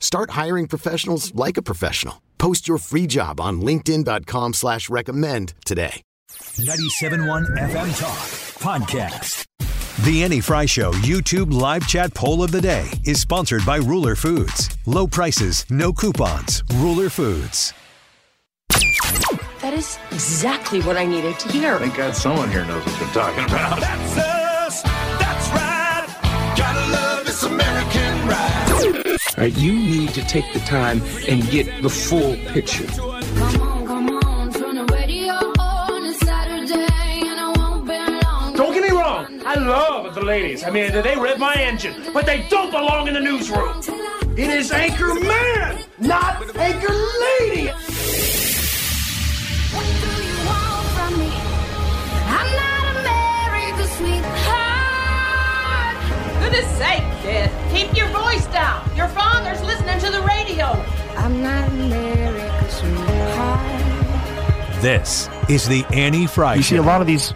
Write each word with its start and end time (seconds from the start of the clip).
Start 0.00 0.30
hiring 0.30 0.66
professionals 0.66 1.32
like 1.34 1.56
a 1.56 1.62
professional. 1.62 2.20
Post 2.38 2.66
your 2.66 2.78
free 2.78 3.06
job 3.06 3.40
on 3.40 3.60
LinkedIn.com 3.60 4.54
slash 4.54 4.90
recommend 4.90 5.54
today. 5.64 6.02
97.1 6.32 7.58
FM 7.58 8.00
Talk 8.00 8.18
Podcast. 8.60 9.44
The 10.04 10.24
Annie 10.24 10.40
Frey 10.40 10.66
Show 10.66 10.92
YouTube 10.92 11.52
live 11.52 11.86
chat 11.86 12.14
poll 12.14 12.42
of 12.42 12.50
the 12.50 12.60
day 12.60 12.88
is 13.04 13.20
sponsored 13.20 13.66
by 13.66 13.76
Ruler 13.76 14.16
Foods. 14.16 14.70
Low 14.86 15.06
prices, 15.06 15.66
no 15.68 15.92
coupons. 15.92 16.62
Ruler 16.76 17.10
Foods. 17.10 17.74
That 19.60 19.74
is 19.74 19.98
exactly 20.10 20.80
what 20.82 20.96
I 20.96 21.04
needed 21.04 21.38
to 21.40 21.48
hear. 21.52 21.78
Thank 21.78 21.96
God 21.96 22.16
someone 22.16 22.50
here 22.50 22.64
knows 22.64 22.84
what 22.86 22.98
they're 22.98 23.08
talking 23.12 23.44
about. 23.44 24.39
Right, 29.40 29.56
you 29.56 29.72
need 29.72 30.10
to 30.10 30.22
take 30.26 30.52
the 30.52 30.60
time 30.60 31.00
and 31.28 31.48
get 31.50 31.82
the 31.82 31.88
full 31.88 32.36
picture. 32.52 32.86
Don't 38.54 38.74
get 38.74 38.82
me 38.82 38.90
wrong. 38.90 39.42
I 39.46 39.54
love 39.54 40.14
the 40.14 40.22
ladies. 40.22 40.62
I 40.64 40.70
mean, 40.70 40.92
they 40.92 41.16
rev 41.16 41.38
my 41.38 41.54
engine, 41.54 41.94
but 42.12 42.26
they 42.26 42.46
don't 42.50 42.70
belong 42.70 43.08
in 43.08 43.14
the 43.14 43.20
newsroom. 43.20 43.80
It 44.36 44.50
is 44.50 44.70
Anchor 44.72 45.14
Man, 45.14 45.84
not 45.98 46.56
Anchor 46.56 46.94
Lady. 47.20 47.70
Goodness 56.50 56.78
sake, 56.78 57.04
kid. 57.22 57.50
Keep 57.70 57.96
your 57.96 58.08
voice 58.08 58.44
down. 58.48 58.84
Your 58.96 59.06
father's 59.06 59.62
listening 59.62 60.00
to 60.00 60.10
the 60.10 60.20
radio. 60.22 60.66
I'm 61.16 61.44
not 61.44 61.68
America's 61.68 62.74
sweetheart. 62.74 64.82
This 64.82 65.28
is 65.48 65.68
the 65.68 65.84
Annie 65.92 66.26
Frey 66.26 66.56
You 66.56 66.64
see 66.64 66.74
a 66.74 66.82
lot 66.82 67.00
of 67.00 67.06
these 67.06 67.32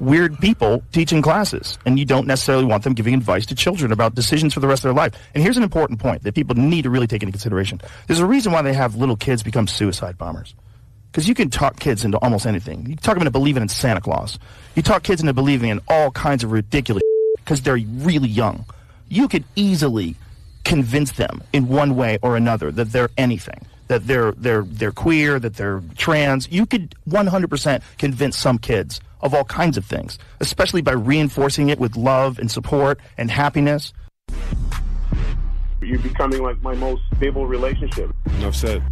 weird 0.00 0.38
people 0.40 0.82
teaching 0.92 1.22
classes, 1.22 1.78
and 1.86 1.98
you 1.98 2.04
don't 2.04 2.26
necessarily 2.26 2.66
want 2.66 2.84
them 2.84 2.92
giving 2.92 3.14
advice 3.14 3.46
to 3.46 3.54
children 3.54 3.90
about 3.90 4.14
decisions 4.14 4.52
for 4.52 4.60
the 4.60 4.68
rest 4.68 4.80
of 4.80 4.90
their 4.90 5.02
life. 5.02 5.14
And 5.32 5.42
here's 5.42 5.56
an 5.56 5.62
important 5.62 5.98
point 5.98 6.24
that 6.24 6.34
people 6.34 6.54
need 6.54 6.82
to 6.82 6.90
really 6.90 7.06
take 7.06 7.22
into 7.22 7.32
consideration. 7.32 7.80
There's 8.06 8.20
a 8.20 8.26
reason 8.26 8.52
why 8.52 8.60
they 8.60 8.74
have 8.74 8.96
little 8.96 9.16
kids 9.16 9.42
become 9.42 9.66
suicide 9.66 10.18
bombers. 10.18 10.54
Because 11.10 11.26
you 11.26 11.34
can 11.34 11.48
talk 11.48 11.80
kids 11.80 12.04
into 12.04 12.18
almost 12.18 12.44
anything. 12.44 12.80
You 12.80 12.96
can 12.96 12.98
talk 12.98 13.14
them 13.14 13.22
into 13.22 13.30
believing 13.30 13.62
in 13.62 13.70
Santa 13.70 14.02
Claus. 14.02 14.38
You 14.74 14.82
talk 14.82 15.04
kids 15.04 15.22
into 15.22 15.32
believing 15.32 15.70
in 15.70 15.80
all 15.88 16.10
kinds 16.10 16.44
of 16.44 16.52
ridiculous 16.52 17.02
because 17.48 17.62
they're 17.62 17.78
really 17.78 18.28
young. 18.28 18.66
You 19.08 19.26
could 19.26 19.44
easily 19.56 20.16
convince 20.64 21.12
them 21.12 21.42
in 21.54 21.66
one 21.66 21.96
way 21.96 22.18
or 22.20 22.36
another 22.36 22.70
that 22.72 22.92
they're 22.92 23.08
anything, 23.16 23.64
that 23.86 24.06
they're 24.06 24.32
they're 24.32 24.64
they're 24.64 24.92
queer, 24.92 25.38
that 25.38 25.56
they're 25.56 25.82
trans. 25.96 26.46
You 26.52 26.66
could 26.66 26.94
100% 27.08 27.82
convince 27.96 28.36
some 28.36 28.58
kids 28.58 29.00
of 29.22 29.32
all 29.32 29.44
kinds 29.44 29.78
of 29.78 29.86
things, 29.86 30.18
especially 30.40 30.82
by 30.82 30.92
reinforcing 30.92 31.70
it 31.70 31.80
with 31.80 31.96
love 31.96 32.38
and 32.38 32.50
support 32.50 33.00
and 33.16 33.30
happiness. 33.30 33.94
You're 35.80 36.00
becoming 36.00 36.42
like 36.42 36.60
my 36.60 36.74
most 36.74 37.00
stable 37.16 37.46
relationship. 37.46 38.14
Enough 38.40 38.56
said. 38.56 38.82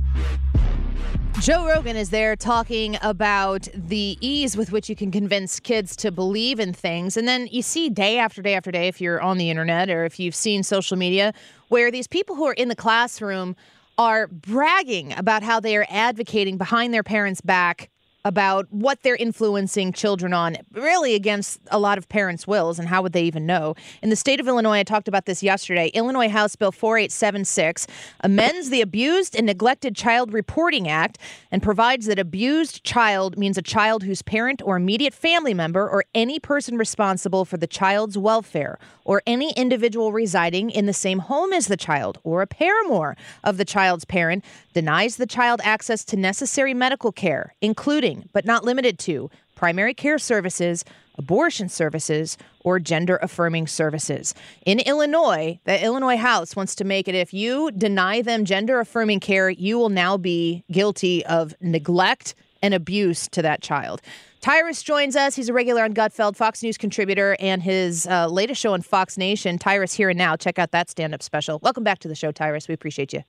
Joe 1.40 1.66
Rogan 1.66 1.96
is 1.96 2.10
there 2.10 2.34
talking 2.34 2.96
about 3.02 3.68
the 3.74 4.16
ease 4.20 4.56
with 4.56 4.72
which 4.72 4.88
you 4.88 4.96
can 4.96 5.10
convince 5.10 5.60
kids 5.60 5.94
to 5.96 6.10
believe 6.10 6.58
in 6.58 6.72
things. 6.72 7.16
And 7.16 7.28
then 7.28 7.46
you 7.50 7.62
see 7.62 7.90
day 7.90 8.18
after 8.18 8.40
day 8.40 8.54
after 8.54 8.70
day, 8.70 8.88
if 8.88 9.00
you're 9.00 9.20
on 9.20 9.36
the 9.36 9.50
internet 9.50 9.90
or 9.90 10.04
if 10.04 10.18
you've 10.18 10.34
seen 10.34 10.62
social 10.62 10.96
media, 10.96 11.34
where 11.68 11.90
these 11.90 12.06
people 12.06 12.36
who 12.36 12.46
are 12.46 12.54
in 12.54 12.68
the 12.68 12.74
classroom 12.74 13.54
are 13.98 14.26
bragging 14.28 15.12
about 15.12 15.42
how 15.42 15.60
they 15.60 15.76
are 15.76 15.86
advocating 15.90 16.56
behind 16.56 16.92
their 16.92 17.02
parents' 17.02 17.40
back 17.40 17.90
about 18.26 18.66
what 18.72 19.04
they're 19.04 19.14
influencing 19.14 19.92
children 19.92 20.32
on, 20.32 20.56
really 20.72 21.14
against 21.14 21.60
a 21.70 21.78
lot 21.78 21.96
of 21.96 22.08
parents' 22.08 22.44
wills, 22.44 22.76
and 22.76 22.88
how 22.88 23.00
would 23.00 23.12
they 23.12 23.22
even 23.22 23.46
know? 23.46 23.76
In 24.02 24.10
the 24.10 24.16
state 24.16 24.40
of 24.40 24.48
Illinois, 24.48 24.78
I 24.78 24.82
talked 24.82 25.06
about 25.06 25.26
this 25.26 25.44
yesterday. 25.44 25.92
Illinois 25.94 26.28
House 26.28 26.56
Bill 26.56 26.72
4876 26.72 27.86
amends 28.22 28.68
the 28.68 28.80
Abused 28.80 29.36
and 29.36 29.46
Neglected 29.46 29.94
Child 29.94 30.32
Reporting 30.32 30.88
Act 30.88 31.18
and 31.52 31.62
provides 31.62 32.06
that 32.06 32.18
abused 32.18 32.82
child 32.82 33.38
means 33.38 33.56
a 33.56 33.62
child 33.62 34.02
whose 34.02 34.22
parent 34.22 34.60
or 34.64 34.76
immediate 34.76 35.14
family 35.14 35.54
member 35.54 35.88
or 35.88 36.04
any 36.12 36.40
person 36.40 36.76
responsible 36.76 37.44
for 37.44 37.58
the 37.58 37.68
child's 37.68 38.18
welfare 38.18 38.76
or 39.04 39.22
any 39.24 39.52
individual 39.52 40.10
residing 40.10 40.68
in 40.70 40.86
the 40.86 40.92
same 40.92 41.20
home 41.20 41.52
as 41.52 41.68
the 41.68 41.76
child 41.76 42.18
or 42.24 42.42
a 42.42 42.46
paramour 42.46 43.16
of 43.44 43.56
the 43.56 43.64
child's 43.64 44.04
parent 44.04 44.44
denies 44.76 45.16
the 45.16 45.26
child 45.26 45.58
access 45.64 46.04
to 46.04 46.18
necessary 46.18 46.74
medical 46.74 47.10
care, 47.10 47.54
including 47.62 48.28
but 48.34 48.44
not 48.44 48.62
limited 48.62 48.98
to 48.98 49.30
primary 49.54 49.94
care 49.94 50.18
services, 50.18 50.84
abortion 51.16 51.66
services, 51.70 52.36
or 52.60 52.78
gender 52.78 53.18
affirming 53.22 53.66
services. 53.66 54.34
In 54.66 54.80
Illinois, 54.80 55.58
the 55.64 55.82
Illinois 55.82 56.18
House 56.18 56.54
wants 56.54 56.74
to 56.74 56.84
make 56.84 57.08
it 57.08 57.14
if 57.14 57.32
you 57.32 57.70
deny 57.70 58.20
them 58.20 58.44
gender 58.44 58.78
affirming 58.78 59.18
care, 59.18 59.48
you 59.48 59.78
will 59.78 59.88
now 59.88 60.18
be 60.18 60.62
guilty 60.70 61.24
of 61.24 61.54
neglect 61.62 62.34
and 62.60 62.74
abuse 62.74 63.28
to 63.28 63.40
that 63.40 63.62
child. 63.62 64.02
Tyrus 64.42 64.82
joins 64.82 65.16
us. 65.16 65.34
He's 65.34 65.48
a 65.48 65.54
regular 65.54 65.84
on 65.84 65.94
Gutfeld, 65.94 66.36
Fox 66.36 66.62
News 66.62 66.76
contributor, 66.76 67.34
and 67.40 67.62
his 67.62 68.06
uh, 68.06 68.26
latest 68.26 68.60
show 68.60 68.74
on 68.74 68.82
Fox 68.82 69.16
Nation, 69.16 69.56
Tyrus 69.56 69.94
Here 69.94 70.10
and 70.10 70.18
Now. 70.18 70.36
Check 70.36 70.58
out 70.58 70.72
that 70.72 70.90
stand 70.90 71.14
up 71.14 71.22
special. 71.22 71.60
Welcome 71.62 71.82
back 71.82 72.00
to 72.00 72.08
the 72.08 72.14
show, 72.14 72.30
Tyrus. 72.30 72.68
We 72.68 72.74
appreciate 72.74 73.14
you. 73.14 73.22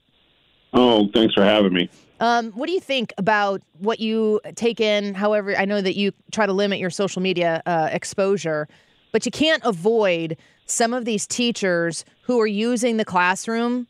Oh, 0.73 1.09
thanks 1.13 1.33
for 1.33 1.43
having 1.43 1.73
me. 1.73 1.89
Um, 2.19 2.51
what 2.51 2.67
do 2.67 2.73
you 2.73 2.79
think 2.79 3.13
about 3.17 3.61
what 3.79 3.99
you 3.99 4.41
take 4.55 4.79
in? 4.79 5.13
However, 5.13 5.55
I 5.55 5.65
know 5.65 5.81
that 5.81 5.95
you 5.95 6.11
try 6.31 6.45
to 6.45 6.53
limit 6.53 6.79
your 6.79 6.89
social 6.89 7.21
media 7.21 7.61
uh, 7.65 7.89
exposure, 7.91 8.67
but 9.11 9.25
you 9.25 9.31
can't 9.31 9.63
avoid 9.63 10.37
some 10.65 10.93
of 10.93 11.05
these 11.05 11.27
teachers 11.27 12.03
who 12.23 12.39
are 12.39 12.47
using 12.47 12.97
the 12.97 13.05
classroom 13.05 13.87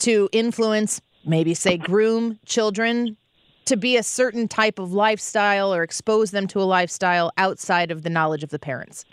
to 0.00 0.28
influence, 0.32 1.00
maybe 1.24 1.54
say, 1.54 1.76
groom 1.76 2.38
children 2.44 3.16
to 3.64 3.76
be 3.76 3.96
a 3.96 4.02
certain 4.02 4.48
type 4.48 4.78
of 4.78 4.92
lifestyle 4.92 5.74
or 5.74 5.82
expose 5.82 6.30
them 6.30 6.46
to 6.48 6.60
a 6.60 6.64
lifestyle 6.64 7.30
outside 7.36 7.90
of 7.90 8.02
the 8.02 8.10
knowledge 8.10 8.42
of 8.42 8.50
the 8.50 8.58
parents. 8.58 9.04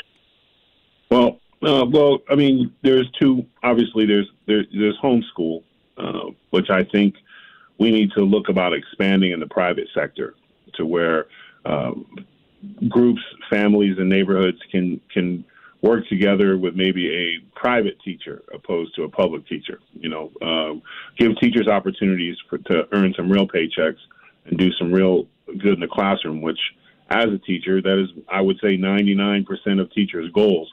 Well, 1.12 1.40
uh, 1.62 1.86
well, 1.86 2.20
I 2.30 2.36
mean, 2.36 2.74
there's 2.82 3.10
two. 3.20 3.46
Obviously, 3.64 4.06
there's 4.06 4.28
there's, 4.48 4.66
there's 4.74 4.98
homeschool, 5.04 5.64
uh, 5.98 6.32
which 6.50 6.70
I 6.70 6.84
think 6.84 7.16
we 7.78 7.92
need 7.92 8.12
to 8.12 8.22
look 8.22 8.50
about 8.50 8.74
expanding 8.74 9.32
in 9.32 9.40
the 9.40 9.48
private 9.48 9.88
sector 9.94 10.36
to 10.76 10.86
where 10.86 11.28
um, 11.66 12.06
groups, 12.90 13.22
families, 13.50 13.98
and 13.98 14.10
neighborhoods 14.10 14.60
can 14.72 15.02
can 15.12 15.46
work 15.82 16.08
together 16.08 16.58
with 16.58 16.76
maybe 16.76 17.14
a 17.14 17.60
private 17.60 18.00
teacher 18.04 18.42
opposed 18.54 18.96
to 18.96 19.04
a 19.04 19.10
public 19.10 19.48
teacher. 19.48 19.80
You 19.94 20.10
know, 20.10 20.32
um, 20.42 20.82
give 21.18 21.38
teachers 21.40 21.68
opportunities 21.68 22.38
for, 22.50 22.58
to 22.58 22.88
earn 22.92 23.14
some 23.16 23.30
real 23.30 23.48
paychecks 23.48 24.00
and 24.46 24.58
do 24.58 24.72
some 24.74 24.92
real 24.92 25.28
good 25.48 25.74
in 25.74 25.80
the 25.80 25.88
classroom. 25.88 26.42
Which, 26.42 26.60
as 27.10 27.26
a 27.26 27.38
teacher, 27.38 27.82
that 27.82 28.02
is, 28.02 28.10
I 28.30 28.42
would 28.42 28.58
say, 28.62 28.78
99% 28.78 29.46
of 29.80 29.92
teachers' 29.92 30.32
goals. 30.34 30.72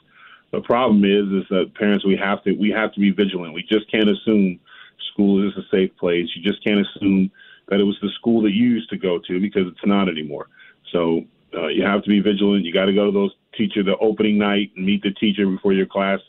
The 0.51 0.61
problem 0.61 1.03
is, 1.03 1.43
is 1.43 1.47
that 1.49 1.73
parents 1.75 2.05
we 2.05 2.15
have 2.15 2.43
to 2.43 2.53
we 2.53 2.69
have 2.69 2.93
to 2.93 2.99
be 2.99 3.11
vigilant. 3.11 3.53
We 3.53 3.63
just 3.63 3.89
can't 3.91 4.09
assume 4.09 4.59
school 5.13 5.47
is 5.47 5.53
a 5.57 5.67
safe 5.71 5.95
place. 5.97 6.27
You 6.35 6.43
just 6.43 6.63
can't 6.63 6.85
assume 6.85 7.31
that 7.69 7.79
it 7.79 7.83
was 7.83 7.97
the 8.01 8.09
school 8.19 8.41
that 8.43 8.51
you 8.51 8.67
used 8.67 8.89
to 8.89 8.97
go 8.97 9.19
to 9.27 9.39
because 9.39 9.67
it's 9.67 9.85
not 9.85 10.09
anymore. 10.09 10.47
So 10.91 11.21
uh, 11.55 11.67
you 11.67 11.83
have 11.83 12.03
to 12.03 12.09
be 12.09 12.19
vigilant. 12.19 12.65
You 12.65 12.73
got 12.73 12.85
to 12.85 12.93
go 12.93 13.05
to 13.05 13.11
those 13.11 13.31
teacher 13.57 13.83
the 13.83 13.97
opening 13.97 14.37
night 14.37 14.71
and 14.75 14.85
meet 14.85 15.03
the 15.03 15.11
teacher 15.11 15.45
before 15.45 15.73
your 15.73 15.85
class, 15.85 16.19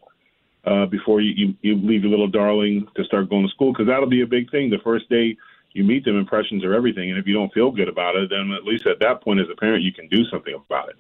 uh, 0.65 0.87
before 0.87 1.21
you, 1.21 1.33
you 1.37 1.55
you 1.63 1.77
leave 1.77 2.03
your 2.03 2.11
little 2.11 2.29
darling 2.29 2.87
to 2.97 3.05
start 3.05 3.29
going 3.29 3.47
to 3.47 3.53
school 3.53 3.73
because 3.73 3.87
that'll 3.87 4.09
be 4.09 4.23
a 4.23 4.27
big 4.27 4.51
thing. 4.51 4.71
The 4.71 4.79
first 4.85 5.09
day 5.09 5.37
you 5.73 5.85
meet 5.85 6.05
them, 6.05 6.17
impressions 6.17 6.65
are 6.65 6.73
everything. 6.73 7.11
And 7.11 7.19
if 7.19 7.27
you 7.27 7.35
don't 7.35 7.53
feel 7.53 7.71
good 7.71 7.89
about 7.89 8.17
it, 8.17 8.31
then 8.31 8.53
at 8.53 8.65
least 8.65 8.87
at 8.87 9.01
that 9.01 9.23
point 9.23 9.41
as 9.41 9.47
a 9.51 9.57
parent 9.57 9.83
you 9.83 9.93
can 9.93 10.09
do 10.09 10.25
something 10.27 10.55
about 10.55 10.89
it. 10.89 10.97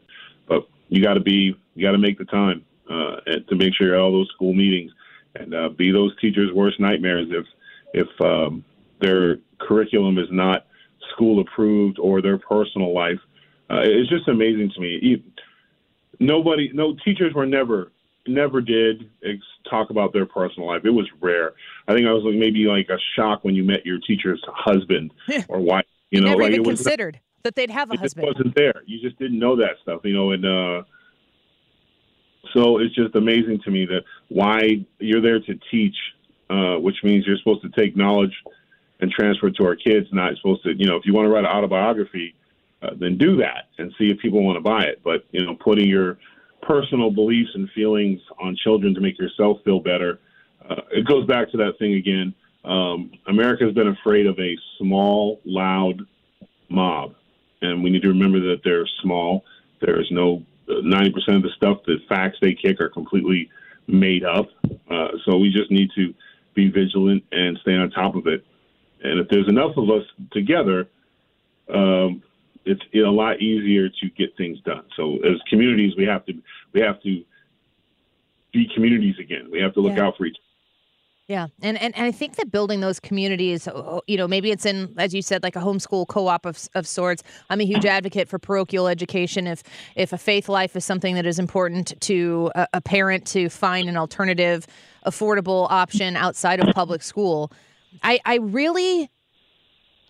But 0.46 0.69
you 0.88 1.02
got 1.02 1.14
to 1.14 1.20
be 1.20 1.56
you 1.75 1.87
got 1.87 1.93
to 1.93 1.99
make 1.99 2.19
the 2.19 2.25
time 2.25 2.64
uh, 2.90 3.20
to 3.49 3.55
make 3.55 3.75
sure 3.75 3.87
you're 3.87 3.96
at 3.96 4.00
all 4.00 4.12
those 4.12 4.31
school 4.34 4.52
meetings 4.52 4.93
and 5.34 5.54
uh, 5.54 5.69
be 5.69 5.90
those 5.90 6.19
teachers' 6.20 6.52
worst 6.52 6.81
nightmares 6.81 7.28
if 7.31 7.46
if 7.94 8.20
um, 8.20 8.64
their 9.00 9.38
curriculum 9.60 10.19
is 10.19 10.28
not 10.31 10.66
school 11.12 11.40
approved 11.40 11.98
or 11.98 12.20
their 12.20 12.38
personal 12.38 12.92
life. 12.92 13.19
Uh, 13.70 13.81
it's 13.82 14.10
just 14.10 14.28
amazing 14.28 14.70
to 14.75 14.81
me. 14.81 15.22
Nobody, 16.20 16.70
no 16.72 16.96
teachers 17.04 17.32
were 17.34 17.46
never, 17.46 17.92
never 18.26 18.60
did 18.60 19.10
ex- 19.25 19.38
talk 19.69 19.90
about 19.90 20.12
their 20.12 20.26
personal 20.26 20.69
life. 20.69 20.82
It 20.84 20.90
was 20.90 21.08
rare. 21.20 21.52
I 21.88 21.94
think 21.94 22.06
I 22.06 22.12
was 22.12 22.25
like 22.25 22.34
maybe 22.34 22.66
like 22.66 22.88
a 22.88 22.98
shock 23.16 23.44
when 23.44 23.54
you 23.54 23.64
met 23.64 23.87
your 23.87 23.98
teacher's 24.06 24.42
husband 24.46 25.12
or 25.48 25.60
wife. 25.60 25.87
You 26.10 26.20
know, 26.20 26.28
never 26.28 26.42
like 26.42 26.52
even 26.52 26.64
it 26.64 26.69
was, 26.69 26.80
considered 26.80 27.20
that 27.42 27.56
they'd 27.56 27.70
have 27.70 27.90
a 27.90 27.94
it 27.94 28.00
husband. 28.00 28.26
wasn't 28.26 28.54
there. 28.54 28.82
You 28.87 29.00
just 29.00 29.19
didn't 29.19 29.38
know 29.38 29.56
that 29.56 29.76
stuff. 29.82 30.02
You 30.04 30.14
know, 30.14 30.30
and 30.32 30.44
uh, 30.44 30.82
so 32.52 32.79
it's 32.79 32.94
just 32.94 33.14
amazing 33.14 33.61
to 33.64 33.70
me 33.70 33.87
that 33.87 34.02
why 34.29 34.85
you're 34.99 35.20
there 35.20 35.41
to 35.41 35.58
teach, 35.70 35.96
uh, 36.50 36.76
which 36.76 36.96
means 37.02 37.26
you're 37.26 37.38
supposed 37.38 37.62
to 37.62 37.70
take 37.70 37.96
knowledge 37.96 38.35
and 39.00 39.11
transfer 39.11 39.49
it 39.49 39.56
to 39.56 39.67
our 39.67 39.76
kids. 39.76 40.06
Not 40.12 40.37
supposed 40.37 40.62
to, 40.64 40.75
you 40.76 40.87
know, 40.87 40.96
if 40.96 41.06
you 41.06 41.14
want 41.14 41.26
to 41.26 41.31
write 41.31 41.44
an 41.44 41.50
autobiography, 41.50 42.35
uh, 42.82 42.91
then 42.99 43.17
do 43.17 43.37
that 43.37 43.69
and 43.79 43.93
see 43.99 44.11
if 44.11 44.19
people 44.19 44.43
want 44.43 44.56
to 44.56 44.61
buy 44.61 44.85
it. 44.85 45.00
But 45.02 45.25
you 45.31 45.44
know, 45.44 45.55
putting 45.55 45.88
your 45.88 46.19
personal 46.62 47.11
beliefs 47.11 47.50
and 47.55 47.70
feelings 47.70 48.20
on 48.41 48.56
children 48.56 48.94
to 48.94 49.00
make 49.00 49.19
yourself 49.19 49.58
feel 49.64 49.81
better, 49.81 50.20
uh, 50.69 50.82
it 50.90 51.06
goes 51.06 51.26
back 51.26 51.50
to 51.52 51.56
that 51.58 51.79
thing 51.79 51.94
again. 51.94 52.35
Um, 52.64 53.12
America 53.26 53.64
has 53.64 53.75
been 53.75 53.88
afraid 53.88 54.26
of 54.26 54.38
a 54.38 54.56
small, 54.79 55.40
loud 55.44 56.00
mob, 56.69 57.14
and 57.61 57.82
we 57.82 57.90
need 57.90 58.02
to 58.02 58.08
remember 58.08 58.40
that 58.40 58.62
they're 58.64 58.87
small. 59.02 59.44
There 59.81 60.00
is 60.00 60.11
no 60.11 60.43
ninety 60.69 61.11
percent 61.11 61.37
of 61.38 61.43
the 61.43 61.50
stuff, 61.56 61.78
the 61.87 61.96
facts 62.08 62.38
they 62.40 62.55
kick 62.55 62.81
are 62.81 62.88
completely 62.88 63.50
made 63.87 64.25
up. 64.25 64.49
Uh, 64.90 65.08
so 65.25 65.37
we 65.37 65.50
just 65.50 65.70
need 65.70 65.90
to 65.94 66.14
be 66.55 66.70
vigilant 66.70 67.22
and 67.32 67.58
stay 67.62 67.75
on 67.75 67.90
top 67.90 68.14
of 68.14 68.26
it. 68.26 68.44
And 69.02 69.20
if 69.20 69.28
there's 69.28 69.49
enough 69.49 69.76
of 69.76 69.90
us 69.90 70.05
together, 70.32 70.88
um, 71.72 72.22
it's 72.64 72.81
a 72.94 73.00
lot 73.00 73.40
easier 73.43 73.88
to 73.88 74.11
get 74.16 74.37
things 74.37 74.58
done. 74.61 74.84
So 74.96 75.16
as 75.19 75.38
communities, 75.50 75.94
we 75.96 76.05
have 76.05 76.25
to 76.26 76.32
we 76.72 76.81
have 76.81 77.02
to 77.02 77.25
be 78.52 78.70
communities 78.75 79.16
again. 79.20 79.50
We 79.50 79.61
have 79.61 79.75
to 79.75 79.81
look 79.81 79.96
Yeah. 79.96 80.06
out 80.06 80.16
for 80.16 80.25
each. 80.26 80.37
Yeah, 81.26 81.47
and, 81.62 81.81
and 81.81 81.97
and 81.97 82.05
I 82.05 82.12
think 82.12 82.37
that 82.37 82.53
building 82.53 82.81
those 82.81 83.00
communities, 83.00 83.67
oh, 83.67 84.03
you 84.06 84.19
know, 84.19 84.29
maybe 84.29 84.50
it's 84.50 84.67
in, 84.67 84.93
as 84.99 85.15
you 85.15 85.23
said, 85.23 85.43
like 85.43 85.56
a 85.56 85.61
homeschool 85.61 86.06
co-op 86.06 86.44
of, 86.44 86.69
of 86.75 86.87
sorts. 86.87 87.23
I'm 87.49 87.62
a 87.62 87.65
huge 87.65 87.87
advocate 87.87 88.29
for 88.29 88.38
parochial 88.38 88.88
education. 88.88 89.47
If 89.47 89.62
if 89.97 90.12
a 90.12 90.19
faith 90.19 90.50
life 90.50 90.76
is 90.76 90.85
something 90.85 91.15
that 91.15 91.25
is 91.25 91.38
important 91.38 91.99
to 92.03 92.50
a, 92.55 92.67
a 92.75 92.81
parent 92.82 93.26
to 93.29 93.49
find 93.49 93.88
an 93.88 93.97
alternative, 93.97 94.67
affordable 95.06 95.67
option 95.71 96.15
outside 96.15 96.61
of 96.61 96.75
public 96.75 97.03
school, 97.03 97.50
I 98.03 98.21
I 98.26 98.37
really, 98.37 99.09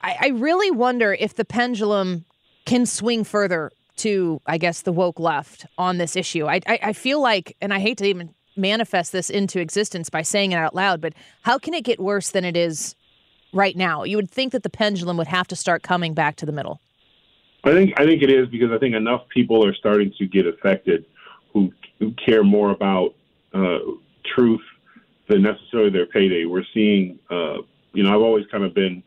I, 0.00 0.16
I 0.20 0.28
really 0.30 0.72
wonder 0.72 1.14
if 1.14 1.34
the 1.34 1.44
pendulum 1.44 2.24
can 2.66 2.86
swing 2.86 3.22
further 3.22 3.70
to, 3.98 4.40
I 4.46 4.58
guess, 4.58 4.82
the 4.82 4.92
woke 4.92 5.20
left 5.20 5.64
on 5.78 5.98
this 5.98 6.16
issue. 6.16 6.46
I, 6.46 6.60
I, 6.66 6.78
I 6.82 6.92
feel 6.92 7.22
like, 7.22 7.56
and 7.60 7.72
I 7.72 7.78
hate 7.78 7.98
to 7.98 8.04
even 8.04 8.34
manifest 8.56 9.12
this 9.12 9.30
into 9.30 9.60
existence 9.60 10.10
by 10.10 10.22
saying 10.22 10.52
it 10.52 10.56
out 10.56 10.74
loud, 10.74 11.00
but 11.00 11.12
how 11.42 11.58
can 11.58 11.74
it 11.74 11.84
get 11.84 12.00
worse 12.00 12.30
than 12.30 12.44
it 12.44 12.56
is 12.56 12.94
right 13.52 13.76
now? 13.76 14.04
You 14.04 14.16
would 14.16 14.30
think 14.30 14.52
that 14.52 14.62
the 14.62 14.70
pendulum 14.70 15.16
would 15.16 15.26
have 15.28 15.48
to 15.48 15.56
start 15.56 15.82
coming 15.82 16.14
back 16.14 16.36
to 16.36 16.46
the 16.46 16.52
middle. 16.52 16.80
I 17.64 17.72
think 17.72 17.98
I 17.98 18.04
think 18.04 18.22
it 18.22 18.30
is 18.30 18.48
because 18.48 18.70
I 18.70 18.78
think 18.78 18.94
enough 18.94 19.26
people 19.28 19.66
are 19.66 19.74
starting 19.74 20.12
to 20.18 20.26
get 20.26 20.46
affected 20.46 21.06
who, 21.52 21.72
who 21.98 22.12
care 22.12 22.44
more 22.44 22.70
about 22.70 23.14
uh, 23.54 23.78
truth 24.34 24.60
than 25.28 25.42
necessarily 25.42 25.90
their 25.90 26.06
payday. 26.06 26.44
We're 26.44 26.64
seeing, 26.74 27.18
uh, 27.30 27.58
you 27.94 28.02
know, 28.02 28.14
I've 28.14 28.20
always 28.20 28.44
kind 28.50 28.64
of 28.64 28.74
been 28.74 29.02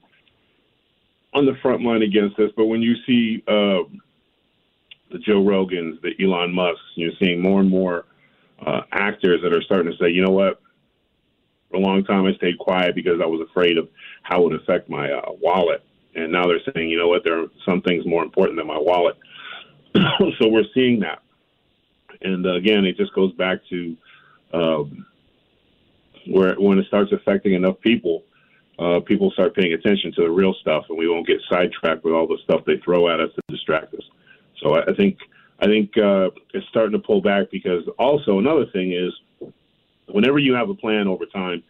on 1.35 1.45
the 1.45 1.53
front 1.61 1.83
line 1.83 2.01
against 2.01 2.35
this, 2.37 2.51
but 2.57 2.65
when 2.65 2.81
you 2.81 2.95
see 3.05 3.43
uh, 3.47 3.83
the 5.11 5.19
Joe 5.19 5.43
Rogans, 5.43 6.01
the 6.01 6.13
Elon 6.19 6.51
Musks, 6.51 6.81
you're 6.95 7.11
seeing 7.19 7.39
more 7.39 7.59
and 7.59 7.69
more 7.69 8.05
uh, 8.65 8.81
actors 8.91 9.41
that 9.43 9.53
are 9.53 9.61
starting 9.61 9.91
to 9.91 9.97
say, 9.97 10.09
you 10.09 10.23
know 10.23 10.31
what, 10.31 10.61
for 11.69 11.77
a 11.77 11.79
long 11.79 12.03
time 12.03 12.25
I 12.25 12.33
stayed 12.35 12.57
quiet 12.57 12.95
because 12.95 13.19
I 13.21 13.25
was 13.25 13.45
afraid 13.49 13.77
of 13.77 13.89
how 14.23 14.41
it 14.41 14.43
would 14.45 14.61
affect 14.61 14.89
my 14.89 15.11
uh, 15.11 15.31
wallet. 15.41 15.83
And 16.15 16.31
now 16.31 16.47
they're 16.47 16.61
saying, 16.73 16.89
you 16.89 16.97
know 16.97 17.07
what, 17.07 17.23
there 17.23 17.39
are 17.41 17.47
some 17.65 17.81
things 17.81 18.05
more 18.05 18.23
important 18.23 18.57
than 18.57 18.67
my 18.67 18.79
wallet. 18.79 19.17
so 19.93 20.47
we're 20.47 20.63
seeing 20.73 20.99
that. 21.01 21.21
And 22.21 22.45
uh, 22.45 22.55
again, 22.55 22.85
it 22.85 22.97
just 22.97 23.13
goes 23.13 23.31
back 23.33 23.59
to 23.69 23.97
um, 24.53 25.05
where 26.27 26.55
when 26.55 26.79
it 26.79 26.87
starts 26.87 27.11
affecting 27.11 27.53
enough 27.53 27.79
people, 27.81 28.23
uh, 28.79 28.99
people 29.01 29.31
start 29.31 29.55
paying 29.55 29.73
attention 29.73 30.11
to 30.13 30.21
the 30.23 30.29
real 30.29 30.53
stuff, 30.61 30.85
and 30.89 30.97
we 30.97 31.07
won't 31.07 31.27
get 31.27 31.41
sidetracked 31.49 32.03
with 32.03 32.13
all 32.13 32.27
the 32.27 32.37
stuff 32.43 32.61
they 32.65 32.77
throw 32.77 33.09
at 33.09 33.19
us 33.19 33.29
to 33.35 33.41
distract 33.49 33.93
us. 33.93 34.03
So 34.61 34.75
I, 34.75 34.83
I 34.91 34.93
think 34.95 35.17
I 35.59 35.65
think 35.65 35.97
uh, 35.97 36.29
it's 36.53 36.67
starting 36.69 36.91
to 36.91 36.99
pull 36.99 37.21
back 37.21 37.49
because 37.51 37.83
also 37.97 38.39
another 38.39 38.65
thing 38.73 38.93
is 38.93 39.11
whenever 40.07 40.39
you 40.39 40.53
have 40.53 40.69
a 40.69 40.75
plan 40.75 41.07
over 41.07 41.25
time, 41.25 41.63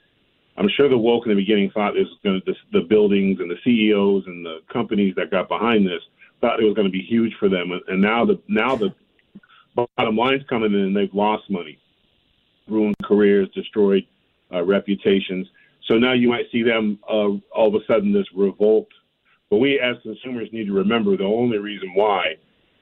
I'm 0.57 0.69
sure 0.75 0.89
the 0.89 0.97
woke 0.97 1.25
in 1.25 1.29
the 1.29 1.35
beginning 1.35 1.71
thought 1.71 1.93
this 1.93 2.07
was 2.07 2.17
going 2.23 2.41
to 2.41 2.53
the 2.73 2.81
buildings 2.81 3.39
and 3.39 3.49
the 3.49 3.57
CEOs 3.63 4.23
and 4.25 4.45
the 4.45 4.59
companies 4.71 5.13
that 5.15 5.31
got 5.31 5.47
behind 5.47 5.85
this 5.85 6.01
thought 6.41 6.59
it 6.59 6.65
was 6.65 6.73
going 6.73 6.87
to 6.87 6.91
be 6.91 7.01
huge 7.01 7.33
for 7.39 7.49
them, 7.49 7.71
and, 7.87 8.01
now 8.01 8.25
the 8.25 8.39
now 8.47 8.75
the 8.75 8.93
bottom 9.75 10.15
line's 10.15 10.43
coming 10.49 10.73
in 10.73 10.79
and 10.79 10.95
they've 10.95 11.13
lost 11.13 11.49
money, 11.49 11.79
ruined 12.67 12.95
careers, 13.03 13.49
destroyed 13.53 14.05
uh, 14.53 14.63
reputations. 14.63 15.47
So 15.87 15.97
now 15.97 16.13
you 16.13 16.29
might 16.29 16.45
see 16.51 16.63
them 16.63 16.99
uh, 17.07 17.29
all 17.55 17.67
of 17.67 17.75
a 17.75 17.85
sudden 17.87 18.13
this 18.13 18.27
revolt. 18.35 18.87
But 19.49 19.57
we 19.57 19.79
as 19.79 19.95
consumers 20.03 20.49
need 20.51 20.65
to 20.67 20.73
remember 20.73 21.15
the 21.15 21.23
only 21.23 21.57
reason 21.57 21.93
why 21.93 22.35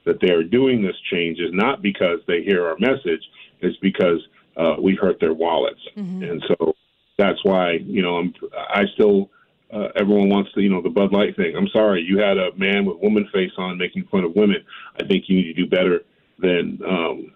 that 0.06 0.20
they 0.20 0.30
are 0.30 0.42
doing 0.42 0.80
this 0.80 0.96
change 1.10 1.38
is 1.38 1.52
not 1.52 1.82
because 1.82 2.20
they 2.26 2.42
hear 2.42 2.66
our 2.66 2.76
message, 2.78 3.22
it's 3.60 3.76
because 3.78 4.20
uh, 4.56 4.76
we 4.80 4.94
hurt 4.94 5.20
their 5.20 5.34
wallets. 5.34 5.80
And 6.22 6.42
so 6.48 6.74
that's 7.18 7.44
why, 7.44 7.72
you 7.72 8.02
know, 8.02 8.16
I'm, 8.16 8.32
I 8.54 8.84
still, 8.94 9.30
uh, 9.72 9.88
everyone 9.96 10.30
wants 10.30 10.52
to, 10.52 10.62
you 10.62 10.70
know, 10.70 10.80
the 10.80 10.88
Bud 10.88 11.12
Light 11.12 11.36
thing. 11.36 11.54
I'm 11.56 11.68
sorry, 11.68 12.02
you 12.02 12.18
had 12.18 12.38
a 12.38 12.56
man 12.56 12.86
with 12.86 12.98
woman 13.02 13.28
face 13.32 13.50
on 13.58 13.76
making 13.76 14.06
fun 14.10 14.24
of 14.24 14.34
women. 14.34 14.64
I 14.98 15.04
think 15.04 15.24
you 15.28 15.36
need 15.36 15.54
to 15.54 15.64
do 15.64 15.66
better 15.66 16.04
than 16.38 16.78
um, 16.88 17.32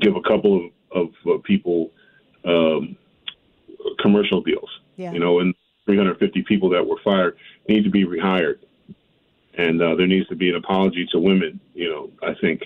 give 0.00 0.16
a 0.16 0.22
couple 0.22 0.70
of, 0.92 1.06
of 1.06 1.08
uh, 1.28 1.38
people 1.44 1.90
um, 2.44 2.96
commercial 4.00 4.40
deals. 4.40 4.70
Yeah. 4.96 5.12
You 5.12 5.20
know, 5.20 5.40
and 5.40 5.54
350 5.84 6.42
people 6.42 6.70
that 6.70 6.86
were 6.86 6.98
fired 7.04 7.36
need 7.68 7.84
to 7.84 7.90
be 7.90 8.04
rehired. 8.04 8.58
And 9.56 9.80
uh, 9.80 9.94
there 9.94 10.06
needs 10.06 10.28
to 10.28 10.36
be 10.36 10.50
an 10.50 10.56
apology 10.56 11.06
to 11.12 11.18
women. 11.18 11.60
You 11.74 11.88
know, 11.88 12.10
I 12.22 12.34
think 12.40 12.62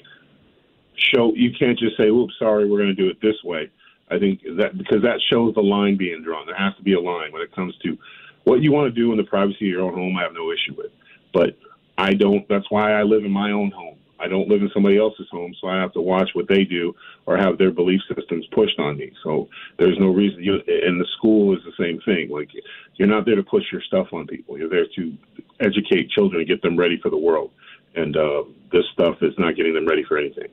show 0.97 1.33
you 1.35 1.51
can't 1.59 1.79
just 1.79 1.97
say, 1.97 2.09
"Oops, 2.09 2.35
sorry, 2.39 2.69
we're 2.69 2.79
going 2.79 2.95
to 2.95 3.03
do 3.03 3.09
it 3.09 3.21
this 3.21 3.43
way." 3.45 3.71
I 4.11 4.19
think 4.19 4.41
that 4.59 4.77
because 4.77 5.03
that 5.03 5.21
shows 5.31 5.55
the 5.55 5.63
line 5.63 5.97
being 5.97 6.23
drawn. 6.23 6.47
There 6.47 6.57
has 6.57 6.75
to 6.77 6.83
be 6.83 6.95
a 6.95 7.01
line 7.01 7.33
when 7.33 7.43
it 7.43 7.55
comes 7.55 7.77
to 7.85 7.97
what 8.45 8.61
you 8.61 8.73
want 8.73 8.93
to 8.93 9.01
do 9.01 9.13
in 9.13 9.19
the 9.19 9.25
privacy 9.25 9.67
of 9.67 9.71
your 9.71 9.83
own 9.83 9.95
home. 9.95 10.17
I 10.17 10.23
have 10.23 10.33
no 10.33 10.51
issue 10.51 10.75
with, 10.77 10.91
but 11.33 11.57
I 11.97 12.15
don't. 12.15 12.49
That's 12.49 12.71
why 12.71 12.93
I 12.93 13.03
live 13.03 13.25
in 13.25 13.31
my 13.31 13.53
own 13.53 13.71
home. 13.71 13.97
I 14.21 14.29
don't 14.29 14.49
live 14.49 14.61
in 14.61 14.71
somebody 14.75 14.99
else's 14.99 15.29
home, 15.31 15.55
so 15.61 15.69
I 15.69 15.81
have 15.81 15.95
to 15.95 16.01
watch 16.01 16.31
what 16.35 16.47
they 16.47 16.65
do 16.65 16.95
or 17.25 17.39
have 17.39 17.57
their 17.57 17.71
belief 17.71 18.03
systems 18.15 18.47
pushed 18.53 18.79
on 18.79 18.99
me. 18.99 19.13
So 19.25 19.49
there's 19.79 19.99
no 19.99 20.09
reason. 20.09 20.43
You 20.43 20.61
and 20.67 21.01
the 21.01 21.07
school 21.17 21.57
is 21.57 21.63
the 21.65 21.73
same 21.83 22.01
thing. 22.05 22.29
Like 22.31 22.51
you're 22.97 23.09
not 23.09 23.25
there 23.25 23.37
to 23.37 23.43
push 23.43 23.65
your 23.73 23.81
stuff 23.83 24.09
on 24.13 24.27
people. 24.27 24.59
You're 24.59 24.69
there 24.69 24.87
to 24.97 25.17
educate 25.61 26.11
children 26.11 26.41
and 26.41 26.49
get 26.49 26.63
them 26.63 26.77
ready 26.77 26.99
for 26.99 27.11
the 27.11 27.17
world. 27.17 27.51
And 27.95 28.17
uh, 28.17 28.45
this 28.73 28.85
stuff 28.93 29.17
is 29.23 29.35
not 29.39 29.57
getting 29.57 29.75
them 29.75 29.87
ready 29.87 30.05
for 30.05 30.17
anything. 30.17 30.49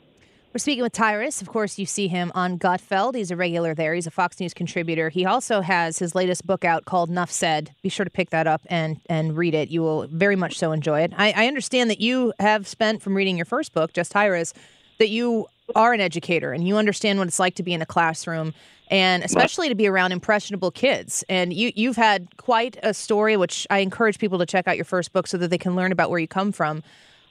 We're 0.54 0.60
speaking 0.60 0.82
with 0.82 0.94
Tyrus. 0.94 1.42
Of 1.42 1.50
course, 1.50 1.78
you 1.78 1.86
see 1.86 2.08
him 2.08 2.32
on 2.34 2.58
Gutfeld. 2.58 3.14
He's 3.16 3.30
a 3.30 3.36
regular 3.36 3.76
there. 3.76 3.94
He's 3.94 4.08
a 4.08 4.12
Fox 4.12 4.40
News 4.40 4.56
contributor. 4.56 5.10
He 5.10 5.24
also 5.24 5.62
has 5.62 6.00
his 6.00 6.16
latest 6.16 6.48
book 6.48 6.66
out 6.66 6.86
called 6.86 7.12
Nuff 7.12 7.30
Said. 7.30 7.76
Be 7.84 7.90
sure 7.90 8.06
to 8.06 8.10
pick 8.10 8.32
that 8.32 8.48
up 8.48 8.62
and 8.68 9.00
and 9.08 9.38
read 9.38 9.54
it. 9.54 9.70
You 9.70 9.82
will 9.82 10.08
very 10.08 10.36
much 10.36 10.58
so 10.58 10.72
enjoy 10.72 11.02
it. 11.02 11.14
I, 11.16 11.32
I 11.36 11.48
understand 11.48 11.92
that 11.92 12.02
you 12.02 12.34
have 12.40 12.68
spent 12.68 13.04
from 13.04 13.14
reading 13.14 13.38
your 13.38 13.46
first 13.46 13.72
book, 13.74 13.94
Just 13.94 14.14
Tyrus, 14.14 14.54
that 14.98 15.10
you 15.10 15.46
are 15.76 15.94
an 15.94 16.00
educator 16.00 16.54
and 16.54 16.68
you 16.68 16.78
understand 16.78 17.20
what 17.20 17.28
it's 17.28 17.40
like 17.40 17.56
to 17.56 17.64
be 17.64 17.74
in 17.74 17.82
a 17.82 17.86
classroom 17.86 18.54
and 18.90 19.24
especially 19.24 19.70
to 19.70 19.76
be 19.76 19.88
around 19.88 20.12
impressionable 20.12 20.72
kids. 20.72 21.24
And 21.30 21.54
you 21.54 21.72
you've 21.76 21.98
had 21.98 22.38
quite 22.38 22.78
a 22.84 22.94
story, 22.94 23.38
which 23.38 23.68
I 23.70 23.80
encourage 23.80 24.20
people 24.20 24.40
to 24.40 24.46
check 24.46 24.68
out 24.68 24.76
your 24.76 24.86
first 24.86 25.14
book 25.14 25.28
so 25.28 25.38
that 25.38 25.50
they 25.50 25.58
can 25.58 25.76
learn 25.76 25.92
about 25.92 26.10
where 26.10 26.20
you 26.20 26.28
come 26.28 26.52
from. 26.52 26.84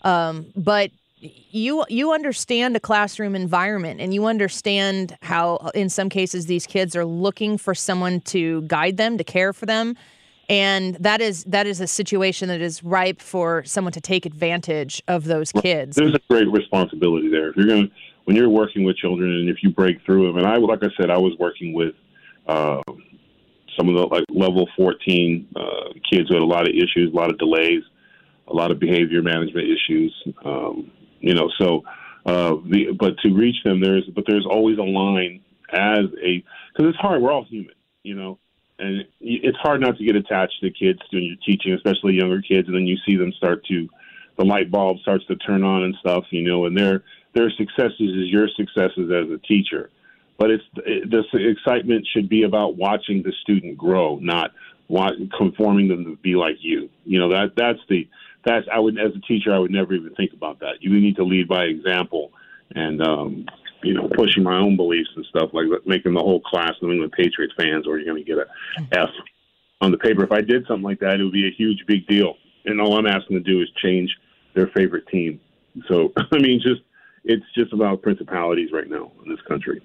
Um, 0.02 0.46
but 0.54 0.90
you 1.18 1.84
you 1.88 2.12
understand 2.12 2.76
a 2.76 2.80
classroom 2.80 3.34
environment 3.34 4.00
and 4.00 4.12
you 4.12 4.26
understand 4.26 5.16
how 5.22 5.70
in 5.74 5.88
some 5.88 6.08
cases 6.08 6.46
these 6.46 6.66
kids 6.66 6.94
are 6.94 7.06
looking 7.06 7.56
for 7.56 7.74
someone 7.74 8.20
to 8.20 8.62
guide 8.62 8.98
them 8.98 9.16
to 9.16 9.24
care 9.24 9.52
for 9.52 9.64
them 9.64 9.96
and 10.48 10.94
that 10.96 11.22
is 11.22 11.44
that 11.44 11.66
is 11.66 11.80
a 11.80 11.86
situation 11.86 12.48
that 12.48 12.60
is 12.60 12.84
ripe 12.84 13.22
for 13.22 13.64
someone 13.64 13.92
to 13.92 14.00
take 14.00 14.26
advantage 14.26 15.02
of 15.08 15.24
those 15.24 15.52
kids 15.52 15.96
there's 15.96 16.14
a 16.14 16.20
great 16.28 16.50
responsibility 16.52 17.30
there 17.30 17.48
if 17.48 17.56
you're 17.56 17.66
going 17.66 17.88
to 17.88 17.94
when 18.26 18.36
you're 18.36 18.48
working 18.48 18.84
with 18.84 18.96
children 18.96 19.30
and 19.30 19.48
if 19.48 19.56
you 19.62 19.70
break 19.70 20.04
through 20.04 20.26
them 20.26 20.36
and 20.36 20.46
i 20.46 20.56
like 20.56 20.82
i 20.82 20.88
said 21.00 21.10
i 21.10 21.18
was 21.18 21.32
working 21.38 21.72
with 21.72 21.94
uh, 22.46 22.80
some 23.76 23.88
of 23.88 23.96
the 23.96 24.06
like 24.06 24.24
level 24.28 24.68
14 24.76 25.48
uh, 25.56 25.60
kids 26.10 26.28
who 26.28 26.34
had 26.34 26.42
a 26.42 26.46
lot 26.46 26.68
of 26.68 26.74
issues 26.74 27.10
a 27.12 27.16
lot 27.16 27.30
of 27.30 27.38
delays 27.38 27.82
a 28.48 28.54
lot 28.54 28.70
of 28.70 28.78
behavior 28.78 29.22
management 29.22 29.66
issues 29.66 30.12
um, 30.44 30.90
you 31.20 31.34
know, 31.34 31.50
so 31.58 31.82
uh, 32.24 32.56
the 32.70 32.92
but 32.98 33.18
to 33.18 33.34
reach 33.34 33.56
them, 33.64 33.80
there's 33.80 34.04
but 34.14 34.24
there's 34.26 34.46
always 34.46 34.78
a 34.78 34.82
line 34.82 35.42
as 35.72 36.06
a 36.22 36.44
because 36.72 36.90
it's 36.90 36.98
hard. 36.98 37.22
We're 37.22 37.32
all 37.32 37.44
human, 37.44 37.74
you 38.02 38.14
know, 38.14 38.38
and 38.78 39.04
it's 39.20 39.58
hard 39.58 39.80
not 39.80 39.96
to 39.98 40.04
get 40.04 40.16
attached 40.16 40.60
to 40.60 40.70
kids 40.70 41.00
when 41.12 41.24
you're 41.24 41.36
teaching, 41.44 41.72
especially 41.72 42.14
younger 42.14 42.42
kids, 42.42 42.68
and 42.68 42.76
then 42.76 42.86
you 42.86 42.96
see 43.06 43.16
them 43.16 43.32
start 43.32 43.64
to 43.66 43.88
the 44.38 44.44
light 44.44 44.70
bulb 44.70 44.98
starts 45.00 45.24
to 45.26 45.36
turn 45.36 45.64
on 45.64 45.82
and 45.82 45.96
stuff, 46.00 46.24
you 46.30 46.42
know, 46.42 46.66
and 46.66 46.76
their 46.76 47.02
their 47.36 47.50
successes 47.50 48.00
is 48.00 48.28
your 48.28 48.48
successes 48.56 49.10
as 49.10 49.30
a 49.30 49.38
teacher. 49.46 49.90
But 50.38 50.50
it's 50.50 50.64
it, 50.78 51.10
this 51.10 51.24
excitement 51.32 52.06
should 52.12 52.28
be 52.28 52.42
about 52.42 52.76
watching 52.76 53.22
the 53.22 53.32
student 53.42 53.78
grow, 53.78 54.18
not 54.20 54.52
conforming 55.36 55.88
them 55.88 56.04
to 56.04 56.16
be 56.16 56.34
like 56.34 56.56
you. 56.60 56.88
You 57.04 57.18
know 57.18 57.28
that 57.30 57.52
that's 57.56 57.78
the 57.88 58.08
that's 58.44 58.66
I 58.72 58.78
would 58.78 58.98
as 58.98 59.12
a 59.14 59.20
teacher 59.20 59.54
I 59.54 59.58
would 59.58 59.70
never 59.70 59.94
even 59.94 60.14
think 60.14 60.32
about 60.32 60.60
that. 60.60 60.74
You 60.80 60.90
need 60.98 61.16
to 61.16 61.24
lead 61.24 61.48
by 61.48 61.64
example, 61.64 62.32
and 62.74 63.02
um, 63.02 63.46
you 63.82 63.94
know 63.94 64.08
pushing 64.14 64.42
my 64.42 64.58
own 64.58 64.76
beliefs 64.76 65.10
and 65.16 65.24
stuff 65.26 65.50
like 65.52 65.66
making 65.86 66.14
the 66.14 66.20
whole 66.20 66.40
class 66.40 66.72
New 66.82 66.92
England 66.92 67.12
Patriots 67.12 67.54
fans, 67.58 67.86
or 67.86 67.98
you're 67.98 68.12
going 68.12 68.24
to 68.24 68.30
get 68.30 68.38
a 68.38 68.46
F 68.98 69.10
on 69.80 69.90
the 69.90 69.98
paper. 69.98 70.24
If 70.24 70.32
I 70.32 70.40
did 70.40 70.66
something 70.66 70.84
like 70.84 71.00
that, 71.00 71.20
it 71.20 71.24
would 71.24 71.32
be 71.32 71.48
a 71.48 71.56
huge 71.56 71.84
big 71.86 72.06
deal. 72.06 72.34
And 72.64 72.80
all 72.80 72.98
I'm 72.98 73.06
asking 73.06 73.36
to 73.36 73.42
do 73.42 73.62
is 73.62 73.68
change 73.82 74.10
their 74.54 74.68
favorite 74.68 75.06
team. 75.08 75.40
So 75.88 76.12
I 76.32 76.38
mean, 76.38 76.60
just 76.60 76.82
it's 77.26 77.44
just 77.54 77.72
about 77.72 78.02
principalities 78.02 78.70
right 78.72 78.88
now 78.88 79.10
in 79.24 79.30
this 79.30 79.40
country. 79.46 79.82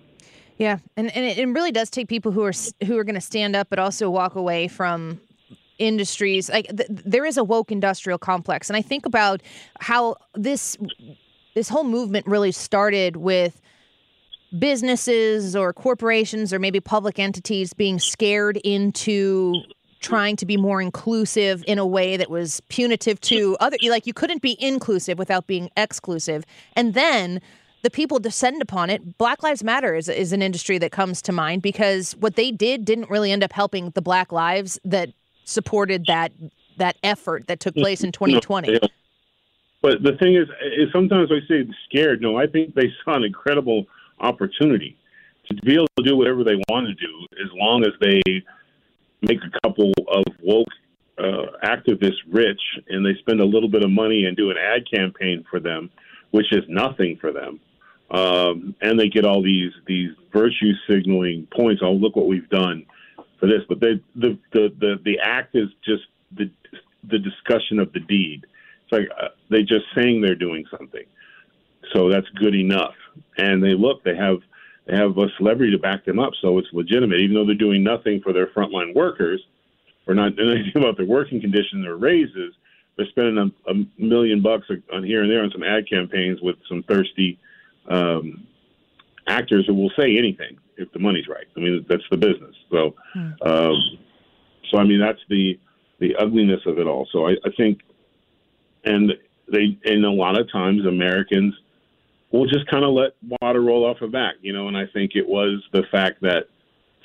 Yeah, 0.57 0.77
and 0.95 1.13
and 1.15 1.25
it 1.25 1.47
really 1.47 1.71
does 1.71 1.89
take 1.89 2.07
people 2.07 2.31
who 2.31 2.43
are 2.43 2.53
who 2.85 2.97
are 2.97 3.03
going 3.03 3.15
to 3.15 3.21
stand 3.21 3.55
up, 3.55 3.67
but 3.69 3.79
also 3.79 4.09
walk 4.09 4.35
away 4.35 4.67
from 4.67 5.19
industries 5.79 6.47
like 6.47 6.67
th- 6.67 6.87
there 6.89 7.25
is 7.25 7.37
a 7.37 7.43
woke 7.43 7.71
industrial 7.71 8.19
complex 8.19 8.69
and 8.69 8.77
i 8.77 8.83
think 8.83 9.03
about 9.03 9.41
how 9.79 10.15
this 10.35 10.77
this 11.55 11.69
whole 11.69 11.83
movement 11.83 12.23
really 12.27 12.51
started 12.51 13.15
with 13.15 13.59
businesses 14.59 15.55
or 15.55 15.73
corporations 15.73 16.53
or 16.53 16.59
maybe 16.59 16.79
public 16.79 17.17
entities 17.17 17.73
being 17.73 17.97
scared 17.97 18.57
into 18.57 19.55
trying 20.01 20.35
to 20.35 20.45
be 20.45 20.57
more 20.57 20.81
inclusive 20.81 21.63
in 21.67 21.77
a 21.77 21.85
way 21.85 22.17
that 22.17 22.29
was 22.29 22.59
punitive 22.69 23.21
to 23.21 23.55
other 23.59 23.77
like 23.83 24.05
you 24.05 24.13
couldn't 24.13 24.41
be 24.41 24.57
inclusive 24.63 25.17
without 25.17 25.47
being 25.47 25.69
exclusive 25.77 26.43
and 26.75 26.93
then 26.93 27.39
the 27.83 27.89
people 27.89 28.19
descend 28.19 28.61
upon 28.61 28.89
it. 28.89 29.17
Black 29.17 29.41
Lives 29.41 29.63
Matter 29.63 29.95
is, 29.95 30.07
is 30.07 30.33
an 30.33 30.41
industry 30.41 30.77
that 30.77 30.91
comes 30.91 31.21
to 31.23 31.31
mind 31.31 31.61
because 31.61 32.13
what 32.13 32.35
they 32.35 32.51
did 32.51 32.85
didn't 32.85 33.09
really 33.09 33.31
end 33.31 33.43
up 33.43 33.51
helping 33.51 33.89
the 33.91 34.01
black 34.01 34.31
lives 34.31 34.79
that 34.85 35.09
supported 35.45 36.05
that 36.05 36.31
that 36.77 36.95
effort 37.03 37.47
that 37.47 37.59
took 37.59 37.75
place 37.75 38.03
in 38.03 38.11
2020. 38.11 38.79
But 39.81 40.03
the 40.03 40.13
thing 40.13 40.35
is, 40.35 40.47
is 40.77 40.89
sometimes 40.93 41.31
I 41.31 41.45
say 41.47 41.67
scared. 41.89 42.21
No, 42.21 42.37
I 42.37 42.47
think 42.47 42.75
they 42.75 42.91
saw 43.03 43.15
an 43.15 43.23
incredible 43.23 43.85
opportunity 44.19 44.95
to 45.47 45.55
be 45.55 45.73
able 45.73 45.87
to 45.97 46.03
do 46.03 46.15
whatever 46.15 46.43
they 46.43 46.61
want 46.69 46.87
to 46.87 46.93
do 46.93 47.27
as 47.43 47.49
long 47.53 47.83
as 47.83 47.91
they 47.99 48.21
make 49.21 49.39
a 49.43 49.59
couple 49.61 49.91
of 50.07 50.23
woke 50.41 50.67
uh, 51.17 51.45
activists 51.63 52.21
rich 52.31 52.61
and 52.89 53.05
they 53.05 53.17
spend 53.19 53.39
a 53.39 53.45
little 53.45 53.69
bit 53.69 53.83
of 53.83 53.91
money 53.91 54.25
and 54.25 54.35
do 54.35 54.49
an 54.49 54.57
ad 54.57 54.83
campaign 54.91 55.45
for 55.49 55.59
them, 55.59 55.89
which 56.31 56.51
is 56.51 56.63
nothing 56.67 57.17
for 57.19 57.31
them. 57.31 57.59
Um, 58.09 58.75
and 58.81 58.99
they 58.99 59.07
get 59.07 59.25
all 59.25 59.41
these 59.41 59.71
these 59.87 60.11
virtue 60.33 60.73
signaling 60.89 61.47
points. 61.55 61.81
Oh, 61.83 61.93
look 61.93 62.15
what 62.15 62.27
we've 62.27 62.49
done 62.49 62.85
for 63.39 63.47
this, 63.47 63.61
but 63.69 63.79
they, 63.79 64.01
the, 64.15 64.37
the 64.51 64.69
the 64.79 64.95
the 65.05 65.19
act 65.23 65.55
is 65.55 65.69
just 65.85 66.03
the 66.35 66.51
the 67.09 67.19
discussion 67.19 67.79
of 67.79 67.93
the 67.93 68.01
deed. 68.01 68.45
It's 68.83 68.91
like 68.91 69.07
uh, 69.17 69.29
they 69.49 69.61
just 69.61 69.85
saying 69.95 70.21
they're 70.21 70.35
doing 70.35 70.65
something, 70.77 71.05
so 71.93 72.09
that's 72.09 72.27
good 72.35 72.53
enough. 72.53 72.95
And 73.37 73.63
they 73.63 73.75
look, 73.75 74.03
they 74.03 74.15
have 74.15 74.39
they 74.85 74.95
have 74.95 75.17
a 75.17 75.27
celebrity 75.37 75.71
to 75.71 75.77
back 75.77 76.05
them 76.05 76.19
up, 76.19 76.33
so 76.41 76.57
it's 76.57 76.67
legitimate, 76.73 77.19
even 77.19 77.35
though 77.35 77.45
they're 77.45 77.55
doing 77.55 77.83
nothing 77.83 78.21
for 78.21 78.33
their 78.33 78.47
frontline 78.47 78.95
workers, 78.95 79.41
or 80.07 80.15
not 80.15 80.35
doing 80.37 80.57
anything 80.57 80.81
about 80.81 80.97
their 80.97 81.05
working 81.05 81.39
conditions 81.41 81.85
or 81.85 81.97
raises. 81.97 82.53
They're 82.97 83.07
spending 83.07 83.37
a, 83.37 83.71
a 83.71 83.85
million 83.97 84.41
bucks 84.41 84.67
on 84.91 85.03
here 85.03 85.21
and 85.21 85.31
there 85.31 85.43
on 85.43 85.51
some 85.51 85.63
ad 85.63 85.89
campaigns 85.89 86.41
with 86.41 86.57
some 86.67 86.83
thirsty 86.83 87.39
um, 87.87 88.45
actors 89.27 89.65
who 89.65 89.73
will 89.73 89.91
say 89.97 90.17
anything 90.17 90.57
if 90.77 90.91
the 90.91 90.99
money's 90.99 91.27
right. 91.27 91.45
I 91.55 91.59
mean, 91.59 91.85
that's 91.87 92.03
the 92.11 92.17
business. 92.17 92.55
So, 92.69 92.95
hmm. 93.13 93.31
um, 93.43 93.81
so 94.69 94.77
I 94.77 94.83
mean, 94.83 94.99
that's 94.99 95.21
the 95.29 95.59
the 95.99 96.15
ugliness 96.15 96.61
of 96.65 96.79
it 96.79 96.87
all. 96.87 97.07
So 97.11 97.27
I, 97.27 97.33
I 97.45 97.51
think, 97.55 97.81
and 98.83 99.13
they, 99.51 99.77
and 99.85 100.03
a 100.03 100.09
lot 100.09 100.39
of 100.39 100.51
times 100.51 100.85
Americans 100.85 101.53
will 102.31 102.45
just 102.45 102.67
kind 102.67 102.83
of 102.83 102.91
let 102.91 103.11
water 103.41 103.61
roll 103.61 103.85
off 103.85 103.99
their 103.99 104.09
back, 104.09 104.35
you 104.41 104.53
know. 104.53 104.67
And 104.67 104.77
I 104.77 104.85
think 104.87 105.11
it 105.15 105.27
was 105.27 105.63
the 105.73 105.83
fact 105.91 106.21
that 106.21 106.45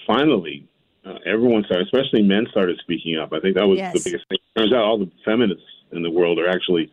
finally 0.06 0.68
uh, 1.04 1.18
everyone 1.26 1.64
started, 1.64 1.87
especially 1.87 2.23
men, 2.23 2.47
started 2.50 2.78
speaking 2.80 3.18
up. 3.18 3.33
I 3.33 3.40
think 3.40 3.56
that 3.56 3.66
was 3.66 3.78
yes. 3.78 3.92
the 3.92 4.00
biggest 4.00 4.28
thing. 4.28 4.38
Turns 4.56 4.73
out 4.73 4.85
all 4.85 4.99
the 4.99 5.11
feminists 5.25 5.64
in 5.92 6.02
the 6.02 6.11
world 6.11 6.38
are 6.38 6.49
actually 6.49 6.90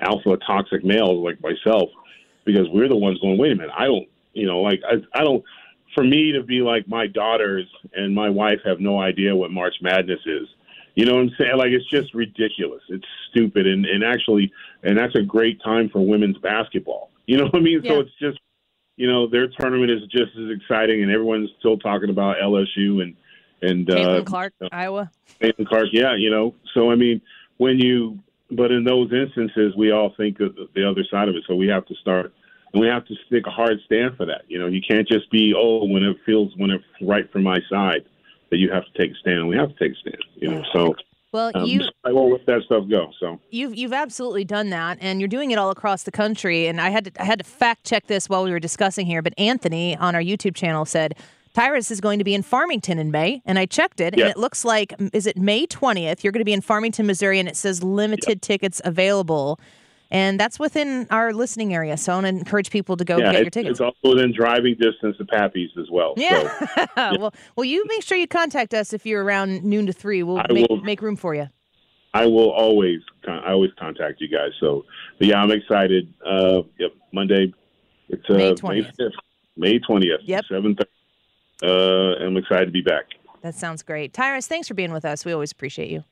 alpha 0.00 0.36
toxic 0.46 0.84
males 0.84 1.24
like 1.24 1.40
myself, 1.40 1.88
because 2.44 2.68
we're 2.70 2.88
the 2.88 2.96
ones 2.96 3.18
going, 3.20 3.38
wait 3.38 3.52
a 3.52 3.56
minute, 3.56 3.72
I 3.76 3.84
don't, 3.84 4.08
you 4.34 4.46
know, 4.46 4.60
like 4.60 4.80
I, 4.88 4.96
I 5.18 5.24
don't 5.24 5.42
for 5.94 6.04
me 6.04 6.32
to 6.32 6.42
be 6.42 6.60
like 6.60 6.86
my 6.86 7.06
daughters 7.06 7.66
and 7.94 8.14
my 8.14 8.28
wife 8.28 8.60
have 8.64 8.80
no 8.80 9.00
idea 9.00 9.34
what 9.34 9.50
March 9.50 9.74
Madness 9.80 10.20
is. 10.26 10.46
You 10.94 11.06
know 11.06 11.14
what 11.14 11.22
I'm 11.22 11.30
saying? 11.38 11.56
Like 11.56 11.70
it's 11.70 11.88
just 11.90 12.14
ridiculous. 12.14 12.82
It's 12.88 13.04
stupid 13.30 13.66
and, 13.66 13.86
and 13.86 14.04
actually 14.04 14.52
and 14.82 14.96
that's 14.96 15.14
a 15.14 15.22
great 15.22 15.60
time 15.62 15.88
for 15.88 16.06
women's 16.06 16.38
basketball. 16.38 17.10
You 17.28 17.38
know 17.38 17.44
what 17.44 17.56
I 17.56 17.60
mean? 17.60 17.80
Yeah. 17.82 17.90
So 17.90 18.00
it's 18.00 18.18
just 18.20 18.38
you 18.96 19.06
know, 19.06 19.26
their 19.26 19.48
tournament 19.48 19.90
is 19.90 20.02
just 20.10 20.36
as 20.36 20.50
exciting 20.50 21.02
and 21.02 21.12
everyone's 21.12 21.50
still 21.58 21.78
talking 21.78 22.10
about 22.10 22.36
LSU 22.42 23.02
and 23.02 23.14
and 23.62 23.86
Caitlin 23.86 24.20
uh, 24.20 24.24
Clark, 24.24 24.52
you 24.60 24.64
know, 24.64 24.68
Iowa. 24.72 25.10
Caitlin 25.40 25.66
Clark, 25.66 25.88
yeah, 25.92 26.14
you 26.14 26.30
know. 26.30 26.54
So 26.74 26.90
I 26.90 26.94
mean, 26.94 27.20
when 27.58 27.78
you 27.78 28.18
but 28.50 28.70
in 28.70 28.84
those 28.84 29.12
instances 29.12 29.74
we 29.76 29.90
all 29.90 30.14
think 30.16 30.40
of 30.40 30.56
the 30.74 30.88
other 30.88 31.04
side 31.10 31.28
of 31.28 31.34
it. 31.34 31.44
So 31.46 31.54
we 31.54 31.68
have 31.68 31.84
to 31.86 31.94
start 31.96 32.32
and 32.72 32.80
we 32.80 32.88
have 32.88 33.04
to 33.06 33.14
take 33.30 33.46
a 33.46 33.50
hard 33.50 33.78
stand 33.84 34.16
for 34.16 34.24
that. 34.26 34.42
You 34.48 34.58
know, 34.58 34.66
you 34.66 34.80
can't 34.86 35.06
just 35.06 35.30
be 35.30 35.52
oh 35.56 35.84
when 35.84 36.02
it 36.02 36.16
feels 36.24 36.52
when 36.56 36.70
it's 36.70 36.84
right 37.02 37.30
for 37.32 37.40
my 37.40 37.58
side 37.68 38.04
that 38.50 38.58
you 38.58 38.70
have 38.70 38.84
to 38.84 38.98
take 38.98 39.12
a 39.12 39.18
stand. 39.20 39.48
We 39.48 39.56
have 39.56 39.76
to 39.76 39.78
take 39.78 39.92
a 39.96 40.00
stand. 40.00 40.24
You 40.36 40.50
know, 40.50 40.62
so. 40.72 40.94
Well, 41.32 41.50
um, 41.54 41.64
you 41.64 41.82
I 42.04 42.12
won't 42.12 42.32
let 42.32 42.46
that 42.46 42.62
stuff 42.66 42.88
go. 42.88 43.10
So 43.20 43.40
you've 43.50 43.74
you've 43.74 43.92
absolutely 43.92 44.44
done 44.44 44.70
that, 44.70 44.98
and 45.00 45.20
you're 45.20 45.28
doing 45.28 45.50
it 45.50 45.58
all 45.58 45.70
across 45.70 46.04
the 46.04 46.10
country. 46.12 46.66
And 46.66 46.80
I 46.80 46.90
had 46.90 47.04
to 47.06 47.22
I 47.22 47.24
had 47.24 47.38
to 47.38 47.44
fact 47.44 47.84
check 47.84 48.06
this 48.06 48.28
while 48.28 48.44
we 48.44 48.50
were 48.50 48.60
discussing 48.60 49.06
here. 49.06 49.22
But 49.22 49.34
Anthony 49.38 49.96
on 49.96 50.14
our 50.14 50.22
YouTube 50.22 50.54
channel 50.54 50.84
said 50.84 51.14
Tyrus 51.54 51.90
is 51.90 52.00
going 52.00 52.18
to 52.18 52.24
be 52.24 52.34
in 52.34 52.42
Farmington 52.42 52.98
in 52.98 53.10
May, 53.10 53.42
and 53.44 53.58
I 53.58 53.66
checked 53.66 54.00
it, 54.00 54.12
and 54.12 54.22
it 54.22 54.36
looks 54.36 54.64
like 54.64 54.94
is 55.12 55.26
it 55.26 55.36
May 55.36 55.66
20th? 55.66 56.22
You're 56.22 56.32
going 56.32 56.40
to 56.40 56.44
be 56.44 56.52
in 56.52 56.60
Farmington, 56.60 57.06
Missouri, 57.06 57.38
and 57.40 57.48
it 57.48 57.56
says 57.56 57.82
limited 57.82 58.42
tickets 58.42 58.80
available. 58.84 59.58
And 60.10 60.38
that's 60.38 60.58
within 60.58 61.06
our 61.10 61.32
listening 61.32 61.74
area. 61.74 61.96
So 61.96 62.12
I 62.12 62.16
want 62.16 62.24
to 62.26 62.28
encourage 62.28 62.70
people 62.70 62.96
to 62.96 63.04
go 63.04 63.18
yeah, 63.18 63.32
get 63.32 63.40
your 63.42 63.50
tickets. 63.50 63.72
it's 63.72 63.80
also 63.80 64.14
within 64.14 64.32
driving 64.32 64.76
distance 64.80 65.16
of 65.18 65.26
Pappy's 65.26 65.70
as 65.78 65.90
well. 65.90 66.14
Yeah. 66.16 66.48
So, 66.76 66.86
well, 67.18 67.34
well, 67.56 67.64
you 67.64 67.84
make 67.88 68.02
sure 68.02 68.16
you 68.16 68.28
contact 68.28 68.72
us 68.72 68.92
if 68.92 69.04
you're 69.04 69.24
around 69.24 69.64
noon 69.64 69.86
to 69.86 69.92
three. 69.92 70.22
We'll 70.22 70.42
make, 70.48 70.70
make 70.82 71.02
room 71.02 71.16
for 71.16 71.34
you. 71.34 71.48
I 72.14 72.26
will 72.26 72.50
always 72.50 73.00
I 73.28 73.52
always 73.52 73.72
contact 73.78 74.20
you 74.20 74.28
guys. 74.28 74.52
So, 74.60 74.84
but 75.18 75.26
yeah, 75.26 75.38
I'm 75.42 75.50
excited. 75.50 76.12
Uh, 76.24 76.62
yep, 76.78 76.92
Monday. 77.12 77.52
It's 78.08 78.22
uh, 78.30 78.34
May 78.34 78.50
May 78.50 78.54
20th. 78.54 78.96
5th, 78.96 79.10
May 79.56 79.78
20th. 79.80 80.18
Yep. 80.22 80.44
Seven 80.48 80.76
thirty. 80.76 80.90
Uh, 81.62 82.24
I'm 82.24 82.36
excited 82.36 82.66
to 82.66 82.70
be 82.70 82.80
back. 82.82 83.04
That 83.42 83.54
sounds 83.54 83.82
great. 83.82 84.12
Tyrus, 84.12 84.46
thanks 84.46 84.68
for 84.68 84.74
being 84.74 84.92
with 84.92 85.04
us. 85.04 85.24
We 85.24 85.32
always 85.32 85.52
appreciate 85.52 85.90
you. 85.90 86.04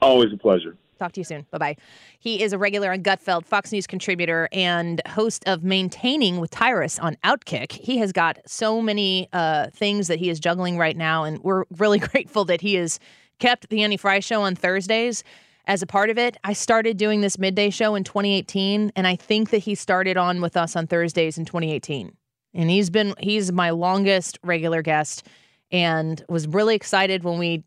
Always 0.00 0.32
a 0.32 0.36
pleasure. 0.36 0.76
Talk 0.98 1.12
to 1.12 1.20
you 1.20 1.24
soon. 1.24 1.46
Bye 1.50 1.58
bye. 1.58 1.76
He 2.18 2.42
is 2.42 2.52
a 2.52 2.58
regular 2.58 2.92
on 2.92 3.02
Gutfeld, 3.02 3.44
Fox 3.44 3.72
News 3.72 3.86
contributor, 3.86 4.48
and 4.52 5.00
host 5.06 5.42
of 5.46 5.64
Maintaining 5.64 6.38
with 6.38 6.50
Tyrus 6.50 6.98
on 6.98 7.16
Outkick. 7.24 7.72
He 7.72 7.98
has 7.98 8.12
got 8.12 8.38
so 8.46 8.80
many 8.80 9.28
uh, 9.32 9.68
things 9.70 10.08
that 10.08 10.18
he 10.18 10.30
is 10.30 10.38
juggling 10.38 10.78
right 10.78 10.96
now, 10.96 11.24
and 11.24 11.42
we're 11.42 11.64
really 11.78 11.98
grateful 12.12 12.44
that 12.44 12.60
he 12.60 12.74
has 12.74 13.00
kept 13.38 13.68
the 13.68 13.82
Annie 13.82 13.96
Frey 13.96 14.20
show 14.20 14.42
on 14.42 14.54
Thursdays 14.54 15.24
as 15.66 15.82
a 15.82 15.86
part 15.86 16.10
of 16.10 16.18
it. 16.18 16.36
I 16.44 16.52
started 16.52 16.96
doing 16.96 17.20
this 17.20 17.38
midday 17.38 17.70
show 17.70 17.94
in 17.94 18.04
2018, 18.04 18.92
and 18.94 19.06
I 19.06 19.16
think 19.16 19.50
that 19.50 19.58
he 19.58 19.74
started 19.74 20.16
on 20.16 20.40
with 20.40 20.56
us 20.56 20.76
on 20.76 20.86
Thursdays 20.86 21.38
in 21.38 21.44
2018. 21.44 22.16
And 22.54 22.70
he's 22.70 22.90
been 22.90 23.14
he's 23.18 23.50
my 23.50 23.70
longest 23.70 24.38
regular 24.42 24.82
guest, 24.82 25.26
and 25.70 26.22
was 26.28 26.46
really 26.46 26.74
excited 26.74 27.24
when 27.24 27.38
we 27.38 27.64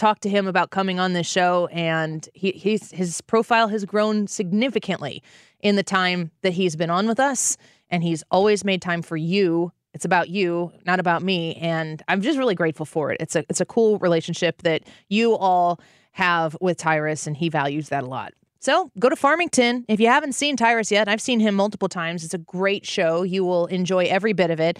talked 0.00 0.22
to 0.22 0.30
him 0.30 0.48
about 0.48 0.70
coming 0.70 0.98
on 0.98 1.12
this 1.12 1.28
show 1.28 1.66
and 1.66 2.26
he, 2.32 2.52
he's 2.52 2.90
his 2.90 3.20
profile 3.20 3.68
has 3.68 3.84
grown 3.84 4.26
significantly 4.26 5.22
in 5.60 5.76
the 5.76 5.82
time 5.82 6.30
that 6.40 6.54
he's 6.54 6.74
been 6.74 6.88
on 6.88 7.06
with 7.06 7.20
us 7.20 7.58
and 7.90 8.02
he's 8.02 8.24
always 8.30 8.64
made 8.64 8.80
time 8.80 9.02
for 9.02 9.18
you. 9.18 9.70
It's 9.92 10.06
about 10.06 10.30
you 10.30 10.72
not 10.86 11.00
about 11.00 11.22
me 11.22 11.54
and 11.56 12.02
i'm 12.08 12.22
just 12.22 12.38
really 12.38 12.54
grateful 12.54 12.86
for 12.86 13.12
it. 13.12 13.18
It's 13.20 13.36
a 13.36 13.44
it's 13.50 13.60
a 13.60 13.66
cool 13.66 13.98
relationship 13.98 14.62
that 14.62 14.84
you 15.10 15.36
all 15.36 15.78
have 16.12 16.56
with 16.62 16.78
tyrus 16.78 17.26
and 17.26 17.36
he 17.36 17.50
values 17.50 17.90
that 17.90 18.02
a 18.02 18.06
lot. 18.06 18.32
So 18.58 18.90
go 18.98 19.10
to 19.10 19.16
farmington. 19.16 19.84
If 19.86 20.00
you 20.00 20.06
haven't 20.06 20.32
seen 20.32 20.56
tyrus 20.56 20.90
yet 20.90 21.08
i've 21.08 21.20
seen 21.20 21.40
him 21.40 21.54
multiple 21.54 21.90
times. 21.90 22.24
It's 22.24 22.32
a 22.32 22.38
great 22.38 22.86
show. 22.86 23.22
You 23.22 23.44
will 23.44 23.66
enjoy 23.66 24.06
every 24.06 24.32
bit 24.32 24.50
of 24.50 24.60
it 24.60 24.78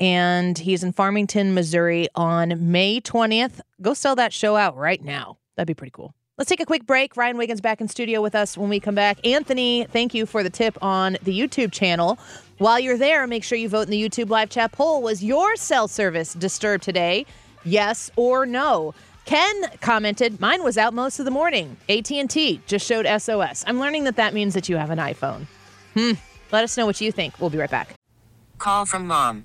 and 0.00 0.58
he's 0.58 0.82
in 0.82 0.92
Farmington, 0.92 1.54
Missouri 1.54 2.08
on 2.14 2.72
May 2.72 3.00
20th. 3.00 3.60
Go 3.80 3.94
sell 3.94 4.16
that 4.16 4.32
show 4.32 4.56
out 4.56 4.76
right 4.76 5.04
now. 5.04 5.36
That'd 5.56 5.68
be 5.68 5.74
pretty 5.74 5.92
cool. 5.92 6.14
Let's 6.38 6.48
take 6.48 6.60
a 6.60 6.64
quick 6.64 6.86
break. 6.86 7.18
Ryan 7.18 7.36
Wiggins 7.36 7.60
back 7.60 7.82
in 7.82 7.88
studio 7.88 8.22
with 8.22 8.34
us 8.34 8.56
when 8.56 8.70
we 8.70 8.80
come 8.80 8.94
back. 8.94 9.24
Anthony, 9.26 9.84
thank 9.84 10.14
you 10.14 10.24
for 10.24 10.42
the 10.42 10.48
tip 10.48 10.78
on 10.82 11.18
the 11.22 11.38
YouTube 11.38 11.70
channel. 11.70 12.18
While 12.56 12.80
you're 12.80 12.96
there, 12.96 13.26
make 13.26 13.44
sure 13.44 13.58
you 13.58 13.68
vote 13.68 13.82
in 13.82 13.90
the 13.90 14.02
YouTube 14.02 14.30
live 14.30 14.48
chat 14.48 14.72
poll. 14.72 15.02
Was 15.02 15.22
your 15.22 15.54
cell 15.56 15.86
service 15.86 16.32
disturbed 16.32 16.82
today? 16.82 17.26
Yes 17.62 18.10
or 18.16 18.46
no? 18.46 18.94
Ken 19.26 19.64
commented, 19.82 20.40
"Mine 20.40 20.64
was 20.64 20.78
out 20.78 20.94
most 20.94 21.18
of 21.18 21.26
the 21.26 21.30
morning. 21.30 21.76
AT&T 21.90 22.62
just 22.66 22.86
showed 22.86 23.04
SOS. 23.06 23.62
I'm 23.66 23.78
learning 23.78 24.04
that 24.04 24.16
that 24.16 24.32
means 24.32 24.54
that 24.54 24.66
you 24.66 24.76
have 24.76 24.88
an 24.88 24.98
iPhone." 24.98 25.46
Hmm. 25.94 26.12
Let 26.52 26.64
us 26.64 26.74
know 26.78 26.86
what 26.86 27.02
you 27.02 27.12
think. 27.12 27.38
We'll 27.38 27.50
be 27.50 27.58
right 27.58 27.70
back. 27.70 27.92
Call 28.56 28.86
from 28.86 29.06
mom. 29.06 29.44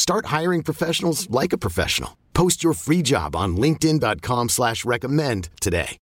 Start 0.00 0.24
hiring 0.24 0.62
professionals 0.62 1.28
like 1.28 1.52
a 1.52 1.58
professional. 1.58 2.16
Post 2.32 2.64
your 2.64 2.72
free 2.72 3.02
job 3.02 3.36
on 3.36 3.58
linkedin.com 3.58 4.48
slash 4.48 4.86
recommend 4.86 5.50
today. 5.60 5.98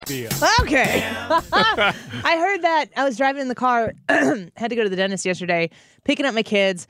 Okay. 0.62 1.04
I 1.30 2.36
heard 2.40 2.64
that. 2.64 2.86
I 2.98 3.04
was 3.06 3.18
driving 3.18 3.44
in 3.44 3.50
the 3.50 3.54
car, 3.56 3.94
had 4.10 4.70
to 4.70 4.76
go 4.76 4.82
to 4.82 4.90
the 4.90 4.96
dentist 4.96 5.28
yesterday, 5.28 5.70
picking 6.06 6.26
up 6.26 6.34
my 6.34 6.42
kids, 6.42 6.88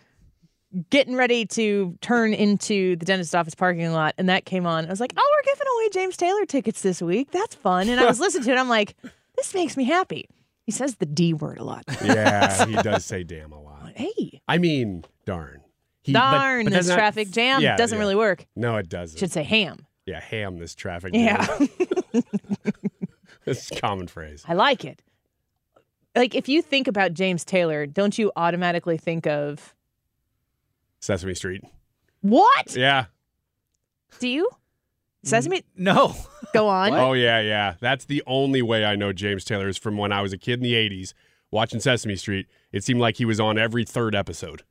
getting 0.92 1.18
ready 1.18 1.46
to 1.48 1.98
turn 2.00 2.34
into 2.34 2.96
the 2.96 3.04
dentist 3.04 3.36
office 3.36 3.54
parking 3.54 3.92
lot, 3.92 4.14
and 4.18 4.30
that 4.30 4.46
came 4.46 4.66
on. 4.66 4.86
I 4.86 4.90
was 4.90 5.02
like, 5.02 5.12
oh, 5.18 5.32
we're 5.36 5.54
giving 5.54 5.68
away 5.76 5.90
James 5.92 6.16
Taylor 6.16 6.46
tickets 6.46 6.84
this 6.84 7.02
week. 7.02 7.32
That's 7.32 7.54
fun. 7.54 7.90
And 7.90 8.00
I 8.00 8.06
was 8.06 8.20
listening 8.22 8.46
to 8.46 8.52
it. 8.54 8.58
I'm 8.58 8.70
like, 8.70 8.96
this 9.36 9.54
makes 9.54 9.76
me 9.76 9.84
happy. 9.84 10.30
He 10.66 10.72
says 10.72 10.96
the 10.96 11.06
D 11.06 11.34
word 11.34 11.58
a 11.58 11.66
lot. 11.66 11.84
Yeah, 12.02 12.66
he 12.66 12.76
does 12.82 13.04
say 13.04 13.26
damn 13.26 13.52
a 13.52 13.62
lot. 13.62 13.92
Hey. 13.94 14.42
I 14.48 14.58
mean, 14.58 15.04
darn. 15.26 15.64
He, 16.04 16.12
Darn, 16.14 16.66
but 16.66 16.70
this 16.72 16.80
that's 16.80 16.88
not- 16.90 16.96
traffic 16.96 17.32
jam 17.32 17.62
Yeah, 17.62 17.78
doesn't 17.78 17.96
yeah. 17.98 18.02
really 18.02 18.16
work. 18.16 18.46
No, 18.56 18.76
it 18.78 18.90
doesn't. 18.90 19.18
Should 19.18 19.32
say 19.32 19.44
ham. 19.44 19.88
Yeah, 20.06 20.20
ham 20.20 20.60
this 20.60 20.76
traffic. 20.76 21.14
Yeah. 21.16 21.46
jam. 21.46 21.68
Yeah. 23.46 23.52
it's 23.52 23.72
a 23.72 23.76
common 23.76 24.08
phrase. 24.08 24.44
I 24.48 24.54
like 24.54 24.86
it. 24.86 25.02
Like, 26.16 26.36
if 26.36 26.48
you 26.48 26.62
think 26.62 26.88
about 26.88 27.14
James 27.14 27.44
Taylor, 27.44 27.86
don't 27.86 28.18
you 28.18 28.32
automatically 28.36 28.98
think 28.98 29.26
of 29.28 29.74
Sesame 31.00 31.34
Street. 31.34 31.64
what? 32.22 32.76
Yeah. 32.76 33.06
Do 34.20 34.28
you? 34.28 34.50
Sesame? 35.24 35.64
No. 35.76 36.16
Go 36.54 36.68
on. 36.68 36.94
Oh 36.94 37.14
yeah, 37.14 37.40
yeah. 37.42 37.76
That's 37.80 38.06
the 38.06 38.22
only 38.28 38.62
way 38.62 38.86
I 38.86 38.96
know 38.96 39.12
James 39.14 39.44
Taylor 39.44 39.68
is 39.68 39.78
from 39.78 39.98
when 39.98 40.12
I 40.12 40.22
was 40.22 40.32
a 40.34 40.38
kid 40.38 40.60
in 40.60 40.64
the 40.64 40.74
'80s 40.74 41.14
watching 41.50 41.80
Sesame 41.80 42.16
Street. 42.16 42.46
It 42.72 42.84
seemed 42.84 43.00
like 43.00 43.18
he 43.18 43.26
was 43.26 43.40
on 43.40 43.58
every 43.58 43.84
third 43.86 44.14
episode. 44.16 44.64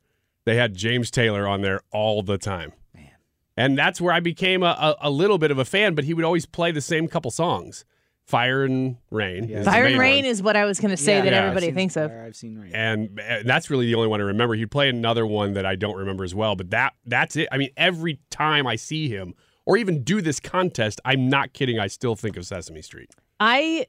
They 0.45 0.55
had 0.55 0.75
James 0.75 1.09
Taylor 1.11 1.47
on 1.47 1.61
there 1.61 1.81
all 1.91 2.21
the 2.21 2.37
time. 2.37 2.73
Man. 2.93 3.09
And 3.55 3.77
that's 3.77 4.01
where 4.01 4.13
I 4.13 4.19
became 4.19 4.63
a, 4.63 4.95
a, 5.01 5.07
a 5.07 5.09
little 5.09 5.37
bit 5.37 5.51
of 5.51 5.57
a 5.59 5.65
fan. 5.65 5.95
But 5.95 6.03
he 6.05 6.13
would 6.13 6.25
always 6.25 6.45
play 6.45 6.71
the 6.71 6.81
same 6.81 7.07
couple 7.07 7.31
songs, 7.31 7.85
"Fire 8.25 8.63
and 8.63 8.97
Rain." 9.11 9.49
is 9.49 9.65
the 9.65 9.71
Fire 9.71 9.85
and 9.85 9.97
Rain 9.99 10.23
one. 10.23 10.31
is 10.31 10.41
what 10.43 10.55
I 10.57 10.65
was 10.65 10.79
going 10.79 10.91
to 10.91 10.97
say 10.97 11.15
Yeah. 11.17 11.21
that 11.23 11.31
Yeah, 11.33 11.41
everybody 11.43 11.67
I've 11.67 11.73
thinks 11.75 11.95
of. 11.95 12.11
I've 12.11 12.35
seen 12.35 12.57
Rain. 12.57 12.71
and 12.75 13.19
uh, 13.19 13.39
that's 13.45 13.69
really 13.69 13.85
the 13.85 13.95
only 13.95 14.07
one 14.09 14.19
I 14.21 14.25
remember. 14.25 14.55
He'd 14.55 14.71
play 14.71 14.89
another 14.89 15.25
one 15.25 15.53
that 15.53 15.65
I 15.65 15.75
don't 15.75 15.95
remember 15.95 16.23
as 16.23 16.35
well, 16.35 16.55
but 16.55 16.71
that 16.71 16.93
that's 17.05 17.35
it. 17.35 17.47
I 17.51 17.57
mean, 17.57 17.69
every 17.77 18.19
time 18.29 18.67
I 18.67 18.75
see 18.75 19.07
him 19.07 19.33
or 19.65 19.77
even 19.77 20.03
do 20.03 20.21
this 20.21 20.39
contest, 20.41 20.99
I'm 21.05 21.29
not 21.29 21.53
kidding. 21.53 21.79
I 21.79 21.87
still 21.87 22.15
think 22.15 22.35
of 22.35 22.45
Sesame 22.45 22.81
Street. 22.81 23.11
I 23.39 23.85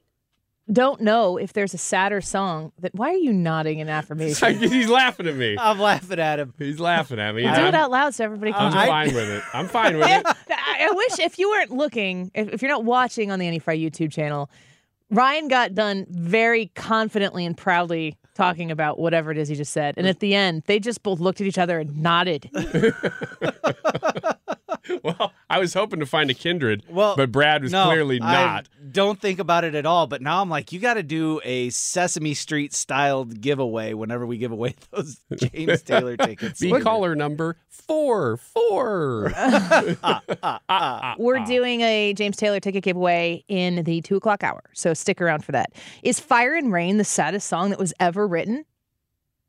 don't 0.71 1.01
know 1.01 1.37
if 1.37 1.53
there's 1.53 1.73
a 1.73 1.77
sadder 1.77 2.21
song 2.21 2.71
that. 2.79 2.95
Why 2.95 3.09
are 3.09 3.17
you 3.17 3.31
nodding 3.31 3.79
in 3.79 3.89
affirmation? 3.89 4.57
He's 4.57 4.89
laughing 4.89 5.27
at 5.27 5.35
me. 5.35 5.55
I'm 5.59 5.79
laughing 5.79 6.19
at 6.19 6.39
him. 6.39 6.53
He's 6.57 6.79
laughing 6.79 7.19
at 7.19 7.35
me. 7.35 7.43
Do 7.43 7.49
I'm, 7.49 7.65
it 7.67 7.75
out 7.75 7.91
loud 7.91 8.15
so 8.15 8.23
everybody 8.23 8.51
can 8.51 8.61
I'm 8.61 8.73
hear. 8.73 8.87
fine 8.87 9.13
with 9.13 9.29
it. 9.29 9.43
I'm 9.53 9.67
fine 9.67 9.97
with 9.97 10.07
it. 10.09 10.25
I 10.49 10.87
I 10.87 10.91
wish 10.91 11.19
if 11.19 11.39
you 11.39 11.49
weren't 11.49 11.71
looking, 11.71 12.31
if, 12.33 12.49
if 12.49 12.61
you're 12.61 12.71
not 12.71 12.83
watching 12.83 13.31
on 13.31 13.39
the 13.39 13.47
Annie 13.47 13.59
Frey 13.59 13.79
YouTube 13.79 14.11
channel, 14.11 14.49
Ryan 15.11 15.47
got 15.47 15.75
done 15.75 16.05
very 16.09 16.67
confidently 16.75 17.45
and 17.45 17.55
proudly 17.55 18.17
talking 18.33 18.71
about 18.71 18.99
whatever 18.99 19.31
it 19.31 19.37
is 19.37 19.47
he 19.47 19.55
just 19.55 19.71
said. 19.71 19.95
And 19.97 20.07
at 20.07 20.19
the 20.19 20.35
end, 20.35 20.63
they 20.65 20.79
just 20.79 21.03
both 21.03 21.19
looked 21.19 21.41
at 21.41 21.47
each 21.47 21.57
other 21.57 21.79
and 21.79 22.01
nodded. 22.01 22.49
well, 25.03 25.33
I 25.49 25.59
was 25.59 25.73
hoping 25.73 25.99
to 25.99 26.05
find 26.05 26.29
a 26.29 26.33
kindred, 26.33 26.83
Well, 26.89 27.15
but 27.15 27.31
Brad 27.31 27.63
was 27.63 27.71
no, 27.71 27.85
clearly 27.85 28.21
I 28.21 28.33
not. 28.45 28.69
don't 28.91 29.19
think 29.19 29.39
about 29.39 29.63
it 29.63 29.75
at 29.75 29.85
all. 29.85 30.07
But 30.07 30.21
now 30.21 30.41
I'm 30.41 30.49
like, 30.49 30.71
you 30.71 30.79
got 30.79 30.95
to 30.95 31.03
do 31.03 31.41
a 31.43 31.69
Sesame 31.69 32.33
Street 32.33 32.73
styled 32.73 33.41
giveaway 33.41 33.93
whenever 33.93 34.25
we 34.25 34.37
give 34.37 34.51
away 34.51 34.75
those 34.91 35.19
James 35.35 35.81
Taylor 35.81 36.17
tickets. 36.17 36.59
Be 36.59 36.71
caller 36.81 37.15
number 37.15 37.57
four, 37.69 38.37
four. 38.37 39.31
We're 41.17 41.43
doing 41.45 41.81
a 41.81 42.13
James 42.13 42.37
Taylor 42.37 42.59
ticket 42.59 42.83
giveaway 42.83 43.43
in 43.47 43.83
the 43.83 44.01
two 44.01 44.15
o'clock 44.15 44.43
hour. 44.43 44.61
So 44.73 44.93
stick 44.93 45.21
around 45.21 45.43
for 45.43 45.51
that. 45.51 45.73
Is 46.03 46.19
Fire 46.19 46.53
and 46.55 46.71
Rain 46.71 46.97
the 46.97 47.03
saddest 47.03 47.47
song 47.47 47.69
that 47.69 47.79
was 47.79 47.93
ever 47.99 48.27
written? 48.27 48.65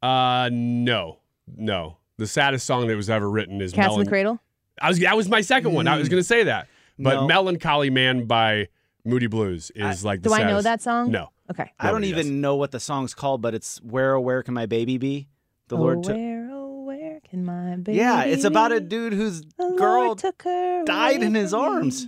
Uh, 0.03 0.51
no, 0.53 1.19
no. 1.57 1.97
The 2.19 2.27
saddest 2.27 2.67
song 2.67 2.87
that 2.87 2.97
was 2.97 3.11
ever 3.11 3.29
written 3.29 3.61
is 3.61 3.73
Cats 3.73 3.95
in 3.95 4.01
the 4.01 4.07
Cradle? 4.07 4.41
I 4.81 4.89
was 4.89 4.99
that 5.01 5.17
was 5.17 5.29
my 5.29 5.41
second 5.41 5.73
one. 5.73 5.87
I 5.89 5.97
was 5.99 6.09
Mm. 6.09 6.11
going 6.13 6.21
to 6.21 6.25
say 6.29 6.45
that, 6.45 6.69
but 6.99 7.15
No. 7.15 7.27
Melancholy 7.27 7.91
Man 7.91 8.27
by 8.27 8.69
Moody 9.05 9.27
Blues 9.27 9.71
is 9.75 10.05
like. 10.05 10.23
The 10.23 10.29
Do 10.31 10.35
I 10.35 10.39
know 10.43 10.61
saddest- 10.61 10.65
that 10.65 10.83
song? 10.83 11.11
No. 11.11 11.31
Okay. 11.51 11.71
I 11.79 11.85
don't 11.91 12.01
Nobody 12.03 12.09
even 12.09 12.27
does. 12.27 12.31
know 12.33 12.57
what 12.57 12.73
the 12.73 12.81
song's 12.81 13.15
called, 13.15 13.41
but 13.41 13.55
it's 13.55 13.81
"Where 13.83 14.15
Oh 14.17 14.21
Where 14.21 14.43
Can 14.43 14.53
My 14.55 14.67
Baby 14.67 14.99
Be?" 14.99 15.29
The 15.69 15.77
oh, 15.77 15.81
Lord 15.81 16.03
took. 16.03 16.17
where, 16.17 16.49
oh, 16.53 16.83
where 16.85 17.21
can 17.29 17.45
my 17.45 17.77
baby 17.77 17.99
Yeah, 17.99 18.23
it's 18.25 18.45
about 18.45 18.73
a 18.73 18.81
be? 18.81 18.87
dude 18.89 19.13
whose 19.13 19.43
The 19.43 19.75
girl 19.79 20.07
Lord 20.07 20.19
took 20.19 20.43
her 20.43 20.85
died 20.85 21.17
away 21.19 21.27
in 21.27 21.35
his 21.35 21.51
from 21.53 21.61
me. 21.61 21.67
arms. 21.69 22.07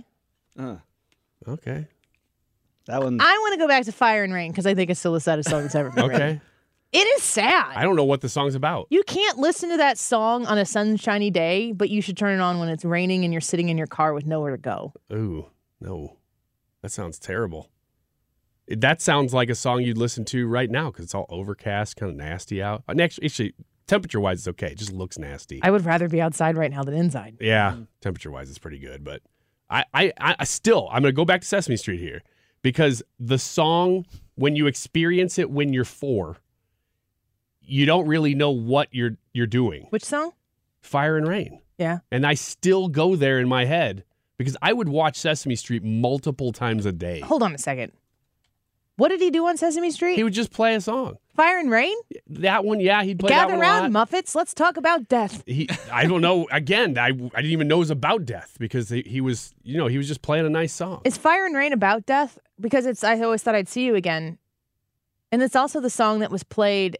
Uh, 0.57 0.75
Okay. 1.47 1.87
that 2.87 3.01
one. 3.01 3.19
I 3.21 3.37
want 3.37 3.53
to 3.53 3.59
go 3.59 3.67
back 3.67 3.85
to 3.85 3.91
Fire 3.93 4.23
and 4.23 4.33
Rain 4.33 4.51
because 4.51 4.65
I 4.65 4.75
think 4.75 4.89
it's 4.89 4.99
still 4.99 5.13
the 5.13 5.19
saddest 5.21 5.49
song 5.49 5.61
that's 5.63 5.75
ever 5.75 5.89
been 5.91 6.07
written. 6.07 6.21
Okay. 6.21 6.41
It 6.91 7.07
is 7.17 7.23
sad. 7.23 7.73
I 7.75 7.83
don't 7.83 7.95
know 7.95 8.03
what 8.03 8.21
the 8.21 8.29
song's 8.29 8.55
about. 8.55 8.87
You 8.89 9.03
can't 9.03 9.37
listen 9.37 9.69
to 9.69 9.77
that 9.77 9.99
song 9.99 10.47
on 10.47 10.57
a 10.57 10.65
sunshiny 10.65 11.29
day, 11.29 11.71
but 11.71 11.89
you 11.89 12.01
should 12.01 12.17
turn 12.17 12.39
it 12.39 12.41
on 12.41 12.59
when 12.59 12.67
it's 12.67 12.83
raining 12.83 13.23
and 13.23 13.31
you're 13.31 13.41
sitting 13.41 13.69
in 13.69 13.77
your 13.77 13.87
car 13.87 14.13
with 14.13 14.25
nowhere 14.25 14.51
to 14.51 14.57
go. 14.57 14.93
Ooh, 15.13 15.45
no, 15.79 16.17
that 16.81 16.91
sounds 16.91 17.19
terrible. 17.19 17.69
That 18.67 19.01
sounds 19.01 19.33
like 19.33 19.49
a 19.49 19.55
song 19.55 19.81
you'd 19.81 19.97
listen 19.97 20.25
to 20.25 20.47
right 20.47 20.69
now 20.69 20.89
because 20.89 21.05
it's 21.05 21.15
all 21.15 21.27
overcast, 21.29 21.95
kind 21.95 22.11
of 22.11 22.17
nasty 22.17 22.61
out. 22.61 22.79
Uh, 22.87 22.93
and 22.93 23.01
Actually, 23.01 23.25
actually 23.25 23.53
temperature 23.85 24.19
wise, 24.19 24.39
it's 24.39 24.47
okay. 24.47 24.71
It 24.71 24.77
just 24.77 24.91
looks 24.93 25.19
nasty. 25.19 25.59
I 25.61 25.69
would 25.69 25.85
rather 25.85 26.07
be 26.07 26.21
outside 26.21 26.57
right 26.57 26.71
now 26.71 26.83
than 26.83 26.95
inside. 26.95 27.37
Yeah, 27.39 27.71
mm-hmm. 27.71 27.83
temperature 28.01 28.31
wise, 28.31 28.49
it's 28.49 28.59
pretty 28.59 28.79
good. 28.79 29.03
But 29.03 29.21
I, 29.69 29.85
I, 29.93 30.13
I 30.19 30.35
I 30.39 30.43
still, 30.43 30.87
I'm 30.91 31.03
going 31.03 31.13
to 31.13 31.15
go 31.15 31.25
back 31.25 31.41
to 31.41 31.47
Sesame 31.47 31.77
Street 31.77 31.99
here 31.99 32.23
because 32.63 33.03
the 33.19 33.37
song, 33.37 34.05
when 34.35 34.55
you 34.55 34.65
experience 34.65 35.37
it 35.37 35.51
when 35.51 35.71
you're 35.73 35.85
four, 35.85 36.37
you 37.69 37.85
don't 37.85 38.07
really 38.07 38.35
know 38.35 38.51
what 38.51 38.89
you're 38.91 39.17
you're 39.33 39.47
doing. 39.47 39.87
Which 39.89 40.03
song? 40.05 40.31
Fire 40.81 41.17
and 41.17 41.27
Rain, 41.27 41.59
Yeah. 41.77 41.99
and 42.11 42.25
I 42.25 42.33
still 42.35 42.87
go 42.87 43.15
there 43.15 43.39
in 43.39 43.47
my 43.49 43.65
head 43.65 44.03
because 44.37 44.55
I 44.61 44.71
would 44.73 44.87
watch 44.89 45.17
Sesame 45.17 45.55
Street 45.55 45.83
multiple 45.83 46.51
times 46.53 46.85
a 46.85 46.91
day. 46.91 47.19
Hold 47.19 47.43
on 47.43 47.53
a 47.53 47.57
second. 47.57 47.91
What 48.95 49.09
did 49.09 49.21
he 49.21 49.29
do 49.31 49.47
on 49.47 49.55
Sesame 49.55 49.91
Street? 49.91 50.15
He 50.15 50.23
would 50.25 50.33
just 50.33 50.51
play 50.51 50.75
a 50.75 50.81
song. 50.81 51.17
Fire 51.35 51.57
and 51.57 51.71
Rain? 51.71 51.95
That 52.27 52.65
one, 52.65 52.81
yeah, 52.81 53.01
he'd 53.03 53.17
play 53.17 53.29
Gather 53.29 53.51
that 53.51 53.57
one 53.57 53.65
a 53.65 53.69
round, 53.69 53.93
lot. 53.93 54.09
Muppets. 54.09 54.35
Let's 54.35 54.53
talk 54.53 54.75
about 54.75 55.07
death. 55.07 55.41
He, 55.45 55.69
I 55.89 56.05
don't 56.05 56.19
know. 56.19 56.47
Again, 56.51 56.97
I, 56.97 57.05
I 57.07 57.11
didn't 57.11 57.45
even 57.51 57.69
know 57.69 57.77
it 57.77 57.79
was 57.79 57.91
about 57.91 58.25
death 58.25 58.57
because 58.59 58.89
he, 58.89 59.01
he 59.05 59.21
was, 59.21 59.53
you 59.63 59.77
know, 59.77 59.87
he 59.87 59.97
was 59.97 60.05
just 60.07 60.21
playing 60.21 60.45
a 60.45 60.49
nice 60.49 60.73
song. 60.73 61.01
Is 61.05 61.17
Fire 61.17 61.45
and 61.45 61.55
Rain 61.55 61.71
about 61.71 62.05
death? 62.05 62.37
Because 62.59 62.85
it's 62.85 63.01
I 63.05 63.17
always 63.21 63.41
thought 63.41 63.55
I'd 63.55 63.69
see 63.69 63.85
you 63.85 63.95
again. 63.95 64.37
And 65.31 65.41
it's 65.41 65.55
also 65.55 65.79
the 65.79 65.89
song 65.89 66.19
that 66.19 66.29
was 66.31 66.43
played 66.43 66.97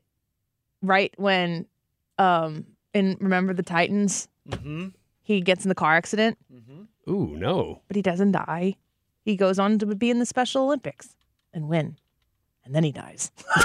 right 0.81 1.13
when 1.17 1.65
um 2.17 2.65
in 2.93 3.17
Remember 3.19 3.53
the 3.53 3.63
Titans, 3.63 4.27
Mm-hmm. 4.49 4.87
he 5.21 5.41
gets 5.41 5.63
in 5.63 5.69
the 5.69 5.75
car 5.75 5.93
accident, 5.95 6.37
Ooh, 7.07 7.35
no. 7.37 7.81
but 7.87 7.95
he 7.95 8.01
doesn't 8.01 8.31
die. 8.31 8.75
He 9.23 9.35
goes 9.35 9.59
on 9.59 9.77
to 9.79 9.85
be 9.95 10.09
in 10.09 10.17
the 10.19 10.25
Special 10.25 10.63
Olympics 10.63 11.15
and 11.53 11.69
win. 11.69 11.97
And 12.65 12.73
then 12.75 12.83
he 12.83 12.91
dies. 12.91 13.31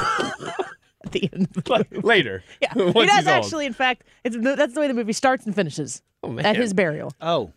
At 1.05 1.13
the 1.13 1.29
end 1.33 1.49
of 1.57 1.65
the 1.65 1.87
movie. 1.91 2.07
Later. 2.07 2.43
Yeah. 2.61 2.73
he 2.75 2.93
does 2.93 2.95
he's 3.17 3.27
old. 3.27 3.29
actually, 3.29 3.67
in 3.67 3.73
fact, 3.73 4.05
it's 4.25 4.37
that's 4.41 4.75
the 4.75 4.81
way 4.81 4.89
the 4.89 4.95
movie 4.95 5.13
starts 5.13 5.45
and 5.47 5.55
finishes. 5.55 6.03
Oh, 6.23 6.39
At 6.39 6.57
his 6.57 6.73
burial. 6.75 7.13
Oh, 7.21 7.53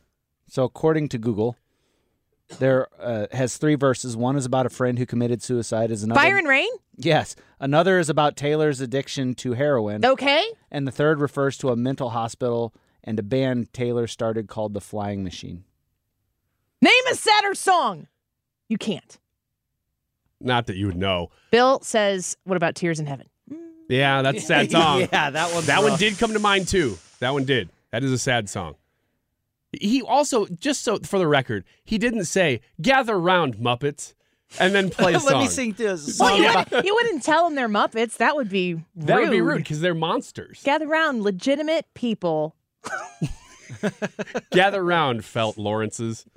so 0.48 0.64
according 0.64 1.10
to 1.10 1.18
Google, 1.18 1.56
there 2.60 2.88
uh, 3.00 3.28
has 3.32 3.58
three 3.58 3.76
verses. 3.76 4.16
One 4.16 4.36
is 4.36 4.46
about 4.46 4.66
a 4.66 4.70
friend 4.70 4.98
who 4.98 5.06
committed 5.06 5.42
suicide. 5.44 5.92
Is 5.92 6.04
another 6.04 6.20
Fire 6.20 6.38
and 6.38 6.48
Rain? 6.48 6.70
Yes, 6.96 7.36
another 7.60 8.00
is 8.00 8.10
about 8.10 8.36
Taylor's 8.36 8.82
addiction 8.82 9.36
to 9.36 9.54
heroin. 9.54 10.04
Okay. 10.06 10.44
And 10.72 10.88
the 10.88 10.92
third 10.92 11.20
refers 11.20 11.58
to 11.60 11.70
a 11.70 11.76
mental 11.76 12.10
hospital 12.12 12.74
and 13.04 13.20
a 13.20 13.24
band 13.24 13.72
Taylor 13.74 14.08
started 14.08 14.48
called 14.48 14.74
the 14.74 14.82
Flying 14.82 15.24
Machine. 15.24 15.64
Name 16.82 16.94
a 17.12 17.16
sadder 17.16 17.54
song. 17.54 18.08
You 18.70 18.78
can't. 18.78 19.18
Not 20.40 20.68
that 20.68 20.76
you 20.76 20.88
would 20.88 20.98
know. 20.98 21.32
Bill 21.52 21.80
says, 21.82 22.38
What 22.44 22.58
about 22.58 22.76
Tears 22.76 23.00
in 23.00 23.06
Heaven? 23.06 23.28
Yeah, 23.90 24.22
that's 24.22 24.44
a 24.44 24.46
sad 24.46 24.72
song. 24.72 25.08
yeah, 25.12 25.30
that 25.30 25.54
one. 25.54 25.66
That 25.66 25.82
one 25.82 25.98
did 25.98 26.18
come 26.18 26.34
to 26.34 26.40
mind 26.40 26.68
too. 26.68 26.98
That 27.20 27.34
one 27.34 27.46
did. 27.46 27.70
That 27.92 28.04
is 28.04 28.12
a 28.12 28.18
sad 28.18 28.50
song. 28.50 28.76
He 29.82 30.02
also, 30.02 30.46
just 30.48 30.82
so 30.84 31.00
for 31.00 31.20
the 31.20 31.28
record, 31.28 31.64
he 31.84 31.98
didn't 31.98 32.26
say 32.26 32.62
"Gather 32.82 33.20
round, 33.20 33.56
Muppets," 33.58 34.14
and 34.60 34.74
then 34.74 34.90
play 34.90 35.14
a 35.14 35.20
Let 35.20 35.38
me 35.38 35.48
sing 35.48 35.74
this 35.74 36.20
Well, 36.20 36.38
you, 36.38 36.50
about- 36.50 36.70
wouldn't, 36.72 36.86
you 36.86 36.96
wouldn't 36.96 37.24
tell 37.24 37.46
them 37.46 37.56
they're 37.56 37.70
Muppets. 37.70 38.18
That 38.18 38.36
would 38.36 38.50
be 38.50 38.76
rude. 38.76 38.84
That 38.96 39.20
would 39.20 39.32
be 39.32 39.42
rude 39.42 39.58
because 39.58 39.82
they're 39.82 39.94
monsters. 39.94 40.62
Gather 40.64 40.88
round, 40.88 41.22
legitimate 41.24 41.86
people. 41.94 42.56
Gather 44.52 44.84
round, 44.84 45.26
felt 45.26 45.58
Lawrence's. 45.58 46.26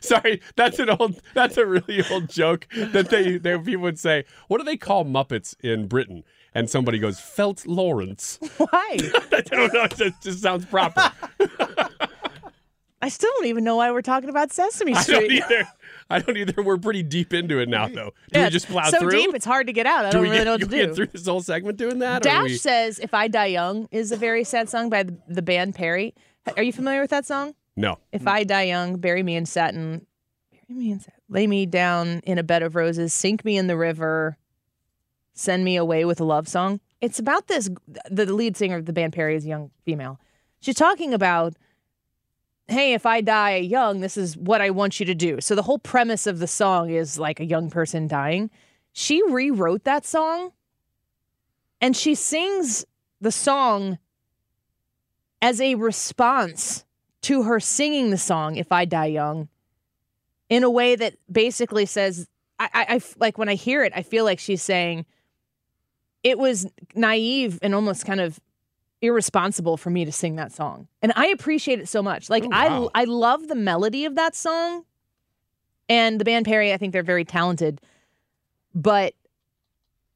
Sorry, 0.00 0.40
that's 0.54 0.78
an 0.78 0.90
old. 0.90 1.20
That's 1.34 1.56
a 1.56 1.66
really 1.66 2.04
old 2.10 2.28
joke 2.28 2.68
that 2.76 3.10
they, 3.10 3.36
they 3.36 3.58
people 3.58 3.82
would 3.82 3.98
say. 3.98 4.24
What 4.46 4.58
do 4.58 4.64
they 4.64 4.76
call 4.76 5.04
Muppets 5.04 5.56
in 5.60 5.88
Britain? 5.88 6.22
And 6.54 6.68
somebody 6.68 6.98
goes, 6.98 7.20
"Felt 7.20 7.66
Lawrence." 7.66 8.38
Why? 8.56 8.68
I 9.32 9.40
don't 9.42 9.72
know. 9.72 9.86
It 10.06 10.14
just, 10.22 10.40
sounds 10.42 10.64
proper. 10.64 11.12
I 13.00 13.10
still 13.10 13.30
don't 13.36 13.46
even 13.46 13.62
know 13.62 13.76
why 13.76 13.92
we're 13.92 14.02
talking 14.02 14.28
about 14.28 14.52
Sesame 14.52 14.92
I 14.92 15.04
don't 15.04 15.24
Street. 15.24 15.30
either. 15.44 15.68
I 16.10 16.18
don't 16.18 16.36
either. 16.36 16.62
We're 16.62 16.78
pretty 16.78 17.04
deep 17.04 17.32
into 17.32 17.60
it 17.60 17.68
now, 17.68 17.86
though. 17.86 18.12
Do 18.32 18.40
Yeah, 18.40 18.44
we 18.46 18.50
just 18.50 18.66
plow 18.66 18.90
so 18.90 18.98
through? 18.98 19.10
deep, 19.12 19.34
it's 19.36 19.44
hard 19.44 19.68
to 19.68 19.72
get 19.72 19.86
out. 19.86 20.04
I 20.04 20.10
do 20.10 20.14
don't 20.14 20.22
we 20.22 20.28
really 20.30 20.38
get, 20.40 20.44
know 20.46 20.52
what 20.52 20.70
to 20.70 20.76
you 20.76 20.86
get 20.86 20.96
through 20.96 21.06
this 21.06 21.26
whole 21.26 21.40
segment 21.40 21.78
doing 21.78 22.00
that? 22.00 22.22
Dash 22.22 22.42
we- 22.44 22.56
says, 22.56 22.98
"If 22.98 23.14
I 23.14 23.28
Die 23.28 23.46
Young" 23.46 23.86
is 23.92 24.10
a 24.10 24.16
very 24.16 24.42
sad 24.42 24.68
song 24.68 24.90
by 24.90 25.04
the, 25.04 25.16
the 25.28 25.42
band 25.42 25.76
Perry. 25.76 26.12
Are 26.56 26.62
you 26.62 26.72
familiar 26.72 27.00
with 27.00 27.10
that 27.10 27.24
song? 27.24 27.54
no. 27.76 27.98
If 28.10 28.26
I 28.26 28.42
die 28.42 28.62
young, 28.64 28.96
bury 28.96 29.22
me 29.22 29.36
in 29.36 29.46
satin, 29.46 30.04
bury 30.50 30.80
me 30.80 30.90
in 30.90 30.98
satin, 30.98 31.20
lay 31.28 31.46
me 31.46 31.66
down 31.66 32.18
in 32.24 32.36
a 32.38 32.42
bed 32.42 32.62
of 32.64 32.74
roses, 32.74 33.14
sink 33.14 33.44
me 33.44 33.56
in 33.56 33.68
the 33.68 33.76
river, 33.76 34.36
send 35.38 35.64
me 35.64 35.76
away 35.76 36.04
with 36.04 36.20
a 36.20 36.24
love 36.24 36.48
song. 36.48 36.80
It's 37.00 37.18
about 37.18 37.46
this. 37.46 37.70
The 38.10 38.26
lead 38.32 38.56
singer 38.56 38.76
of 38.76 38.86
the 38.86 38.92
band 38.92 39.12
Perry 39.12 39.36
is 39.36 39.44
a 39.44 39.48
young 39.48 39.70
female. 39.84 40.18
She's 40.60 40.74
talking 40.74 41.14
about, 41.14 41.54
hey, 42.66 42.92
if 42.92 43.06
I 43.06 43.20
die 43.20 43.56
young, 43.56 44.00
this 44.00 44.16
is 44.16 44.36
what 44.36 44.60
I 44.60 44.70
want 44.70 44.98
you 44.98 45.06
to 45.06 45.14
do. 45.14 45.40
So 45.40 45.54
the 45.54 45.62
whole 45.62 45.78
premise 45.78 46.26
of 46.26 46.40
the 46.40 46.48
song 46.48 46.90
is 46.90 47.18
like 47.18 47.38
a 47.38 47.44
young 47.44 47.70
person 47.70 48.08
dying. 48.08 48.50
She 48.92 49.22
rewrote 49.30 49.84
that 49.84 50.04
song, 50.04 50.50
and 51.80 51.96
she 51.96 52.16
sings 52.16 52.84
the 53.20 53.30
song 53.30 53.98
as 55.40 55.60
a 55.60 55.76
response 55.76 56.84
to 57.22 57.44
her 57.44 57.60
singing 57.60 58.10
the 58.10 58.18
song 58.18 58.56
"If 58.56 58.72
I 58.72 58.84
Die 58.84 59.06
Young" 59.06 59.48
in 60.48 60.64
a 60.64 60.70
way 60.70 60.96
that 60.96 61.14
basically 61.30 61.86
says, 61.86 62.26
I, 62.58 62.68
I, 62.74 62.86
I- 62.96 63.00
like 63.18 63.38
when 63.38 63.48
I 63.48 63.54
hear 63.54 63.84
it, 63.84 63.92
I 63.94 64.02
feel 64.02 64.24
like 64.24 64.40
she's 64.40 64.62
saying 64.62 65.06
it 66.22 66.38
was 66.38 66.66
naive 66.94 67.58
and 67.62 67.74
almost 67.74 68.04
kind 68.04 68.20
of 68.20 68.40
irresponsible 69.00 69.76
for 69.76 69.90
me 69.90 70.04
to 70.04 70.12
sing 70.12 70.36
that 70.36 70.52
song, 70.52 70.88
and 71.02 71.12
I 71.16 71.28
appreciate 71.28 71.78
it 71.80 71.88
so 71.88 72.02
much. 72.02 72.28
Like 72.28 72.44
Oh, 72.44 72.48
wow. 72.48 72.90
I, 72.94 73.02
I 73.02 73.04
love 73.04 73.48
the 73.48 73.54
melody 73.54 74.04
of 74.04 74.14
that 74.16 74.34
song, 74.34 74.84
and 75.88 76.20
the 76.20 76.24
band 76.24 76.46
Perry. 76.46 76.72
I 76.72 76.76
think 76.76 76.92
they're 76.92 77.02
very 77.02 77.24
talented, 77.24 77.80
but 78.74 79.14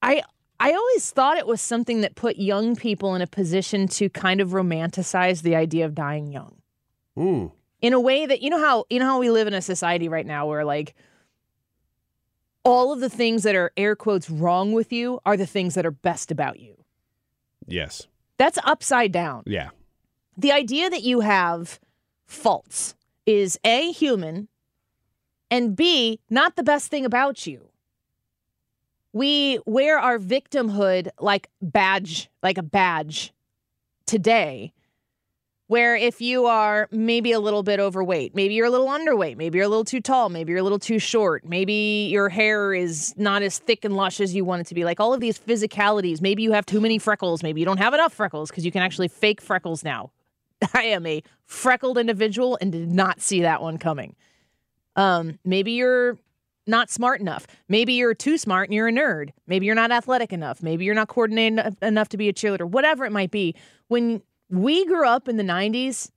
I 0.03 0.23
I 0.61 0.73
always 0.75 1.11
thought 1.11 1.38
it 1.38 1.47
was 1.47 1.61
something 1.61 2.03
that 2.03 2.15
put 2.15 2.37
young 2.37 2.77
people 2.77 3.15
in 3.17 3.23
a 3.23 3.27
position 3.27 3.88
to 3.88 4.09
kind 4.09 4.41
of 4.41 4.51
romanticize 4.51 5.43
the 5.43 5.57
idea 5.57 5.85
of 5.85 5.95
dying 5.95 6.31
young 6.31 6.57
Ooh. 7.19 7.51
in 7.81 7.93
a 7.93 8.01
way 8.01 8.27
that 8.27 8.43
you 8.43 8.51
know 8.51 8.61
how 8.61 8.85
you 8.88 9.01
know 9.01 9.07
how 9.07 9.19
we 9.19 9.31
live 9.31 9.49
in 9.49 9.55
a 9.55 9.62
society 9.62 10.09
right 10.09 10.27
now 10.27 10.47
where 10.47 10.65
like 10.65 10.95
all 12.64 12.92
of 12.92 13.01
the 13.01 13.09
things 13.11 13.42
that 13.42 13.55
are 13.55 13.72
air 13.77 13.96
quotes 13.96 14.31
wrong 14.31 14.72
with 14.72 14.92
you 14.92 15.20
are 15.25 15.37
the 15.37 15.46
things 15.46 15.75
that 15.75 15.85
are 15.87 15.90
best 15.90 16.31
about 16.31 16.61
you. 16.61 16.77
Yes. 17.66 18.07
That's 18.38 18.59
upside 18.64 19.12
down. 19.12 19.42
Yeah. 19.46 19.70
The 20.37 20.53
idea 20.53 20.88
that 20.90 21.03
you 21.03 21.20
have 21.20 21.79
faults 22.27 22.94
is 23.27 23.59
A 23.64 23.92
human 23.92 24.48
and 25.51 25.77
B 25.77 26.20
not 26.31 26.57
the 26.57 26.62
best 26.62 26.90
thing 26.90 27.05
about 27.05 27.46
you. 27.46 27.68
we 29.12 29.59
wear 29.66 29.98
our 29.98 30.18
victimhood 30.18 31.09
like 31.20 31.48
badge, 31.61 32.31
like 32.42 32.57
a 32.59 32.62
badge 32.62 33.33
today. 34.07 34.72
Where 35.68 35.96
if 35.96 36.20
you 36.20 36.46
are 36.46 36.88
maybe 36.90 37.33
a 37.33 37.40
little 37.40 37.62
bit 37.62 37.81
overweight, 37.81 38.35
maybe 38.35 38.55
you're 38.55 38.66
a 38.66 38.70
little 38.70 38.88
underweight, 38.88 39.37
maybe 39.37 39.57
you're 39.57 39.66
a 39.66 39.70
little 39.70 39.85
too 39.85 40.01
tall, 40.01 40.29
maybe 40.29 40.51
you're 40.51 40.61
a 40.61 40.62
little 40.62 40.79
too 40.79 40.98
short, 40.98 41.46
maybe 41.46 42.09
your 42.11 42.29
hair 42.29 42.75
is 42.75 43.14
not 43.16 43.42
as 43.42 43.59
thick 43.59 43.85
and 43.85 43.96
lush 43.96 44.20
as 44.20 44.35
you 44.35 44.44
want 44.44 44.61
it 44.61 44.66
to 44.66 44.75
be, 44.75 44.85
like 44.85 45.01
all 45.01 45.14
of 45.14 45.20
these 45.20 45.38
physicalities, 45.38 46.20
maybe 46.20 46.42
you 46.42 46.53
have 46.53 46.66
too 46.66 46.81
many 46.81 46.98
freckles, 46.98 47.42
maybe 47.42 47.61
you 47.61 47.64
don't 47.64 47.79
have 47.79 47.94
enough 47.94 48.12
freckles 48.12 48.51
because 48.51 48.66
you 48.66 48.72
can 48.72 48.83
actually 48.83 49.09
fake 49.09 49.40
freckles 49.40 49.83
now. 49.83 50.11
I 50.75 50.83
am 50.85 51.07
a 51.07 51.22
freckled 51.46 51.96
individual 51.96 52.59
and 52.61 52.72
did 52.72 52.90
not 52.90 53.20
see 53.20 53.42
that 53.42 53.62
one 53.62 53.79
coming. 53.79 54.14
Um, 54.96 55.38
maybe 55.44 55.72
you're 55.72 56.18
not 56.66 56.90
smart 56.90 57.20
enough. 57.20 57.46
Maybe 57.68 57.94
you're 57.94 58.14
too 58.14 58.38
smart 58.38 58.68
and 58.68 58.75
you're 58.75 58.88
a 58.88 58.92
nerd. 58.92 59.31
Maybe 59.46 59.66
you're 59.66 59.75
not 59.75 59.90
athletic 59.90 60.33
enough. 60.33 60.62
Maybe 60.62 60.85
you're 60.85 60.94
not 60.94 61.09
coordinated 61.09 61.77
enough 61.83 62.09
to 62.11 62.16
be 62.16 62.29
a 62.29 62.33
cheerleader. 62.33 62.68
Whatever 62.68 63.05
it 63.05 63.12
might 63.12 63.31
be. 63.31 63.55
When 63.88 64.22
we 64.53 64.85
grew 64.85 65.07
up 65.07 65.29
in 65.29 65.38
the 65.38 65.43
90s, 65.43 66.11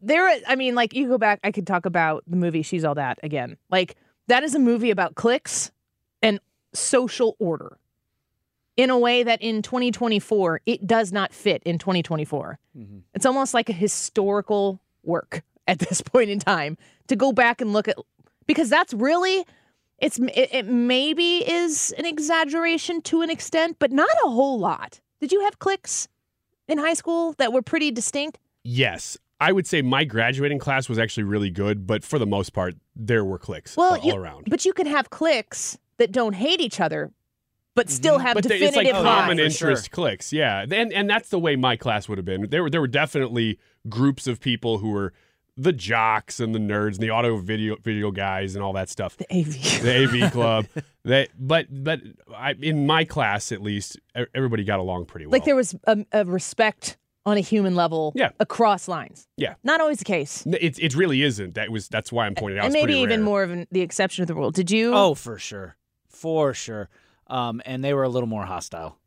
there 0.00 0.34
I 0.48 0.56
mean 0.56 0.74
like 0.74 0.94
you 0.94 1.06
go 1.06 1.18
back 1.18 1.38
I 1.44 1.52
could 1.52 1.66
talk 1.66 1.86
about 1.86 2.24
the 2.26 2.36
movie 2.36 2.62
She's 2.62 2.84
All 2.84 2.94
That 2.94 3.20
again. 3.22 3.56
Like 3.70 3.96
that 4.26 4.42
is 4.42 4.54
a 4.54 4.58
movie 4.58 4.90
about 4.90 5.14
cliques 5.14 5.70
and 6.22 6.40
social 6.72 7.36
order 7.38 7.78
in 8.76 8.90
a 8.90 8.98
way 8.98 9.22
that 9.22 9.40
in 9.42 9.62
2024 9.62 10.62
it 10.66 10.86
does 10.86 11.12
not 11.12 11.32
fit 11.32 11.62
in 11.64 11.78
2024. 11.78 12.58
Mm-hmm. 12.76 12.98
It's 13.14 13.26
almost 13.26 13.54
like 13.54 13.68
a 13.68 13.74
historical 13.74 14.80
work 15.04 15.42
at 15.68 15.78
this 15.78 16.00
point 16.00 16.30
in 16.30 16.40
time 16.40 16.78
to 17.06 17.14
go 17.14 17.32
back 17.32 17.60
and 17.60 17.72
look 17.72 17.86
at 17.86 17.96
because 18.46 18.70
that's 18.70 18.94
really 18.94 19.44
it's 19.98 20.18
it, 20.18 20.48
it 20.50 20.66
maybe 20.66 21.48
is 21.48 21.94
an 21.98 22.06
exaggeration 22.06 23.02
to 23.02 23.20
an 23.20 23.30
extent, 23.30 23.76
but 23.78 23.92
not 23.92 24.10
a 24.24 24.28
whole 24.28 24.58
lot. 24.58 25.00
Did 25.20 25.30
you 25.30 25.42
have 25.42 25.60
cliques 25.60 26.08
in 26.68 26.78
high 26.78 26.94
school 26.94 27.34
that 27.38 27.52
were 27.52 27.62
pretty 27.62 27.90
distinct? 27.90 28.38
Yes. 28.64 29.16
I 29.40 29.50
would 29.50 29.66
say 29.66 29.82
my 29.82 30.04
graduating 30.04 30.60
class 30.60 30.88
was 30.88 30.98
actually 30.98 31.24
really 31.24 31.50
good, 31.50 31.86
but 31.86 32.04
for 32.04 32.18
the 32.18 32.26
most 32.26 32.50
part, 32.52 32.74
there 32.94 33.24
were 33.24 33.38
cliques 33.38 33.76
Well, 33.76 33.94
uh, 33.94 33.98
all 33.98 34.04
you- 34.06 34.14
around. 34.14 34.46
But 34.48 34.64
you 34.64 34.72
can 34.72 34.86
have 34.86 35.10
cliques 35.10 35.76
that 35.96 36.12
don't 36.12 36.34
hate 36.34 36.60
each 36.60 36.80
other, 36.80 37.10
but 37.74 37.86
mm-hmm. 37.86 37.92
still 37.92 38.18
have 38.18 38.34
but 38.34 38.44
they- 38.44 38.58
definitive 38.60 38.94
it's 38.94 39.04
like 39.04 39.04
common 39.04 39.38
lines. 39.38 39.60
interest 39.60 39.90
cliques, 39.90 40.32
yeah. 40.32 40.64
And 40.70 40.92
and 40.92 41.10
that's 41.10 41.30
the 41.30 41.40
way 41.40 41.56
my 41.56 41.74
class 41.76 42.08
would 42.08 42.18
have 42.18 42.24
been. 42.24 42.50
There 42.50 42.62
were 42.62 42.70
there 42.70 42.80
were 42.80 42.86
definitely 42.86 43.58
groups 43.88 44.28
of 44.28 44.40
people 44.40 44.78
who 44.78 44.90
were 44.90 45.12
the 45.56 45.72
jocks 45.72 46.40
and 46.40 46.54
the 46.54 46.58
nerds 46.58 46.94
and 46.94 47.00
the 47.02 47.10
auto 47.10 47.36
video 47.36 47.76
video 47.76 48.10
guys 48.10 48.54
and 48.54 48.64
all 48.64 48.72
that 48.72 48.88
stuff. 48.88 49.16
The 49.16 49.26
AV, 49.30 49.82
the 49.82 50.24
AV 50.24 50.32
club. 50.32 50.66
They, 51.04 51.28
but 51.38 51.66
but 51.70 52.00
I, 52.34 52.52
in 52.52 52.86
my 52.86 53.04
class 53.04 53.52
at 53.52 53.60
least, 53.62 53.98
e- 54.18 54.24
everybody 54.34 54.64
got 54.64 54.78
along 54.80 55.06
pretty 55.06 55.26
well. 55.26 55.32
Like 55.32 55.44
there 55.44 55.56
was 55.56 55.74
a, 55.84 56.04
a 56.12 56.24
respect 56.24 56.96
on 57.24 57.36
a 57.36 57.40
human 57.40 57.74
level 57.76 58.12
Yeah. 58.16 58.30
across 58.40 58.88
lines. 58.88 59.28
yeah, 59.36 59.54
Not 59.62 59.80
always 59.80 59.98
the 59.98 60.04
case. 60.04 60.44
It 60.46 60.78
it 60.78 60.94
really 60.96 61.22
isn't. 61.22 61.54
That 61.54 61.70
was 61.70 61.86
that's 61.88 62.10
why 62.10 62.26
I'm 62.26 62.34
pointing 62.34 62.58
out. 62.58 62.64
and 62.64 62.72
maybe 62.72 62.94
even 62.96 63.20
rare. 63.20 63.24
more 63.24 63.42
of 63.42 63.50
an, 63.50 63.66
the 63.70 63.80
exception 63.82 64.22
of 64.22 64.28
the 64.28 64.34
rule. 64.34 64.50
Did 64.50 64.70
you? 64.70 64.92
Oh, 64.94 65.14
for 65.14 65.38
sure. 65.38 65.76
For 66.08 66.52
sure. 66.54 66.88
Um, 67.28 67.62
and 67.64 67.84
they 67.84 67.94
were 67.94 68.02
a 68.02 68.08
little 68.08 68.28
more 68.28 68.44
hostile. 68.44 68.98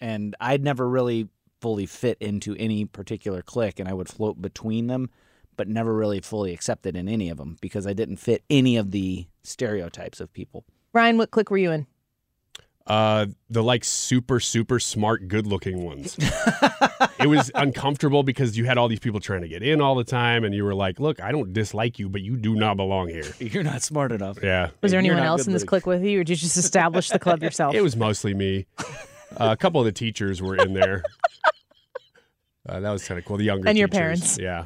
And 0.00 0.36
I'd 0.40 0.62
never 0.62 0.88
really 0.88 1.28
fully 1.60 1.86
fit 1.86 2.18
into 2.20 2.54
any 2.56 2.84
particular 2.84 3.42
clique, 3.42 3.78
and 3.80 3.88
I 3.88 3.92
would 3.94 4.08
float 4.08 4.40
between 4.40 4.86
them, 4.86 5.08
but 5.56 5.68
never 5.68 5.94
really 5.94 6.20
fully 6.20 6.52
accepted 6.52 6.96
in 6.96 7.08
any 7.08 7.30
of 7.30 7.38
them 7.38 7.56
because 7.60 7.86
I 7.86 7.92
didn't 7.92 8.16
fit 8.16 8.42
any 8.50 8.76
of 8.76 8.90
the 8.90 9.26
stereotypes 9.42 10.20
of 10.20 10.32
people. 10.32 10.64
Ryan, 10.92 11.18
what 11.18 11.30
clique 11.30 11.50
were 11.50 11.58
you 11.58 11.72
in? 11.72 11.86
Uh, 12.86 13.26
the 13.48 13.62
like 13.62 13.82
super 13.82 14.38
super 14.38 14.78
smart, 14.78 15.26
good 15.26 15.46
looking 15.46 15.84
ones. 15.84 16.18
it 17.18 17.26
was 17.26 17.50
uncomfortable 17.54 18.22
because 18.22 18.58
you 18.58 18.66
had 18.66 18.76
all 18.76 18.88
these 18.88 18.98
people 18.98 19.20
trying 19.20 19.40
to 19.40 19.48
get 19.48 19.62
in 19.62 19.80
all 19.80 19.94
the 19.94 20.04
time, 20.04 20.44
and 20.44 20.54
you 20.54 20.64
were 20.64 20.74
like, 20.74 21.00
"Look, 21.00 21.18
I 21.22 21.32
don't 21.32 21.54
dislike 21.54 21.98
you, 21.98 22.10
but 22.10 22.20
you 22.20 22.36
do 22.36 22.54
not 22.54 22.76
belong 22.76 23.08
here." 23.08 23.24
You're 23.38 23.62
not 23.62 23.82
smart 23.82 24.12
enough. 24.12 24.38
Yeah. 24.42 24.68
Was 24.82 24.90
there 24.90 25.00
anyone 25.00 25.20
else 25.20 25.46
in 25.46 25.54
this 25.54 25.64
clique 25.64 25.86
with 25.86 26.04
you, 26.04 26.20
or 26.20 26.24
did 26.24 26.32
you 26.32 26.36
just 26.36 26.58
establish 26.58 27.08
the 27.08 27.18
club 27.18 27.42
yourself? 27.42 27.74
It 27.74 27.80
was 27.80 27.96
mostly 27.96 28.34
me. 28.34 28.66
Uh, 28.78 29.48
a 29.50 29.56
couple 29.56 29.80
of 29.80 29.86
the 29.86 29.92
teachers 29.92 30.42
were 30.42 30.56
in 30.56 30.74
there. 30.74 31.04
Uh, 32.66 32.80
that 32.80 32.90
was 32.90 33.06
kind 33.06 33.18
of 33.18 33.24
cool. 33.26 33.36
The 33.36 33.44
younger 33.44 33.68
And 33.68 33.76
your 33.76 33.88
teachers. 33.88 33.98
parents. 34.36 34.38
yeah. 34.38 34.64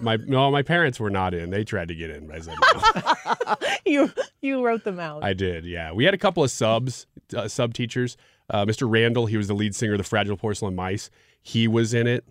My 0.00 0.16
no, 0.16 0.50
my 0.50 0.62
parents 0.62 0.98
were 1.00 1.10
not 1.10 1.32
in. 1.34 1.50
They 1.50 1.64
tried 1.64 1.88
to 1.88 1.94
get 1.94 2.10
in, 2.10 2.26
but 2.26 2.36
I 2.36 2.40
said 2.40 2.54
no. 2.60 3.68
you 3.86 4.12
you 4.40 4.64
wrote 4.64 4.84
them 4.84 4.98
out. 5.00 5.24
I 5.24 5.32
did. 5.34 5.64
Yeah, 5.64 5.92
we 5.92 6.04
had 6.04 6.14
a 6.14 6.18
couple 6.18 6.42
of 6.44 6.50
subs, 6.50 7.06
uh, 7.36 7.48
sub 7.48 7.74
teachers. 7.74 8.16
Uh, 8.50 8.64
Mr. 8.64 8.90
Randall, 8.90 9.26
he 9.26 9.36
was 9.36 9.46
the 9.48 9.54
lead 9.54 9.74
singer 9.74 9.92
of 9.92 9.98
the 9.98 10.04
Fragile 10.04 10.36
Porcelain 10.38 10.74
Mice. 10.74 11.10
He 11.42 11.68
was 11.68 11.92
in 11.94 12.06
it, 12.06 12.24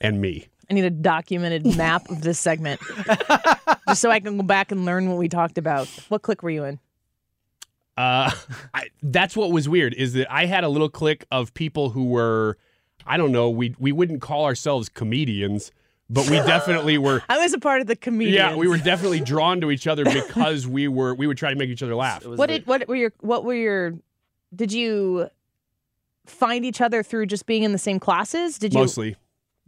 and 0.00 0.20
me. 0.20 0.48
I 0.70 0.74
need 0.74 0.84
a 0.84 0.90
documented 0.90 1.64
map 1.76 2.08
of 2.10 2.20
this 2.22 2.38
segment, 2.38 2.80
just 3.88 4.00
so 4.02 4.10
I 4.10 4.20
can 4.20 4.36
go 4.38 4.42
back 4.42 4.70
and 4.72 4.84
learn 4.84 5.08
what 5.08 5.16
we 5.18 5.28
talked 5.28 5.56
about. 5.58 5.86
What 6.08 6.22
clique 6.22 6.42
were 6.42 6.50
you 6.50 6.64
in? 6.64 6.78
Uh, 7.96 8.30
I, 8.74 8.88
that's 9.02 9.36
what 9.36 9.50
was 9.50 9.68
weird 9.68 9.94
is 9.94 10.12
that 10.14 10.30
I 10.32 10.46
had 10.46 10.64
a 10.64 10.68
little 10.68 10.88
clique 10.90 11.24
of 11.30 11.52
people 11.54 11.90
who 11.90 12.06
were, 12.06 12.56
I 13.08 13.16
don't 13.16 13.32
know, 13.32 13.50
we 13.50 13.74
we 13.78 13.90
wouldn't 13.90 14.20
call 14.20 14.44
ourselves 14.44 14.88
comedians, 14.88 15.72
but 16.10 16.28
we 16.28 16.36
definitely 16.36 16.98
were. 16.98 17.22
I 17.28 17.38
was 17.38 17.52
a 17.54 17.58
part 17.58 17.80
of 17.80 17.86
the 17.86 17.96
comedians. 17.96 18.36
Yeah, 18.36 18.54
we 18.54 18.68
were 18.68 18.78
definitely 18.78 19.20
drawn 19.20 19.60
to 19.62 19.70
each 19.70 19.86
other 19.86 20.04
because 20.12 20.66
we 20.66 20.88
were 20.88 21.14
we 21.14 21.26
would 21.26 21.38
try 21.38 21.50
to 21.50 21.56
make 21.56 21.70
each 21.70 21.82
other 21.82 21.94
laugh. 21.94 22.24
What 22.26 22.46
did 22.46 22.66
what 22.66 22.86
were 22.86 22.96
your 22.96 23.12
what 23.20 23.44
were 23.44 23.54
your? 23.54 23.94
Did 24.54 24.72
you 24.72 25.28
find 26.26 26.64
each 26.64 26.80
other 26.80 27.02
through 27.02 27.26
just 27.26 27.46
being 27.46 27.62
in 27.62 27.72
the 27.72 27.78
same 27.78 27.98
classes? 27.98 28.58
Did 28.58 28.74
you 28.74 28.80
Mostly, 28.80 29.16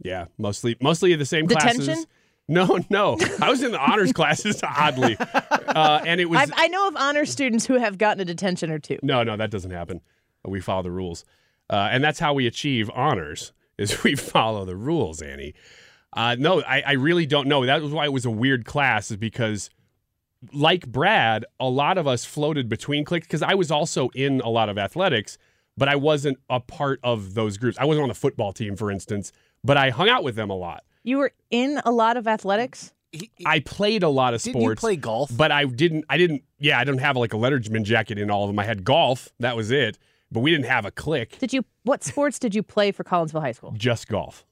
yeah, 0.01 0.25
mostly 0.37 0.77
mostly 0.81 1.15
the 1.15 1.25
same 1.25 1.47
Detention? 1.47 1.85
classes. 1.85 2.07
No, 2.47 2.79
no, 2.89 3.17
I 3.41 3.49
was 3.49 3.63
in 3.63 3.71
the 3.71 3.79
honors 3.79 4.11
classes 4.11 4.61
oddly, 4.63 5.15
uh, 5.19 6.01
and 6.05 6.19
it 6.19 6.29
was 6.29 6.39
I've, 6.39 6.51
I 6.55 6.67
know 6.67 6.87
of 6.87 6.97
honor 6.97 7.25
students 7.25 7.65
who 7.65 7.75
have 7.75 7.97
gotten 7.97 8.19
a 8.19 8.25
detention 8.25 8.71
or 8.71 8.79
two. 8.79 8.99
No, 9.01 9.23
no, 9.23 9.37
that 9.37 9.51
doesn't 9.51 9.71
happen. 9.71 10.01
We 10.43 10.59
follow 10.59 10.81
the 10.81 10.91
rules, 10.91 11.23
uh, 11.71 11.89
and 11.91 12.03
that's 12.03 12.19
how 12.19 12.33
we 12.33 12.45
achieve 12.45 12.89
honors. 12.93 13.53
Is 13.77 14.03
we 14.03 14.15
follow 14.15 14.65
the 14.65 14.75
rules, 14.75 15.21
Annie. 15.21 15.55
Uh, 16.13 16.35
no, 16.37 16.61
I, 16.61 16.81
I 16.85 16.91
really 16.93 17.25
don't 17.25 17.47
know. 17.47 17.65
That 17.65 17.81
was 17.81 17.93
why 17.93 18.05
it 18.05 18.13
was 18.13 18.25
a 18.25 18.29
weird 18.29 18.65
class, 18.65 19.09
is 19.11 19.17
because, 19.17 19.69
like 20.53 20.85
Brad, 20.87 21.45
a 21.59 21.69
lot 21.69 21.97
of 21.97 22.05
us 22.05 22.25
floated 22.25 22.67
between 22.67 23.05
cliques. 23.05 23.25
Because 23.25 23.41
I 23.41 23.53
was 23.55 23.71
also 23.71 24.09
in 24.09 24.41
a 24.41 24.49
lot 24.49 24.67
of 24.69 24.77
athletics, 24.77 25.37
but 25.77 25.87
I 25.87 25.95
wasn't 25.95 26.37
a 26.49 26.59
part 26.59 26.99
of 27.03 27.33
those 27.33 27.57
groups. 27.57 27.77
I 27.79 27.85
wasn't 27.85 28.03
on 28.03 28.09
the 28.09 28.15
football 28.15 28.51
team, 28.51 28.75
for 28.75 28.91
instance, 28.91 29.31
but 29.63 29.77
I 29.77 29.89
hung 29.89 30.09
out 30.09 30.23
with 30.23 30.35
them 30.35 30.49
a 30.49 30.55
lot. 30.55 30.83
You 31.03 31.17
were 31.17 31.31
in 31.49 31.81
a 31.85 31.91
lot 31.91 32.17
of 32.17 32.27
athletics. 32.27 32.93
I 33.45 33.59
played 33.59 34.03
a 34.03 34.09
lot 34.09 34.33
of 34.33 34.41
Didn't 34.41 34.55
you 34.61 34.67
sports. 34.67 34.79
play 34.81 34.95
golf? 34.95 35.31
But 35.35 35.51
I 35.51 35.65
didn't. 35.65 36.05
I 36.09 36.17
didn't. 36.17 36.43
Yeah, 36.59 36.79
I 36.79 36.83
didn't 36.83 36.99
have 36.99 37.15
like 37.17 37.33
a 37.33 37.37
Letterman 37.37 37.83
jacket 37.83 38.17
in 38.17 38.29
all 38.29 38.43
of 38.43 38.49
them. 38.49 38.59
I 38.59 38.63
had 38.65 38.83
golf. 38.83 39.29
That 39.39 39.55
was 39.55 39.71
it. 39.71 39.97
But 40.31 40.39
we 40.41 40.51
didn't 40.51 40.65
have 40.67 40.85
a 40.85 40.91
clique. 40.91 41.37
Did 41.39 41.51
you? 41.53 41.65
What 41.83 42.03
sports 42.03 42.39
did 42.39 42.55
you 42.55 42.63
play 42.63 42.91
for 42.91 43.03
Collinsville 43.03 43.41
High 43.41 43.51
School? 43.51 43.73
Just 43.77 44.07
golf. 44.07 44.45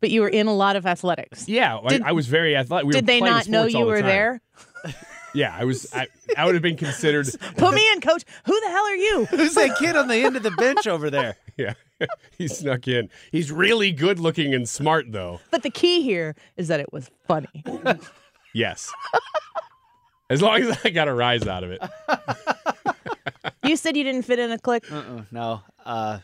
But 0.00 0.08
you 0.10 0.22
were 0.22 0.28
in 0.30 0.46
a 0.46 0.54
lot 0.54 0.76
of 0.76 0.86
athletics. 0.86 1.46
Yeah, 1.46 1.76
I- 1.76 1.88
Did- 1.88 2.02
I, 2.02 2.12
was 2.12 2.26
very 2.26 2.56
athletic. 2.56 2.86
We 2.86 2.92
did 2.94 3.02
were 3.04 3.06
they 3.06 3.20
not 3.20 3.48
know 3.48 3.66
you 3.66 3.80
the 3.80 3.84
were 3.84 3.96
time. 4.00 4.06
there? 4.06 4.40
Yeah, 5.32 5.54
I 5.56 5.64
was. 5.64 5.86
I, 5.94 6.08
I 6.36 6.44
would 6.44 6.56
have 6.56 6.62
been 6.62 6.76
considered. 6.76 7.24
Put 7.56 7.72
me 7.72 7.88
in, 7.92 8.00
coach. 8.00 8.24
Who 8.46 8.60
the 8.62 8.66
hell 8.68 8.84
are 8.84 8.96
you? 8.96 9.24
Who's 9.30 9.54
that 9.54 9.76
kid 9.78 9.94
on 9.94 10.08
the 10.08 10.16
end 10.16 10.36
of 10.36 10.42
the 10.42 10.50
bench 10.50 10.88
over 10.88 11.08
there? 11.08 11.36
Yeah, 11.56 11.74
he 12.36 12.48
snuck 12.48 12.88
in. 12.88 13.10
He's 13.30 13.52
really 13.52 13.92
good 13.92 14.18
looking 14.18 14.52
and 14.54 14.68
smart, 14.68 15.12
though. 15.12 15.38
But 15.52 15.62
the 15.62 15.70
key 15.70 16.02
here 16.02 16.34
is 16.56 16.66
that 16.66 16.80
it 16.80 16.92
was 16.92 17.12
funny. 17.28 17.62
Yes. 18.54 18.90
As 20.28 20.42
long 20.42 20.62
as 20.62 20.76
I 20.84 20.90
got 20.90 21.06
a 21.06 21.14
rise 21.14 21.46
out 21.46 21.62
of 21.62 21.70
it. 21.70 21.80
You 23.70 23.76
said 23.76 23.96
you 23.96 24.04
didn't 24.04 24.22
fit 24.22 24.38
in 24.38 24.50
a 24.50 24.58
clique. 24.58 24.90
Uh-uh, 24.90 25.22
no, 25.30 25.60
uh, 25.84 26.18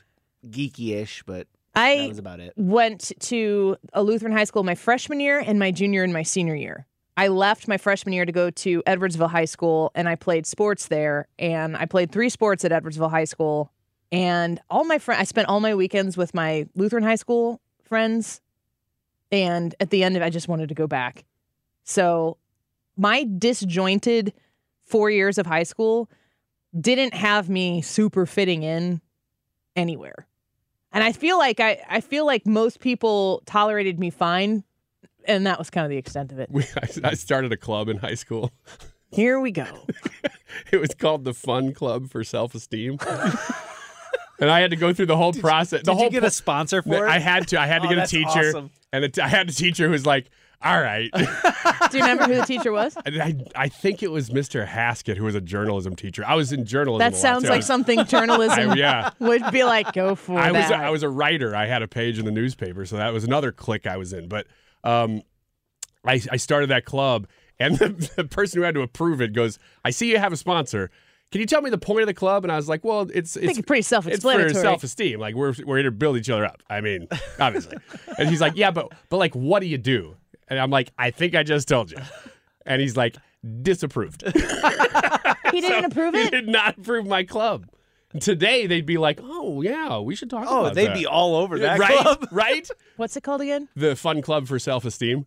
geeky-ish, 0.48 1.22
but 1.24 1.46
I 1.74 1.96
that 1.96 2.09
was 2.09 2.18
about 2.18 2.40
it. 2.40 2.52
went 2.56 3.12
to 3.20 3.76
a 3.92 4.02
Lutheran 4.02 4.32
high 4.32 4.44
school 4.44 4.62
my 4.62 4.74
freshman 4.74 5.20
year 5.20 5.38
and 5.38 5.59
my 5.59 5.70
junior 5.70 6.02
and 6.02 6.12
my 6.12 6.22
senior 6.22 6.54
year. 6.54 6.87
I 7.16 7.28
left 7.28 7.66
my 7.66 7.78
freshman 7.78 8.12
year 8.12 8.26
to 8.26 8.32
go 8.32 8.50
to 8.50 8.82
Edwardsville 8.82 9.30
High 9.30 9.46
School 9.46 9.90
and 9.94 10.09
I 10.09 10.16
played 10.16 10.46
sports 10.46 10.88
there. 10.88 11.28
And 11.38 11.76
I 11.76 11.87
played 11.87 12.12
three 12.12 12.28
sports 12.28 12.64
at 12.64 12.72
Edwardsville 12.72 13.11
High 13.11 13.24
School. 13.24 13.72
And 14.12 14.61
all 14.68 14.85
my 14.85 14.98
friends, 14.98 15.20
I 15.20 15.24
spent 15.24 15.48
all 15.48 15.61
my 15.61 15.74
weekends 15.74 16.16
with 16.16 16.35
my 16.35 16.66
Lutheran 16.74 17.02
high 17.02 17.16
school 17.16 17.61
friends. 17.82 18.42
And 19.32 19.74
at 19.80 19.90
the 19.90 20.04
end 20.04 20.16
of 20.16 20.22
I 20.22 20.30
just 20.30 20.46
wanted 20.46 20.68
to 20.68 20.74
go 20.74 20.87
back. 20.87 21.24
So 21.85 22.37
my 22.96 23.24
disjointed 23.38 24.35
four 24.85 25.11
years 25.11 25.38
of 25.38 25.46
high 25.46 25.62
school 25.62 26.11
didn't 26.80 27.14
have 27.14 27.48
me 27.48 27.82
super 27.82 28.26
fitting 28.26 28.62
in 28.62 29.00
anywhere. 29.74 30.26
And 30.92 31.02
I 31.04 31.12
feel 31.12 31.38
like 31.38 31.60
I, 31.60 31.82
I 31.88 32.00
feel 32.00 32.24
like 32.26 32.46
most 32.46 32.80
people 32.80 33.42
tolerated 33.46 33.98
me 33.98 34.10
fine, 34.10 34.64
and 35.26 35.46
that 35.46 35.58
was 35.58 35.68
kind 35.70 35.84
of 35.84 35.90
the 35.90 35.96
extent 35.98 36.32
of 36.32 36.38
it. 36.38 36.48
We, 36.50 36.62
I, 36.62 37.10
I 37.10 37.14
started 37.14 37.52
a 37.52 37.56
club 37.56 37.88
in 37.88 37.98
high 37.98 38.14
school. 38.14 38.52
Here 39.10 39.38
we 39.40 39.50
go. 39.50 39.66
It 40.72 40.78
was 40.78 40.94
called 40.94 41.24
the 41.24 41.34
Fun 41.34 41.74
Club 41.74 42.08
for 42.08 42.24
Self 42.24 42.54
Esteem. 42.54 42.98
and 44.40 44.50
I 44.50 44.60
had 44.60 44.70
to 44.70 44.76
go 44.76 44.92
through 44.94 45.06
the 45.06 45.16
whole 45.16 45.34
process. 45.34 45.80
the 45.82 45.92
did 45.92 45.94
whole 45.94 46.04
you 46.04 46.10
get 46.10 46.20
pro- 46.20 46.28
a 46.28 46.30
sponsor 46.30 46.80
for 46.82 47.06
it? 47.06 47.10
I 47.10 47.18
had 47.18 47.48
to. 47.48 47.60
I 47.60 47.66
had 47.66 47.82
to 47.82 47.88
Oh, 47.88 47.94
get 47.94 47.98
a 48.04 48.06
teacher, 48.06 48.48
awesome. 48.48 48.70
and 48.92 49.04
a 49.04 49.08
t- 49.10 49.20
I 49.20 49.28
had 49.28 49.48
a 49.50 49.52
teacher 49.52 49.86
who 49.86 49.90
was 49.92 50.06
like, 50.06 50.30
"All 50.62 50.80
right." 50.80 51.10
Do 51.90 51.98
you 51.98 52.04
remember 52.04 52.24
who 52.24 52.34
the 52.40 52.46
teacher 52.46 52.72
was? 52.72 52.96
I, 53.06 53.36
I 53.54 53.68
think 53.68 54.02
it 54.02 54.10
was 54.10 54.30
Mr. 54.30 54.66
Haskett, 54.66 55.16
who 55.16 55.24
was 55.24 55.34
a 55.34 55.40
journalism 55.40 55.94
teacher. 55.96 56.24
I 56.26 56.34
was 56.34 56.52
in 56.52 56.64
journalism. 56.64 56.98
That 56.98 57.12
lot, 57.12 57.20
sounds 57.20 57.44
too. 57.44 57.50
like 57.50 57.62
something 57.62 58.04
journalism 58.06 58.70
I- 58.70 58.74
yeah. 58.74 59.10
would 59.18 59.50
be 59.52 59.64
like. 59.64 59.92
Go 59.92 60.14
for 60.14 60.38
I 60.38 60.50
was 60.50 60.68
that. 60.68 60.80
I 60.80 60.90
was 60.90 61.02
a 61.02 61.08
writer. 61.08 61.54
I 61.54 61.66
had 61.66 61.82
a 61.82 61.88
page 61.88 62.18
in 62.18 62.24
the 62.24 62.30
newspaper, 62.32 62.84
so 62.86 62.96
that 62.96 63.12
was 63.12 63.24
another 63.24 63.52
clique 63.52 63.86
I 63.86 63.96
was 63.96 64.12
in. 64.12 64.28
But 64.28 64.46
um, 64.84 65.22
I, 66.04 66.20
I 66.30 66.36
started 66.36 66.70
that 66.70 66.84
club, 66.84 67.26
and 67.58 67.78
the, 67.78 67.88
the 68.16 68.24
person 68.24 68.58
who 68.60 68.64
had 68.64 68.74
to 68.74 68.82
approve 68.82 69.20
it 69.20 69.32
goes, 69.32 69.58
"I 69.84 69.90
see 69.90 70.10
you 70.10 70.18
have 70.18 70.32
a 70.32 70.36
sponsor. 70.36 70.90
Can 71.32 71.40
you 71.40 71.46
tell 71.46 71.60
me 71.60 71.70
the 71.70 71.78
point 71.78 72.02
of 72.02 72.06
the 72.06 72.14
club?" 72.14 72.44
And 72.44 72.52
I 72.52 72.56
was 72.56 72.68
like, 72.68 72.84
"Well, 72.84 73.02
it's 73.12 73.36
it's 73.36 73.58
it's 73.58 73.66
pretty 73.66 73.82
self-explanatory. 73.82 74.54
for 74.54 74.60
self-esteem. 74.60 75.18
Like 75.18 75.34
we're 75.34 75.54
we're 75.64 75.78
here 75.78 75.84
to 75.84 75.90
build 75.90 76.16
each 76.16 76.30
other 76.30 76.44
up. 76.44 76.62
I 76.70 76.80
mean, 76.80 77.08
obviously." 77.40 77.78
and 78.18 78.28
he's 78.28 78.40
like, 78.40 78.52
"Yeah, 78.56 78.70
but 78.70 78.92
but 79.08 79.16
like, 79.16 79.34
what 79.34 79.60
do 79.60 79.66
you 79.66 79.78
do?" 79.78 80.16
And 80.48 80.59
I'm 80.59 80.70
like, 80.70 80.90
"I 80.98 81.11
think 81.11 81.35
I 81.35 81.42
just 81.42 81.68
told 81.68 81.90
you." 81.90 81.98
And 82.68 82.82
he's 82.82 82.96
like, 82.96 83.16
"Disapproved." 83.62 84.22
he 85.52 85.61
didn't 85.61 85.85
approve 85.85 86.16
it? 86.16 86.24
he 86.24 86.30
did 86.30 86.48
not 86.48 86.76
approve 86.78 87.06
my 87.06 87.22
club. 87.22 87.68
Today 88.20 88.66
they'd 88.66 88.85
be 88.87 88.98
like, 88.98 89.20
"Oh 89.22 89.62
yeah, 89.62 90.00
we 90.00 90.16
should 90.16 90.30
talk 90.30 90.46
Oh, 90.48 90.62
about 90.62 90.74
they'd 90.74 90.88
that." 90.88 90.96
be 90.96 91.06
all 91.06 91.37
over 91.37 91.59
that 91.61 91.78
right, 91.78 91.96
club. 91.96 92.26
right? 92.32 92.68
What's 92.96 93.16
it 93.16 93.22
called 93.22 93.40
again? 93.42 93.68
The 93.76 93.94
Fun 93.94 94.20
Club 94.20 94.48
for 94.48 94.59
Self 94.59 94.85
Esteem. 94.85 95.26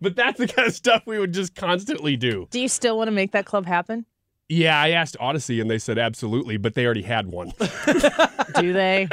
but 0.00 0.14
that's 0.16 0.38
the 0.38 0.46
kind 0.48 0.68
of 0.68 0.74
stuff 0.74 1.04
we 1.06 1.18
would 1.18 1.32
just 1.32 1.54
constantly 1.54 2.16
do. 2.16 2.48
Do 2.50 2.60
you 2.60 2.68
still 2.68 2.98
want 2.98 3.08
to 3.08 3.12
make 3.12 3.32
that 3.32 3.46
club 3.46 3.64
happen? 3.66 4.04
Yeah, 4.48 4.78
I 4.78 4.90
asked 4.90 5.16
Audacy 5.20 5.60
and 5.62 5.70
they 5.70 5.78
said 5.78 5.96
absolutely, 5.98 6.58
but 6.58 6.74
they 6.74 6.84
already 6.84 7.02
had 7.02 7.28
one. 7.28 7.52
Do 8.56 8.72
they? 8.74 9.08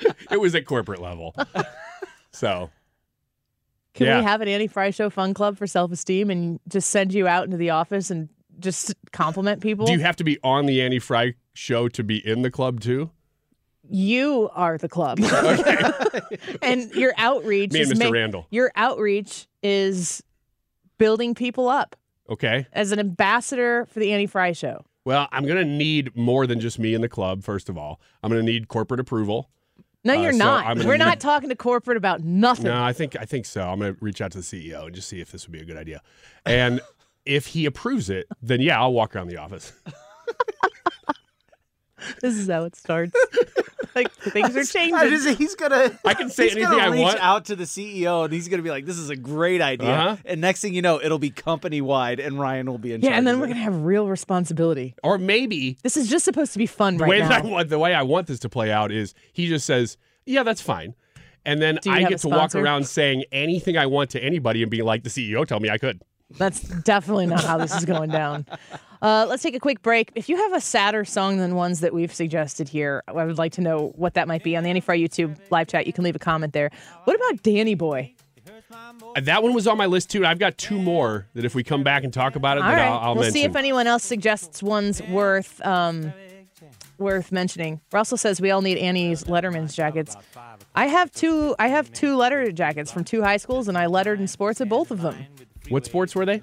it 0.30 0.40
was 0.40 0.54
at 0.54 0.64
corporate 0.66 1.00
level. 1.00 1.34
So, 2.30 2.70
Can 3.94 4.06
yeah. 4.06 4.18
we 4.18 4.24
have 4.24 4.40
an 4.42 4.48
Annie 4.48 4.68
Frey 4.68 4.92
Show 4.92 5.10
fun 5.10 5.34
club 5.34 5.56
for 5.56 5.66
self 5.66 5.90
esteem 5.90 6.30
and 6.30 6.60
just 6.68 6.90
send 6.90 7.12
you 7.12 7.26
out 7.26 7.44
into 7.46 7.56
the 7.56 7.70
office 7.70 8.10
and 8.10 8.28
just 8.60 8.94
compliment 9.12 9.60
people? 9.60 9.86
do 9.86 9.92
you 9.92 9.98
have 10.00 10.14
to 10.16 10.24
be 10.24 10.38
on 10.44 10.66
the 10.66 10.80
Annie 10.82 11.00
Frey 11.00 11.34
show 11.54 11.88
to 11.88 12.04
be 12.04 12.24
in 12.24 12.42
the 12.42 12.50
club 12.50 12.80
too? 12.80 13.10
You 13.90 14.50
are 14.54 14.78
the 14.78 14.88
club. 14.88 15.18
and 16.62 16.92
your 16.92 17.14
outreach 17.16 17.72
Me 17.72 17.80
and 17.82 17.92
is 17.92 17.98
Mr. 17.98 18.12
Randall. 18.12 18.46
Your 18.50 18.70
outreach 18.76 19.48
is 19.62 20.22
building 20.98 21.34
people 21.34 21.68
up 21.68 21.96
Okay. 22.30 22.66
as 22.72 22.92
an 22.92 22.98
ambassador 23.00 23.86
for 23.86 23.98
the 23.98 24.12
Annie 24.12 24.26
Frey 24.26 24.52
Show. 24.52 24.84
Well, 25.06 25.26
I'm 25.32 25.44
going 25.46 25.56
to 25.56 25.64
need 25.64 26.14
more 26.14 26.46
than 26.46 26.60
just 26.60 26.78
me 26.78 26.92
in 26.94 27.00
the 27.00 27.08
club, 27.08 27.42
first 27.42 27.68
of 27.70 27.78
all. 27.78 28.00
I'm 28.22 28.30
going 28.30 28.44
to 28.44 28.52
need 28.52 28.68
corporate 28.68 29.00
approval. 29.00 29.48
No, 30.04 30.14
Uh, 30.14 30.22
you're 30.22 30.32
so 30.32 30.38
not. 30.38 30.76
We're 30.78 30.92
need- 30.96 30.98
not 31.04 31.20
talking 31.20 31.48
to 31.48 31.56
corporate 31.56 31.96
about 31.96 32.22
nothing. 32.22 32.66
No, 32.66 32.82
I 32.82 32.92
think 32.92 33.16
I 33.20 33.24
think 33.24 33.46
so. 33.46 33.62
I'm 33.62 33.78
going 33.80 33.94
to 33.94 34.04
reach 34.04 34.20
out 34.20 34.30
to 34.32 34.38
the 34.38 34.44
CEO 34.44 34.86
and 34.86 34.94
just 34.94 35.08
see 35.08 35.20
if 35.20 35.32
this 35.32 35.46
would 35.46 35.52
be 35.52 35.60
a 35.60 35.64
good 35.64 35.76
idea. 35.76 36.00
And 36.46 36.80
if 37.26 37.46
he 37.48 37.66
approves 37.66 38.08
it, 38.08 38.26
then 38.40 38.60
yeah, 38.60 38.80
I'll 38.80 38.92
walk 38.92 39.14
around 39.16 39.28
the 39.28 39.36
office. 39.38 39.72
This 42.20 42.36
is 42.36 42.48
how 42.48 42.64
it 42.64 42.76
starts. 42.76 43.16
like 43.94 44.12
things 44.12 44.56
are 44.56 44.64
changing. 44.64 44.94
I 44.94 45.08
just, 45.08 45.38
he's 45.38 45.54
gonna. 45.54 45.98
I 46.04 46.14
can 46.14 46.30
say 46.30 46.44
he's 46.44 46.56
anything 46.56 46.70
gonna 46.72 46.82
I 46.82 46.88
reach 46.92 47.02
want. 47.02 47.20
out 47.20 47.44
to 47.46 47.56
the 47.56 47.64
CEO, 47.64 48.24
and 48.24 48.32
he's 48.32 48.48
gonna 48.48 48.62
be 48.62 48.70
like, 48.70 48.86
"This 48.86 48.98
is 48.98 49.10
a 49.10 49.16
great 49.16 49.60
idea." 49.60 49.88
Uh-huh. 49.88 50.16
And 50.24 50.40
next 50.40 50.60
thing 50.60 50.74
you 50.74 50.82
know, 50.82 51.00
it'll 51.02 51.18
be 51.18 51.30
company 51.30 51.80
wide, 51.80 52.20
and 52.20 52.38
Ryan 52.38 52.66
will 52.70 52.78
be 52.78 52.92
in 52.92 53.00
yeah, 53.00 53.10
charge. 53.10 53.18
and 53.18 53.26
then 53.26 53.34
of 53.34 53.40
we're 53.40 53.46
it. 53.46 53.50
gonna 53.50 53.60
have 53.62 53.82
real 53.84 54.08
responsibility. 54.08 54.94
Or 55.02 55.18
maybe 55.18 55.78
This 55.82 55.96
is 55.96 56.08
just 56.08 56.24
supposed 56.24 56.52
to 56.52 56.58
be 56.58 56.66
fun 56.66 56.96
the 56.96 57.04
right 57.04 57.10
way 57.10 57.18
now. 57.20 57.28
that 57.28 57.44
I 57.44 57.46
want 57.46 57.68
the 57.68 57.78
way 57.78 57.94
I 57.94 58.02
want 58.02 58.26
this 58.26 58.38
to 58.40 58.48
play 58.48 58.70
out 58.70 58.92
is 58.92 59.14
he 59.32 59.48
just 59.48 59.66
says, 59.66 59.96
"Yeah, 60.26 60.42
that's 60.42 60.60
fine." 60.60 60.94
And 61.44 61.62
then 61.62 61.78
I 61.86 62.02
get 62.04 62.18
to 62.20 62.28
walk 62.28 62.54
around 62.54 62.86
saying 62.86 63.24
anything 63.32 63.76
I 63.78 63.86
want 63.86 64.10
to 64.10 64.22
anybody 64.22 64.62
and 64.62 64.70
being 64.70 64.84
like, 64.84 65.02
"The 65.02 65.10
CEO 65.10 65.46
told 65.46 65.62
me 65.62 65.70
I 65.70 65.78
could." 65.78 66.02
That's 66.36 66.60
definitely 66.60 67.26
not 67.26 67.42
how 67.42 67.56
this 67.58 67.74
is 67.74 67.84
going 67.84 68.10
down. 68.10 68.46
Uh, 69.00 69.26
let's 69.28 69.42
take 69.42 69.54
a 69.54 69.60
quick 69.60 69.80
break. 69.82 70.12
If 70.14 70.28
you 70.28 70.36
have 70.36 70.52
a 70.52 70.60
sadder 70.60 71.04
song 71.04 71.38
than 71.38 71.54
ones 71.54 71.80
that 71.80 71.94
we've 71.94 72.12
suggested 72.12 72.68
here, 72.68 73.02
I 73.08 73.24
would 73.24 73.38
like 73.38 73.52
to 73.52 73.60
know 73.60 73.92
what 73.96 74.14
that 74.14 74.28
might 74.28 74.42
be 74.42 74.56
on 74.56 74.64
the 74.64 74.70
Annie 74.70 74.80
Frey 74.80 75.00
YouTube 75.00 75.38
live 75.50 75.68
chat. 75.68 75.86
You 75.86 75.92
can 75.92 76.04
leave 76.04 76.16
a 76.16 76.18
comment 76.18 76.52
there. 76.52 76.70
What 77.04 77.16
about 77.16 77.42
Danny 77.42 77.74
Boy? 77.74 78.14
Uh, 78.70 79.20
That 79.22 79.42
one 79.42 79.54
was 79.54 79.66
on 79.66 79.78
my 79.78 79.86
list 79.86 80.10
too, 80.10 80.26
I've 80.26 80.38
got 80.38 80.58
two 80.58 80.78
more 80.80 81.26
that 81.34 81.44
if 81.44 81.54
we 81.54 81.62
come 81.64 81.82
back 81.82 82.04
and 82.04 82.12
talk 82.12 82.36
about 82.36 82.58
it, 82.58 82.62
All 82.64 82.70
right, 82.72 82.82
I'll, 82.82 82.98
I'll 82.98 83.14
we'll 83.14 83.22
mention. 83.22 83.32
see 83.34 83.44
if 83.44 83.56
anyone 83.56 83.86
else 83.86 84.04
suggests 84.04 84.62
ones 84.62 85.00
worth 85.04 85.64
um, 85.64 86.12
worth 86.98 87.30
mentioning. 87.32 87.80
Russell 87.92 88.16
says 88.18 88.40
we 88.40 88.50
all 88.50 88.60
need 88.60 88.78
Annie's 88.78 89.24
Letterman's 89.24 89.74
jackets. 89.74 90.16
I 90.74 90.86
have 90.86 91.10
two. 91.12 91.54
I 91.58 91.68
have 91.68 91.92
two 91.92 92.16
letter 92.16 92.50
jackets 92.52 92.90
from 92.92 93.04
two 93.04 93.22
high 93.22 93.36
schools, 93.36 93.68
and 93.68 93.78
I 93.78 93.86
lettered 93.86 94.20
in 94.20 94.26
sports 94.28 94.60
at 94.60 94.68
both 94.68 94.90
of 94.90 95.00
them. 95.02 95.26
What 95.68 95.84
sports 95.84 96.14
were 96.14 96.26
they? 96.26 96.40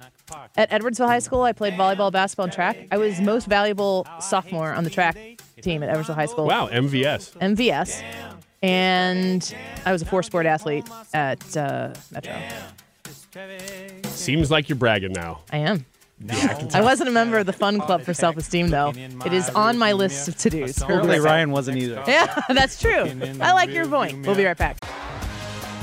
At 0.56 0.70
Edwardsville 0.70 1.06
High 1.06 1.20
School, 1.20 1.42
I 1.42 1.52
played 1.52 1.74
volleyball, 1.74 2.10
basketball, 2.12 2.44
and 2.44 2.52
track. 2.52 2.76
I 2.90 2.96
was 2.98 3.20
most 3.20 3.46
valuable 3.46 4.06
sophomore 4.20 4.72
on 4.72 4.84
the 4.84 4.90
track 4.90 5.16
team 5.62 5.82
at 5.82 5.94
Edwardsville 5.94 6.14
High 6.14 6.26
School. 6.26 6.46
Wow, 6.46 6.68
MVS. 6.68 7.32
MVS. 7.38 8.02
And 8.62 9.54
I 9.84 9.92
was 9.92 10.02
a 10.02 10.06
four 10.06 10.22
sport 10.22 10.46
athlete 10.46 10.88
at 11.14 11.56
uh, 11.56 11.92
Metro. 12.10 12.36
Seems 14.04 14.50
like 14.50 14.68
you're 14.68 14.76
bragging 14.76 15.12
now. 15.12 15.40
I 15.52 15.58
am. 15.58 15.84
Yeah, 16.18 16.68
I 16.72 16.78
I 16.78 16.82
wasn't 16.82 17.10
a 17.10 17.12
member 17.12 17.36
of 17.36 17.44
the 17.44 17.52
Fun 17.52 17.78
Club 17.78 18.02
for 18.02 18.14
Self 18.14 18.38
Esteem, 18.38 18.68
though. 18.68 18.92
It 19.26 19.34
is 19.34 19.50
on 19.50 19.76
my 19.76 19.92
list 19.92 20.28
of 20.28 20.36
to 20.38 20.50
dos. 20.50 20.80
Apparently, 20.80 21.20
Ryan 21.20 21.50
wasn't 21.50 21.76
either. 21.76 22.02
Yeah, 22.06 22.42
that's 22.48 22.80
true. 22.80 23.04
I 23.40 23.52
like 23.52 23.68
your 23.70 23.86
point. 23.86 24.26
We'll 24.26 24.34
be 24.34 24.46
right 24.46 24.56
back. 24.56 24.78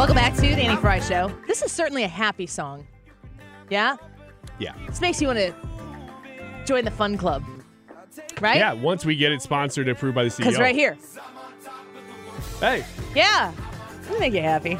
Welcome 0.00 0.16
back 0.16 0.34
to 0.36 0.40
the 0.40 0.62
Annie 0.62 0.80
Frey 0.80 0.98
Show. 1.02 1.30
This 1.46 1.60
is 1.60 1.70
certainly 1.70 2.04
a 2.04 2.08
happy 2.08 2.46
song. 2.46 2.86
Yeah? 3.68 3.96
Yeah. 4.58 4.72
This 4.86 5.02
makes 5.02 5.20
you 5.20 5.26
want 5.26 5.40
to 5.40 5.52
join 6.64 6.86
the 6.86 6.90
fun 6.90 7.18
club. 7.18 7.44
Right? 8.40 8.56
Yeah, 8.56 8.72
once 8.72 9.04
we 9.04 9.14
get 9.14 9.30
it 9.30 9.42
sponsored 9.42 9.88
and 9.88 9.94
approved 9.98 10.14
by 10.14 10.24
the 10.24 10.30
CEO. 10.30 10.38
Because 10.38 10.58
right 10.58 10.74
here. 10.74 10.96
Hey. 12.60 12.82
Yeah. 13.14 13.52
It'll 14.06 14.18
make 14.18 14.32
you 14.32 14.40
happy. 14.40 14.78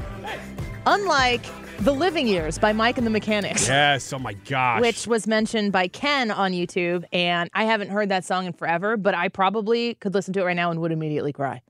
Unlike 0.87 1.45
The 1.81 1.93
Living 1.93 2.27
Years 2.27 2.57
by 2.57 2.73
Mike 2.73 2.97
and 2.97 3.07
the 3.07 3.11
Mechanics. 3.11 3.69
Yes. 3.69 4.11
Oh 4.15 4.19
my 4.19 4.33
gosh. 4.33 4.81
Which 4.81 5.07
was 5.07 5.27
mentioned 5.27 5.71
by 5.71 5.89
Ken 5.89 6.31
on 6.31 6.53
YouTube, 6.53 7.05
and 7.13 7.51
I 7.53 7.65
haven't 7.65 7.91
heard 7.91 8.09
that 8.09 8.25
song 8.25 8.47
in 8.47 8.55
forever, 8.55 8.97
but 8.97 9.15
I 9.15 9.29
probably 9.29 9.97
could 9.97 10.15
listen 10.15 10.33
to 10.33 10.41
it 10.41 10.45
right 10.45 10.57
now 10.57 10.71
and 10.71 10.81
would 10.81 10.93
immediately 10.93 11.35
cry. 11.35 11.61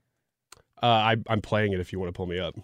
Uh, 0.81 0.85
I, 0.85 1.15
I'm 1.27 1.41
playing 1.41 1.73
it 1.73 1.81
if 1.81 1.91
you 1.91 1.99
want 1.99 2.07
to 2.07 2.17
pull 2.17 2.27
me 2.27 2.39
up. 2.39 2.55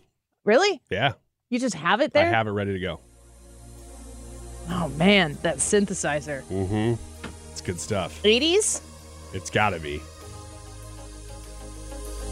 Really? 0.47 0.81
Yeah. 0.89 1.11
You 1.49 1.59
just 1.59 1.75
have 1.75 1.99
it 1.99 2.13
there? 2.13 2.25
I 2.25 2.29
have 2.29 2.47
it 2.47 2.51
ready 2.51 2.71
to 2.71 2.79
go. 2.79 3.01
Oh 4.69 4.87
man, 4.97 5.37
that 5.41 5.57
synthesizer. 5.57 6.41
Mm-hmm. 6.43 6.93
It's 7.51 7.59
good 7.59 7.81
stuff. 7.81 8.23
80s? 8.23 8.81
It's 9.33 9.49
got 9.49 9.71
to 9.71 9.79
be. 9.79 10.01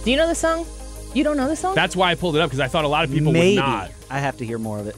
Do 0.05 0.11
you 0.11 0.17
know 0.17 0.27
the 0.27 0.35
song? 0.35 0.65
You 1.13 1.25
don't 1.25 1.35
know 1.35 1.49
the 1.49 1.57
song? 1.57 1.75
That's 1.75 1.93
why 1.95 2.11
I 2.11 2.15
pulled 2.15 2.37
it 2.37 2.41
up 2.41 2.49
because 2.49 2.61
I 2.61 2.69
thought 2.69 2.85
a 2.85 2.87
lot 2.87 3.03
of 3.03 3.11
people 3.11 3.33
Maybe. 3.33 3.57
would 3.57 3.65
not. 3.65 3.91
I 4.09 4.19
have 4.19 4.37
to 4.37 4.45
hear 4.45 4.59
more 4.59 4.79
of 4.79 4.87
it. 4.87 4.95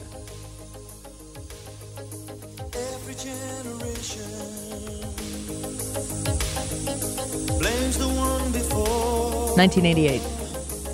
Blames 7.58 7.98
the 7.98 8.06
one 8.06 8.52
before 8.52 9.56
1988. 9.56 10.22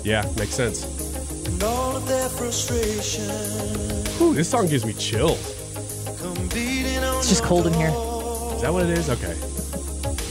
Yeah, 0.03 0.27
makes 0.37 0.55
sense. 0.55 0.94
And 1.95 2.01
all 2.01 2.01
of 2.01 2.07
their 2.07 2.29
frustration. 2.29 3.29
Ooh, 4.21 4.33
this 4.33 4.49
song 4.49 4.67
gives 4.67 4.85
me 4.85 4.93
chills. 4.93 5.39
Come 6.21 6.47
beating 6.49 7.03
on 7.03 7.17
It's 7.17 7.29
just 7.29 7.43
cold 7.43 7.67
in 7.67 7.73
here. 7.73 7.93
Is 8.55 8.61
that 8.61 8.71
what 8.73 8.83
it 8.83 8.97
is? 8.97 9.09
Okay. 9.09 9.35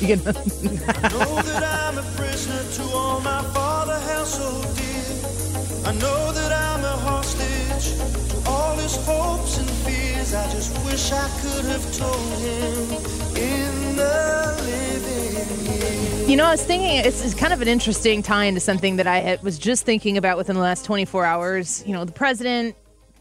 You 0.00 0.16
can. 0.16 0.24
know 0.24 1.42
that 1.42 1.62
I'm 1.62 1.98
a 1.98 2.02
prisoner 2.16 2.62
to 2.76 2.82
all 2.96 3.20
my 3.20 3.42
father 3.52 3.98
held 4.00 4.26
so 4.26 4.50
dear. 4.74 5.88
I 5.88 5.92
know 5.92 6.32
that 6.32 6.52
I'm 6.52 6.84
a 6.84 6.96
hostage 7.08 7.96
to 8.30 8.50
all 8.50 8.76
his 8.76 8.96
hopes 9.06 9.58
and 9.58 9.70
fears. 9.84 10.34
I 10.34 10.50
just 10.50 10.72
wish 10.84 11.12
I 11.12 11.28
could 11.40 11.64
have 11.66 11.86
told 11.96 12.38
him 12.40 13.36
in 13.36 13.96
the 13.96 14.56
living 14.66 15.72
years. 15.72 15.83
You 16.26 16.36
know, 16.36 16.46
I 16.46 16.52
was 16.52 16.64
thinking 16.64 16.88
it's, 17.04 17.22
it's 17.22 17.34
kind 17.34 17.52
of 17.52 17.60
an 17.60 17.68
interesting 17.68 18.22
tie 18.22 18.46
into 18.46 18.58
something 18.58 18.96
that 18.96 19.06
I 19.06 19.38
was 19.42 19.58
just 19.58 19.84
thinking 19.84 20.16
about 20.16 20.38
within 20.38 20.56
the 20.56 20.62
last 20.62 20.86
24 20.86 21.22
hours. 21.22 21.84
You 21.86 21.92
know, 21.92 22.06
the 22.06 22.12
president 22.12 22.76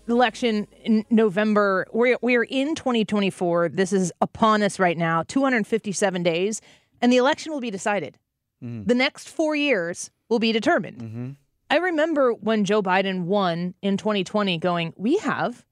election 0.08 0.68
in 0.84 1.06
November. 1.10 1.86
We're, 1.92 2.18
we're 2.22 2.46
in 2.46 2.76
2024. 2.76 3.70
This 3.70 3.92
is 3.92 4.14
upon 4.22 4.64
us 4.64 4.80
right 4.80 4.98
now, 4.98 5.24
257 5.24 6.24
days, 6.24 6.62
and 7.02 7.12
the 7.12 7.18
election 7.18 7.52
will 7.52 7.60
be 7.60 7.70
decided. 7.70 8.18
Mm-hmm. 8.64 8.86
The 8.86 8.96
next 8.96 9.28
four 9.28 9.54
years 9.54 10.10
will 10.30 10.40
be 10.40 10.54
determined. 10.54 11.00
Mm-hmm. 11.00 11.30
I 11.70 11.78
remember 11.78 12.32
when 12.32 12.64
Joe 12.64 12.82
Biden 12.82 13.26
won 13.26 13.74
in 13.82 13.98
2020 13.98 14.58
going, 14.60 14.94
we 14.96 15.18
have 15.18 15.66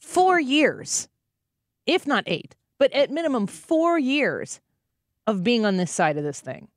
four 0.00 0.40
years, 0.40 1.08
if 1.84 2.06
not 2.06 2.24
eight, 2.26 2.56
but 2.78 2.92
at 2.94 3.10
minimum 3.10 3.46
four 3.46 3.98
years 3.98 4.60
of 5.26 5.42
being 5.42 5.64
on 5.64 5.76
this 5.76 5.90
side 5.90 6.16
of 6.16 6.24
this 6.24 6.40
thing. 6.40 6.68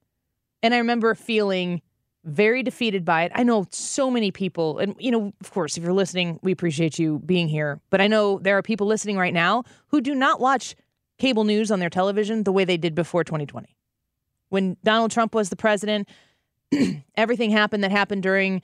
And 0.61 0.73
I 0.73 0.77
remember 0.77 1.15
feeling 1.15 1.81
very 2.25 2.63
defeated 2.63 3.05
by 3.05 3.23
it. 3.23 3.31
I 3.33 3.43
know 3.43 3.65
so 3.71 4.11
many 4.11 4.31
people, 4.31 4.79
and 4.79 4.95
you 4.99 5.11
know, 5.11 5.33
of 5.41 5.51
course, 5.51 5.77
if 5.77 5.83
you're 5.83 5.93
listening, 5.93 6.39
we 6.41 6.51
appreciate 6.51 6.99
you 6.99 7.19
being 7.25 7.47
here. 7.47 7.79
But 7.89 8.01
I 8.01 8.07
know 8.07 8.39
there 8.39 8.57
are 8.57 8.61
people 8.61 8.87
listening 8.87 9.17
right 9.17 9.33
now 9.33 9.63
who 9.87 10.01
do 10.01 10.13
not 10.13 10.39
watch 10.39 10.75
cable 11.17 11.43
news 11.43 11.71
on 11.71 11.79
their 11.79 11.89
television 11.89 12.43
the 12.43 12.51
way 12.51 12.65
they 12.65 12.77
did 12.77 12.95
before 12.95 13.23
2020. 13.23 13.75
When 14.49 14.77
Donald 14.83 15.11
Trump 15.11 15.35
was 15.35 15.49
the 15.49 15.55
president, 15.55 16.09
everything 17.15 17.51
happened 17.51 17.83
that 17.83 17.91
happened 17.91 18.23
during 18.23 18.61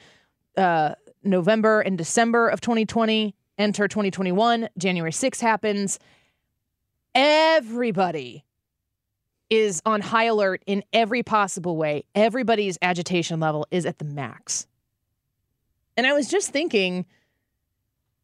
uh, 0.58 0.96
November 1.24 1.82
and 1.82 1.98
December 1.98 2.48
of 2.50 2.62
2020. 2.62 3.36
Enter 3.58 3.88
2021, 3.88 4.68
January 4.78 5.12
6th 5.12 5.40
happens. 5.40 5.98
Everybody 7.14 8.45
is 9.50 9.82
on 9.86 10.02
high 10.02 10.26
alert 10.26 10.64
in 10.66 10.84
every 10.92 11.24
possible 11.24 11.78
way. 11.78 12.04
Everybody's 12.16 12.78
agitation 12.82 13.40
level 13.40 13.68
is 13.72 13.86
at 13.86 14.00
the 14.00 14.06
max. 14.06 14.68
And 15.98 16.08
I 16.08 16.14
was 16.14 16.28
just 16.28 16.52
thinking, 16.52 17.06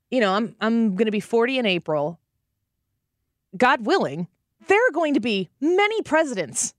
you 0.09 0.19
know, 0.19 0.33
I'm 0.33 0.55
I'm 0.59 0.95
going 0.95 1.05
to 1.05 1.11
be 1.11 1.19
40 1.19 1.59
in 1.59 1.65
April. 1.65 2.19
God 3.55 3.85
willing, 3.85 4.27
there 4.67 4.79
are 4.87 4.91
going 4.91 5.13
to 5.13 5.19
be 5.19 5.49
many 5.59 6.01
presidents 6.01 6.73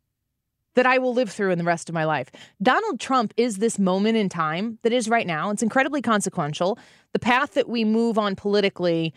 that 0.75 0.87
I 0.87 0.99
will 0.99 1.13
live 1.13 1.31
through 1.31 1.51
in 1.51 1.59
the 1.59 1.65
rest 1.65 1.89
of 1.89 1.95
my 1.95 2.05
life. 2.05 2.31
Donald 2.63 2.99
Trump 2.99 3.35
is 3.37 3.59
this 3.59 3.79
moment 3.79 4.17
in 4.17 4.29
time 4.29 4.79
that 4.83 4.93
is 4.93 5.09
right 5.09 5.27
now. 5.27 5.51
It's 5.51 5.63
incredibly 5.63 6.01
consequential. 6.01 6.79
The 7.13 7.19
path 7.19 7.55
that 7.55 7.69
we 7.69 7.85
move 7.85 8.19
on 8.19 8.37
politically 8.37 9.13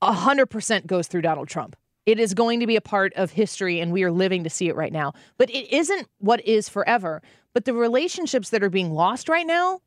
100% 0.00 0.86
goes 0.86 1.08
through 1.08 1.22
Donald 1.22 1.48
Trump. 1.48 1.76
It 2.06 2.18
is 2.18 2.34
going 2.34 2.60
to 2.60 2.66
be 2.66 2.76
a 2.76 2.80
part 2.80 3.12
of 3.14 3.30
history, 3.32 3.80
and 3.80 3.92
we 3.92 4.02
are 4.02 4.12
living 4.12 4.44
to 4.44 4.50
see 4.50 4.68
it 4.68 4.76
right 4.76 4.92
now. 4.92 5.14
But 5.38 5.50
it 5.50 5.72
isn't 5.72 6.08
what 6.18 6.44
is 6.46 6.68
forever. 6.68 7.22
But 7.54 7.64
the 7.64 7.72
relationships 7.72 8.50
that 8.50 8.62
are 8.62 8.70
being 8.70 8.92
lost 8.92 9.28
right 9.28 9.46
now 9.46 9.80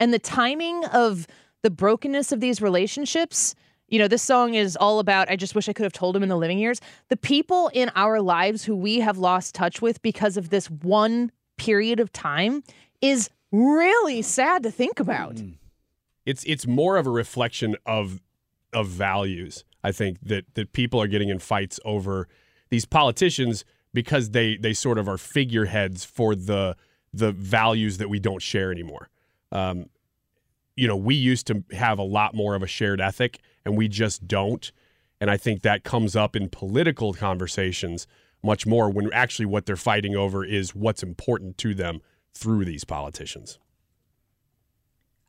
and 0.00 0.12
the 0.12 0.18
timing 0.18 0.84
of 0.86 1.26
the 1.62 1.70
brokenness 1.70 2.30
of 2.30 2.40
these 2.40 2.62
relationships. 2.62 3.54
You 3.88 3.98
know, 3.98 4.08
this 4.08 4.22
song 4.22 4.54
is 4.54 4.76
all 4.76 4.98
about, 4.98 5.30
I 5.30 5.36
just 5.36 5.54
wish 5.54 5.68
I 5.68 5.72
could 5.72 5.84
have 5.84 5.92
told 5.92 6.14
him 6.14 6.22
in 6.22 6.28
the 6.28 6.36
living 6.36 6.58
years. 6.58 6.80
The 7.08 7.16
people 7.16 7.70
in 7.72 7.90
our 7.94 8.20
lives 8.20 8.64
who 8.64 8.76
we 8.76 9.00
have 9.00 9.18
lost 9.18 9.54
touch 9.54 9.82
with 9.82 10.00
because 10.02 10.36
of 10.36 10.50
this 10.50 10.70
one 10.70 11.32
period 11.56 12.00
of 12.00 12.12
time 12.12 12.62
is 13.00 13.30
really 13.50 14.22
sad 14.22 14.62
to 14.62 14.70
think 14.70 15.00
about. 15.00 15.36
Mm. 15.36 15.54
It's 16.26 16.44
it's 16.44 16.66
more 16.66 16.96
of 16.96 17.06
a 17.06 17.10
reflection 17.10 17.76
of 17.86 18.20
of 18.72 18.88
values. 18.88 19.64
I 19.84 19.92
think 19.92 20.18
that 20.22 20.46
that 20.54 20.72
people 20.72 21.00
are 21.00 21.06
getting 21.06 21.28
in 21.28 21.38
fights 21.38 21.78
over 21.84 22.26
these 22.70 22.86
politicians 22.86 23.64
because 23.92 24.30
they 24.30 24.56
they 24.56 24.72
sort 24.72 24.98
of 24.98 25.08
are 25.08 25.18
figureheads 25.18 26.04
for 26.04 26.34
the 26.34 26.76
the 27.12 27.30
values 27.30 27.98
that 27.98 28.08
we 28.08 28.18
don't 28.18 28.42
share 28.42 28.72
anymore. 28.72 29.08
Um, 29.52 29.90
you 30.74 30.88
know, 30.88 30.96
we 30.96 31.14
used 31.14 31.46
to 31.46 31.62
have 31.72 32.00
a 32.00 32.02
lot 32.02 32.34
more 32.34 32.56
of 32.56 32.62
a 32.62 32.66
shared 32.66 33.00
ethic, 33.00 33.38
and 33.64 33.76
we 33.76 33.86
just 33.86 34.26
don't. 34.26 34.72
And 35.20 35.30
I 35.30 35.36
think 35.36 35.62
that 35.62 35.84
comes 35.84 36.16
up 36.16 36.34
in 36.34 36.48
political 36.48 37.12
conversations 37.12 38.08
much 38.42 38.66
more 38.66 38.90
when 38.90 39.12
actually 39.12 39.46
what 39.46 39.66
they're 39.66 39.76
fighting 39.76 40.16
over 40.16 40.44
is 40.44 40.74
what's 40.74 41.02
important 41.02 41.56
to 41.58 41.74
them 41.74 42.00
through 42.34 42.64
these 42.64 42.84
politicians. 42.84 43.58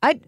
I, 0.02 0.20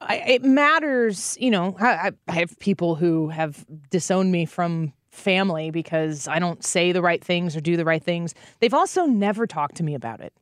I 0.00 0.16
it 0.16 0.44
matters, 0.44 1.36
you 1.40 1.50
know. 1.50 1.76
I, 1.78 2.12
I 2.28 2.32
have 2.32 2.58
people 2.58 2.94
who 2.94 3.28
have 3.28 3.64
disowned 3.90 4.32
me 4.32 4.46
from 4.46 4.92
family 5.10 5.70
because 5.70 6.28
I 6.28 6.38
don't 6.38 6.64
say 6.64 6.92
the 6.92 7.02
right 7.02 7.22
things 7.22 7.56
or 7.56 7.60
do 7.60 7.76
the 7.76 7.84
right 7.84 8.02
things. 8.02 8.34
They've 8.60 8.74
also 8.74 9.06
never 9.06 9.46
talked 9.46 9.76
to 9.76 9.82
me 9.82 9.94
about 9.94 10.20
it. 10.20 10.32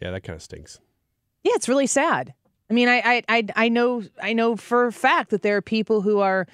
Yeah, 0.00 0.10
that 0.10 0.22
kind 0.22 0.36
of 0.36 0.42
stinks. 0.42 0.80
Yeah, 1.44 1.52
it's 1.54 1.68
really 1.68 1.86
sad. 1.86 2.34
I 2.70 2.74
mean, 2.74 2.88
I, 2.88 3.02
I, 3.04 3.22
I, 3.28 3.46
I 3.56 3.68
know, 3.68 4.02
I 4.22 4.32
know 4.32 4.56
for 4.56 4.86
a 4.86 4.92
fact 4.92 5.30
that 5.30 5.42
there 5.42 5.56
are 5.56 5.62
people 5.62 6.00
who 6.00 6.20
are 6.20 6.46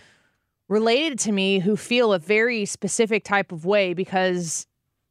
related 0.69 1.19
to 1.21 1.33
me 1.33 1.61
who 1.61 1.77
feel 1.77 2.13
a 2.13 2.19
very 2.19 2.65
specific 2.65 3.25
type 3.25 3.53
of 3.53 3.65
way 3.65 3.95
because 3.95 4.67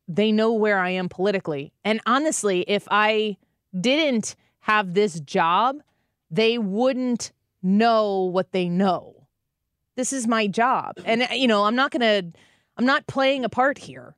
they 0.08 0.32
know 0.32 0.54
where 0.54 0.80
I 0.80 0.92
am 0.92 1.10
politically. 1.10 1.72
And 1.84 2.02
honestly, 2.06 2.62
if 2.68 2.88
I 2.92 3.38
didn't 3.80 4.36
have 4.62 4.94
this 4.94 5.20
job, 5.22 5.78
they 6.30 6.58
wouldn't 6.58 7.32
know 7.64 8.24
what 8.24 8.52
they 8.52 8.70
know. 8.70 9.28
This 9.96 10.14
is 10.14 10.28
my 10.28 10.48
job. 10.48 10.94
And, 11.06 11.24
uh, 11.24 11.28
you 11.32 11.48
know, 11.48 11.66
I'm 11.66 11.76
not 11.76 11.92
going 11.92 12.02
to, 12.02 12.40
I'm 12.78 12.86
not 12.86 13.08
playing 13.08 13.46
a 13.46 13.50
part 13.50 13.78
here. 13.78 14.16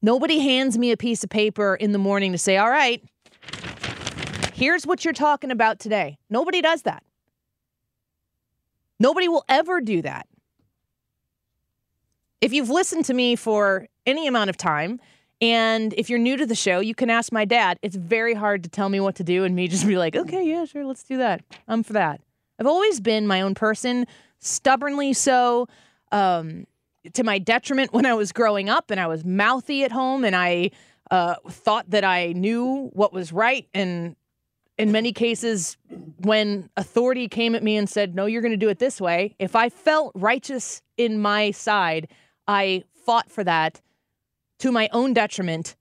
Nobody 0.00 0.38
hands 0.40 0.78
me 0.78 0.90
a 0.92 0.96
piece 0.96 1.22
of 1.24 1.30
paper 1.30 1.74
in 1.74 1.92
the 1.92 1.98
morning 1.98 2.32
to 2.32 2.38
say, 2.38 2.56
all 2.56 2.70
right, 2.70 3.02
here's 4.52 4.86
what 4.86 5.04
you're 5.04 5.14
talking 5.14 5.50
about 5.50 5.78
today. 5.78 6.18
Nobody 6.28 6.60
does 6.60 6.82
that. 6.82 7.02
Nobody 8.98 9.28
will 9.28 9.44
ever 9.48 9.80
do 9.80 10.02
that. 10.02 10.28
If 12.40 12.52
you've 12.52 12.70
listened 12.70 13.04
to 13.06 13.14
me 13.14 13.36
for 13.36 13.88
any 14.06 14.26
amount 14.26 14.50
of 14.50 14.56
time, 14.56 15.00
and 15.42 15.92
if 15.94 16.08
you're 16.08 16.20
new 16.20 16.36
to 16.36 16.46
the 16.46 16.54
show, 16.54 16.78
you 16.78 16.94
can 16.94 17.10
ask 17.10 17.32
my 17.32 17.44
dad. 17.44 17.76
It's 17.82 17.96
very 17.96 18.32
hard 18.32 18.62
to 18.62 18.70
tell 18.70 18.88
me 18.88 19.00
what 19.00 19.16
to 19.16 19.24
do 19.24 19.42
and 19.42 19.56
me 19.56 19.66
just 19.68 19.86
be 19.86 19.98
like, 19.98 20.14
okay, 20.14 20.46
yeah, 20.46 20.64
sure, 20.64 20.86
let's 20.86 21.02
do 21.02 21.18
that. 21.18 21.42
I'm 21.66 21.82
for 21.82 21.94
that. 21.94 22.20
I've 22.60 22.68
always 22.68 23.00
been 23.00 23.26
my 23.26 23.40
own 23.40 23.54
person, 23.54 24.06
stubbornly 24.38 25.12
so, 25.12 25.66
um, 26.12 26.66
to 27.14 27.24
my 27.24 27.40
detriment 27.40 27.92
when 27.92 28.06
I 28.06 28.14
was 28.14 28.30
growing 28.30 28.68
up 28.68 28.92
and 28.92 29.00
I 29.00 29.08
was 29.08 29.24
mouthy 29.24 29.82
at 29.82 29.90
home 29.90 30.24
and 30.24 30.36
I 30.36 30.70
uh, 31.10 31.34
thought 31.48 31.90
that 31.90 32.04
I 32.04 32.32
knew 32.32 32.90
what 32.92 33.12
was 33.12 33.32
right. 33.32 33.68
And 33.74 34.14
in 34.78 34.92
many 34.92 35.12
cases, 35.12 35.76
when 36.18 36.70
authority 36.76 37.26
came 37.26 37.56
at 37.56 37.64
me 37.64 37.76
and 37.76 37.90
said, 37.90 38.14
no, 38.14 38.26
you're 38.26 38.42
going 38.42 38.52
to 38.52 38.56
do 38.56 38.68
it 38.68 38.78
this 38.78 39.00
way, 39.00 39.34
if 39.40 39.56
I 39.56 39.68
felt 39.68 40.12
righteous 40.14 40.82
in 40.96 41.20
my 41.20 41.50
side, 41.50 42.08
I 42.46 42.84
fought 43.04 43.28
for 43.28 43.42
that 43.42 43.80
to 44.62 44.70
my 44.70 44.88
own 44.92 45.12
detriment. 45.12 45.74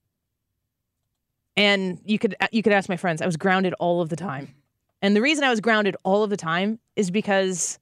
And 1.56 2.00
you 2.04 2.18
could 2.18 2.36
uh, 2.42 2.48
you 2.52 2.64
could 2.64 2.74
ask 2.74 2.90
my 2.90 2.98
friends. 2.98 3.22
I 3.22 3.28
was 3.28 3.38
grounded 3.38 3.74
all 3.76 4.02
of 4.02 4.10
the 4.10 4.16
time. 4.16 4.56
And 5.04 5.16
the 5.16 5.22
reason 5.22 5.44
I 5.44 5.52
was 5.52 5.62
grounded 5.62 5.96
all 6.04 6.24
of 6.24 6.32
the 6.32 6.38
time 6.38 6.80
is 6.96 7.12
because 7.12 7.78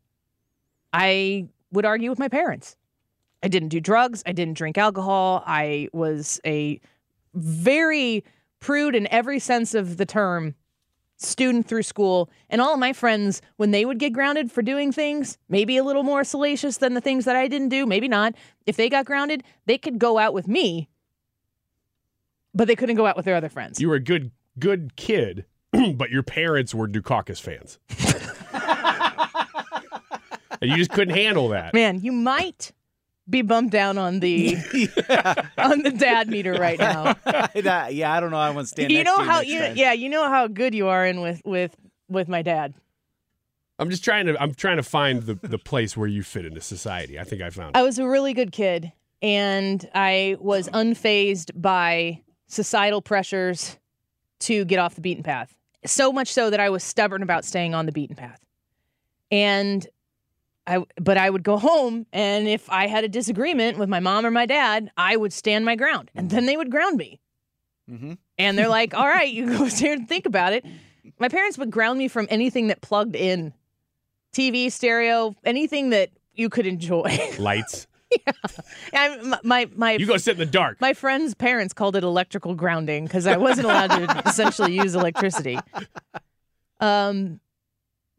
I 0.91 1.47
would 1.71 1.85
argue 1.85 2.09
with 2.09 2.19
my 2.19 2.27
parents. 2.27 2.75
I 3.41 3.47
didn't 3.47 3.69
do 3.69 3.79
drugs. 3.79 4.23
I 4.25 4.33
didn't 4.33 4.55
drink 4.55 4.77
alcohol. 4.77 5.41
I 5.45 5.87
was 5.93 6.41
a 6.45 6.81
very 7.33 8.25
prude 8.59 8.93
in 8.93 9.07
every 9.07 9.39
sense 9.39 9.73
of 9.73 9.95
the 9.95 10.05
term 10.05 10.55
student 11.19 11.67
through 11.67 11.83
school. 11.83 12.29
And 12.49 12.61
all 12.61 12.73
of 12.73 12.79
my 12.79 12.93
friends, 12.93 13.41
when 13.57 13.71
they 13.71 13.85
would 13.85 13.99
get 13.99 14.13
grounded 14.13 14.51
for 14.51 14.61
doing 14.61 14.91
things, 14.91 15.37
maybe 15.49 15.77
a 15.77 15.83
little 15.83 16.03
more 16.03 16.23
salacious 16.23 16.77
than 16.77 16.93
the 16.93 17.01
things 17.01 17.25
that 17.25 17.35
I 17.35 17.47
didn't 17.47 17.69
do, 17.69 17.85
maybe 17.85 18.07
not, 18.07 18.33
if 18.65 18.77
they 18.77 18.89
got 18.89 19.05
grounded, 19.05 19.43
they 19.65 19.77
could 19.77 19.99
go 19.99 20.17
out 20.17 20.33
with 20.33 20.47
me, 20.47 20.89
but 22.55 22.67
they 22.67 22.75
couldn't 22.75 22.95
go 22.95 23.05
out 23.05 23.15
with 23.15 23.25
their 23.25 23.35
other 23.35 23.49
friends. 23.49 23.79
You 23.79 23.89
were 23.89 23.95
a 23.95 23.99
good 23.99 24.31
good 24.57 24.95
kid, 24.95 25.45
but 25.95 26.09
your 26.09 26.23
parents 26.23 26.73
were 26.73 26.87
Dukakis 26.87 27.41
fans. 27.41 27.79
and 30.61 30.71
you 30.71 30.77
just 30.77 30.91
couldn't 30.91 31.15
handle 31.15 31.49
that. 31.49 31.73
Man, 31.73 32.01
you 32.01 32.11
might 32.11 32.71
be 33.29 33.41
bumped 33.41 33.71
down 33.71 33.97
on 33.97 34.19
the 34.19 34.55
on 35.57 35.83
the 35.83 35.91
dad 35.91 36.27
meter 36.29 36.53
right 36.53 36.79
now. 36.79 37.15
That- 37.59 37.93
yeah, 37.93 38.13
I 38.13 38.19
don't 38.19 38.31
know. 38.31 38.37
I 38.37 38.49
want 38.51 38.65
to 38.67 38.69
stand. 38.71 38.91
you 38.91 39.03
next 39.03 39.07
know 39.07 39.17
to 39.17 39.23
you 39.23 39.29
how 39.29 39.37
next 39.39 39.49
you 39.49 39.59
time. 39.59 39.77
yeah, 39.77 39.93
you 39.93 40.09
know 40.09 40.27
how 40.29 40.47
good 40.47 40.73
you 40.73 40.87
are 40.87 41.05
in 41.05 41.21
with 41.21 41.41
with 41.45 41.75
with 42.07 42.27
my 42.27 42.41
dad. 42.41 42.73
I'm 43.77 43.89
just 43.89 44.03
trying 44.03 44.25
to 44.27 44.41
I'm 44.41 44.53
trying 44.53 44.77
to 44.77 44.83
find 44.83 45.23
the, 45.23 45.35
the 45.35 45.57
place 45.57 45.95
where 45.95 46.07
you 46.07 46.23
fit 46.23 46.45
into 46.45 46.61
society. 46.61 47.19
I 47.19 47.23
think 47.23 47.41
I 47.41 47.49
found 47.49 47.75
it. 47.75 47.79
I 47.79 47.83
was 47.83 47.97
a 47.99 48.07
really 48.07 48.33
good 48.33 48.51
kid 48.51 48.91
and 49.21 49.87
I 49.93 50.35
was 50.39 50.67
unfazed 50.69 51.51
by 51.55 52.21
societal 52.47 53.01
pressures 53.01 53.77
to 54.41 54.65
get 54.65 54.79
off 54.79 54.95
the 54.95 55.01
beaten 55.01 55.23
path. 55.23 55.53
So 55.85 56.11
much 56.11 56.27
so 56.31 56.49
that 56.49 56.59
I 56.59 56.69
was 56.69 56.83
stubborn 56.83 57.23
about 57.23 57.45
staying 57.45 57.73
on 57.73 57.85
the 57.85 57.91
beaten 57.91 58.15
path. 58.15 58.39
And 59.31 59.87
I 60.69 60.85
but 61.01 61.17
I 61.17 61.29
would 61.29 61.43
go 61.43 61.57
home 61.57 62.05
and 62.13 62.47
if 62.47 62.69
I 62.69 62.87
had 62.87 63.03
a 63.03 63.09
disagreement 63.09 63.77
with 63.77 63.89
my 63.89 63.99
mom 63.99 64.25
or 64.25 64.31
my 64.31 64.45
dad, 64.45 64.91
I 64.95 65.17
would 65.17 65.33
stand 65.33 65.65
my 65.65 65.75
ground 65.75 66.11
and 66.15 66.29
then 66.29 66.45
they 66.45 66.55
would 66.55 66.69
ground 66.71 66.97
me. 66.97 67.19
Mm-hmm. 67.89 68.13
And 68.37 68.57
they're 68.57 68.69
like, 68.69 68.93
"All 68.93 69.07
right, 69.07 69.33
you 69.33 69.47
go 69.47 69.67
sit 69.69 69.79
here 69.79 69.93
and 69.93 70.07
think 70.07 70.25
about 70.27 70.53
it." 70.53 70.63
My 71.17 71.27
parents 71.27 71.57
would 71.57 71.71
ground 71.71 71.97
me 71.97 72.07
from 72.07 72.27
anything 72.29 72.67
that 72.67 72.81
plugged 72.81 73.15
in. 73.15 73.53
TV, 74.31 74.71
stereo, 74.71 75.35
anything 75.43 75.89
that 75.89 76.11
you 76.35 76.49
could 76.49 76.67
enjoy. 76.67 77.17
Lights. 77.39 77.87
And 78.93 79.31
my, 79.31 79.39
my 79.43 79.69
my 79.75 79.91
You 79.93 80.05
go 80.05 80.17
sit 80.17 80.33
in 80.33 80.39
the 80.39 80.45
dark. 80.45 80.79
my 80.81 80.93
friend's 80.93 81.33
parents 81.33 81.73
called 81.73 81.95
it 81.95 82.03
electrical 82.03 82.53
grounding 82.55 83.05
because 83.05 83.25
I 83.27 83.37
wasn't 83.37 83.65
allowed 83.65 83.87
to 83.87 84.23
essentially 84.29 84.75
use 84.75 84.93
electricity. 84.95 85.59
Um, 86.79 87.39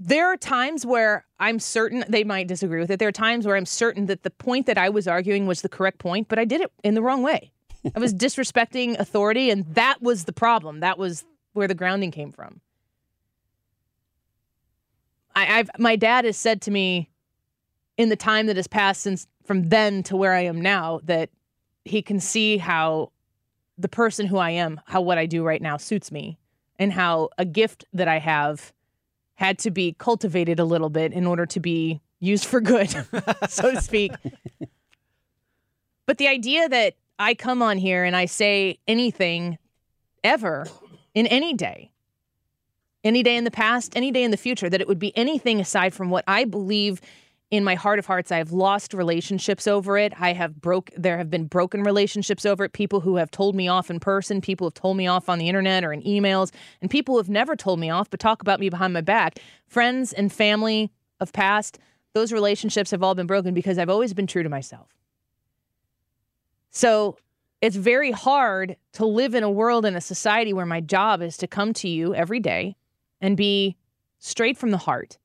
there 0.03 0.33
are 0.33 0.37
times 0.39 0.87
where 0.87 1.27
I'm 1.39 1.59
certain 1.59 2.05
they 2.09 2.25
might 2.25 2.49
disagree 2.49 2.81
with 2.81 2.91
it. 2.91 2.99
There 2.99 3.09
are 3.09 3.13
times 3.13 3.47
where 3.47 3.55
I'm 3.55 3.67
certain 3.67 4.07
that 4.07 4.23
the 4.23 4.31
point 4.31 4.65
that 4.65 4.79
I 4.79 4.89
was 4.89 5.07
arguing 5.07 5.47
was 5.47 5.61
the 5.61 5.69
correct 5.69 5.99
point, 5.99 6.27
but 6.29 6.39
I 6.39 6.47
did 6.47 6.63
it 6.63 6.73
in 6.83 6.95
the 6.95 7.03
wrong 7.03 7.23
way. 7.23 7.53
I 7.95 7.99
was 7.99 8.15
disrespecting 8.27 8.99
authority, 8.99 9.51
and 9.51 9.67
that 9.75 10.01
was 10.01 10.25
the 10.25 10.33
problem. 10.33 10.81
That 10.81 10.99
was 10.99 11.27
where 11.53 11.69
the 11.69 11.75
grounding 11.75 12.11
came 12.11 12.33
from. 12.33 12.63
I, 15.37 15.59
I've 15.59 15.71
my 15.79 15.97
dad 15.97 16.25
has 16.25 16.39
said 16.39 16.63
to 16.63 16.71
me 16.71 17.11
in 17.99 18.09
the 18.09 18.17
time 18.17 18.47
that 18.47 18.57
has 18.57 18.67
passed 18.67 19.03
since 19.03 19.27
from 19.45 19.69
then 19.69 20.03
to 20.05 20.17
where 20.17 20.33
I 20.33 20.45
am 20.45 20.63
now 20.63 21.01
that 21.05 21.29
he 21.85 22.01
can 22.01 22.21
see 22.21 22.57
how 22.57 23.13
the 23.77 23.89
person 23.89 24.27
who 24.27 24.39
I 24.39 24.51
am, 24.51 24.81
how 24.87 25.03
what 25.03 25.19
I 25.19 25.27
do 25.27 25.45
right 25.45 25.61
now 25.61 25.77
suits 25.77 26.11
me, 26.11 26.39
and 26.79 26.91
how 26.91 27.29
a 27.37 27.45
gift 27.45 27.85
that 27.93 28.09
I 28.09 28.19
have 28.19 28.73
had 29.41 29.59
to 29.59 29.71
be 29.71 29.95
cultivated 29.99 30.61
a 30.61 30.65
little 30.67 30.91
bit 30.91 31.15
in 31.15 31.27
order 31.27 31.47
to 31.47 31.61
be 31.61 32.03
used 32.21 32.45
for 32.45 32.61
good, 32.61 32.91
so 33.49 33.71
to 33.71 33.81
speak. 33.81 34.13
But 36.05 36.19
the 36.19 36.29
idea 36.29 36.69
that 36.69 36.97
I 37.19 37.33
come 37.33 37.63
on 37.63 37.79
here 37.79 38.05
and 38.05 38.15
I 38.15 38.27
say 38.27 38.79
anything 38.87 39.57
ever 40.23 40.67
in 41.15 41.27
any 41.27 41.55
day, 41.55 41.91
any 43.03 43.23
day 43.23 43.35
in 43.35 43.45
the 43.45 43.51
past, 43.51 43.97
any 43.97 44.11
day 44.11 44.25
in 44.25 44.31
the 44.31 44.37
future, 44.37 44.69
that 44.69 44.83
it 44.83 44.87
would 44.87 44.99
be 44.99 45.17
anything 45.17 45.59
aside 45.59 45.95
from 45.95 46.11
what 46.11 46.25
I 46.29 46.45
believe 46.45 47.01
in 47.51 47.65
my 47.65 47.75
heart 47.75 47.99
of 47.99 48.07
hearts. 48.07 48.31
I 48.31 48.39
have 48.39 48.53
lost 48.53 48.95
relationships 48.95 49.67
over 49.67 49.99
it. 49.99 50.13
I 50.19 50.33
have 50.33 50.61
broke 50.61 50.91
there 50.97 51.19
have 51.19 51.31
been 51.31 51.47
broken 51.47 51.83
relationships 51.83 52.47
over 52.47 52.65
it. 52.65 52.73
People 52.73 53.01
who 53.01 53.17
have 53.17 53.31
told 53.31 53.55
me 53.55 53.69
off 53.69 53.91
in 53.91 53.99
person, 53.99 54.41
people 54.41 54.67
have 54.67 54.75
told 54.75 54.97
me 54.97 55.07
off 55.07 55.29
on 55.29 55.39
the 55.39 55.49
internet 55.49 55.85
or 55.85 55.93
in 55.93 56.03
emails, 56.03 56.53
and 56.81 56.91
people 56.91 57.15
who 57.15 57.19
have 57.19 57.29
never 57.29 57.57
told 57.57 57.81
me 57.81 57.91
off 57.91 58.09
but 58.09 58.21
talk 58.21 58.41
about 58.41 58.61
me 58.61 58.69
behind 58.69 58.93
my 58.93 59.01
back. 59.01 59.39
Friends 59.67 60.13
and 60.13 60.33
family 60.33 60.93
of 61.19 61.33
past, 61.33 61.79
those 62.15 62.33
relationships 62.33 62.91
have 62.91 63.03
all 63.03 63.15
been 63.15 63.27
broken 63.27 63.53
because 63.53 63.79
I've 63.79 63.91
always 63.91 64.15
been 64.15 64.27
true 64.27 64.43
to 64.43 64.49
myself. 64.49 64.89
So 66.71 67.19
it's 67.61 67.77
very 67.77 68.13
hard 68.13 68.77
to 68.93 69.05
live 69.05 69.35
in 69.35 69.43
a 69.43 69.51
world 69.51 69.85
in 69.85 69.97
a 69.97 70.01
society 70.01 70.53
where 70.53 70.67
my 70.67 70.81
job 70.81 71.21
is 71.21 71.37
to 71.39 71.47
come 71.47 71.73
to 71.75 71.89
you 71.89 72.15
every 72.15 72.41
day 72.41 72.77
and 73.21 73.37
be 73.37 73.77
straight 74.19 74.57
from 74.57 74.71
the 74.71 74.79
heart 74.79 75.19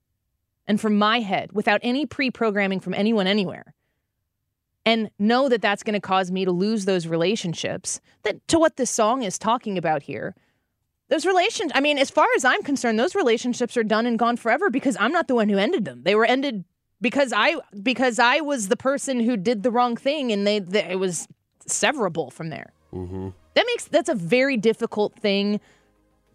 and 0.67 0.79
from 0.79 0.97
my 0.97 1.19
head 1.19 1.51
without 1.51 1.79
any 1.83 2.05
pre 2.05 2.31
programming 2.31 2.79
from 2.79 2.93
anyone 2.93 3.27
anywhere. 3.27 3.73
And 4.87 5.09
know 5.17 5.49
that 5.49 5.61
that's 5.61 5.81
going 5.81 5.95
to 5.95 5.99
cause 5.99 6.31
me 6.31 6.45
to 6.45 6.51
lose 6.51 6.85
those 6.85 7.07
relationships 7.07 7.99
that 8.23 8.47
to 8.49 8.59
what 8.59 8.77
this 8.77 8.91
song 8.91 9.23
is 9.23 9.39
talking 9.39 9.77
about 9.77 10.03
here. 10.03 10.35
Those 11.07 11.25
relations, 11.25 11.71
I 11.75 11.81
mean, 11.81 11.97
as 11.97 12.09
far 12.09 12.27
as 12.35 12.45
I'm 12.45 12.63
concerned, 12.63 12.99
those 12.99 13.15
relationships 13.15 13.77
are 13.77 13.83
done 13.83 14.05
and 14.05 14.17
gone 14.17 14.37
forever 14.37 14.69
because 14.69 14.97
I'm 14.99 15.11
not 15.11 15.27
the 15.27 15.35
one 15.35 15.49
who 15.49 15.57
ended 15.57 15.85
them. 15.85 16.01
They 16.03 16.15
were 16.15 16.25
ended 16.25 16.65
because 17.01 17.33
I 17.35 17.55
because 17.81 18.19
I 18.19 18.41
was 18.41 18.67
the 18.67 18.77
person 18.77 19.19
who 19.19 19.37
did 19.37 19.63
the 19.63 19.71
wrong 19.71 19.95
thing 19.97 20.31
and 20.31 20.45
they, 20.45 20.59
they 20.59 20.83
it 20.83 20.99
was 20.99 21.27
severable 21.67 22.31
from 22.31 22.49
there. 22.49 22.71
Mm-hmm. 22.93 23.29
That 23.55 23.65
makes 23.67 23.85
that's 23.85 24.09
a 24.09 24.15
very 24.15 24.57
difficult 24.57 25.15
thing 25.15 25.59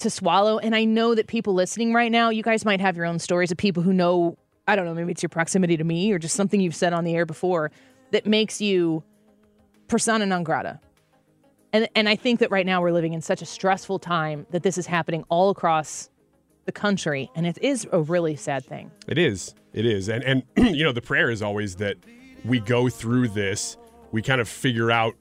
to 0.00 0.10
swallow. 0.10 0.58
And 0.58 0.74
I 0.74 0.84
know 0.84 1.14
that 1.14 1.26
people 1.26 1.54
listening 1.54 1.92
right 1.92 2.10
now, 2.10 2.30
you 2.30 2.42
guys 2.42 2.64
might 2.64 2.80
have 2.80 2.96
your 2.96 3.06
own 3.06 3.18
stories 3.18 3.50
of 3.50 3.56
people 3.56 3.82
who 3.82 3.92
know, 3.92 4.36
I 4.66 4.76
don't 4.76 4.84
know, 4.84 4.94
maybe 4.94 5.12
it's 5.12 5.22
your 5.22 5.28
proximity 5.28 5.76
to 5.76 5.84
me 5.84 6.12
or 6.12 6.18
just 6.18 6.34
something 6.34 6.60
you've 6.60 6.74
said 6.74 6.92
on 6.92 7.04
the 7.04 7.14
air 7.14 7.26
before 7.26 7.70
that 8.10 8.26
makes 8.26 8.60
you 8.60 9.02
persona 9.88 10.26
non 10.26 10.44
grata. 10.44 10.80
And 11.72 11.88
and 11.94 12.08
I 12.08 12.16
think 12.16 12.40
that 12.40 12.50
right 12.50 12.66
now 12.66 12.82
we're 12.82 12.92
living 12.92 13.12
in 13.12 13.20
such 13.20 13.42
a 13.42 13.46
stressful 13.46 14.00
time 14.00 14.46
that 14.50 14.62
this 14.62 14.76
is 14.76 14.86
happening 14.86 15.24
all 15.28 15.50
across 15.50 16.10
the 16.64 16.72
country 16.72 17.30
and 17.34 17.46
it 17.46 17.58
is 17.62 17.86
a 17.92 18.00
really 18.00 18.36
sad 18.36 18.64
thing. 18.64 18.90
It 19.06 19.18
is. 19.18 19.54
It 19.72 19.86
is. 19.86 20.08
And 20.08 20.24
and 20.24 20.42
you 20.76 20.84
know, 20.84 20.92
the 20.92 21.02
prayer 21.02 21.30
is 21.30 21.42
always 21.42 21.76
that 21.76 21.96
we 22.44 22.58
go 22.58 22.88
through 22.88 23.28
this, 23.28 23.76
we 24.12 24.22
kind 24.22 24.40
of 24.40 24.48
figure 24.48 24.90
out 24.90 25.14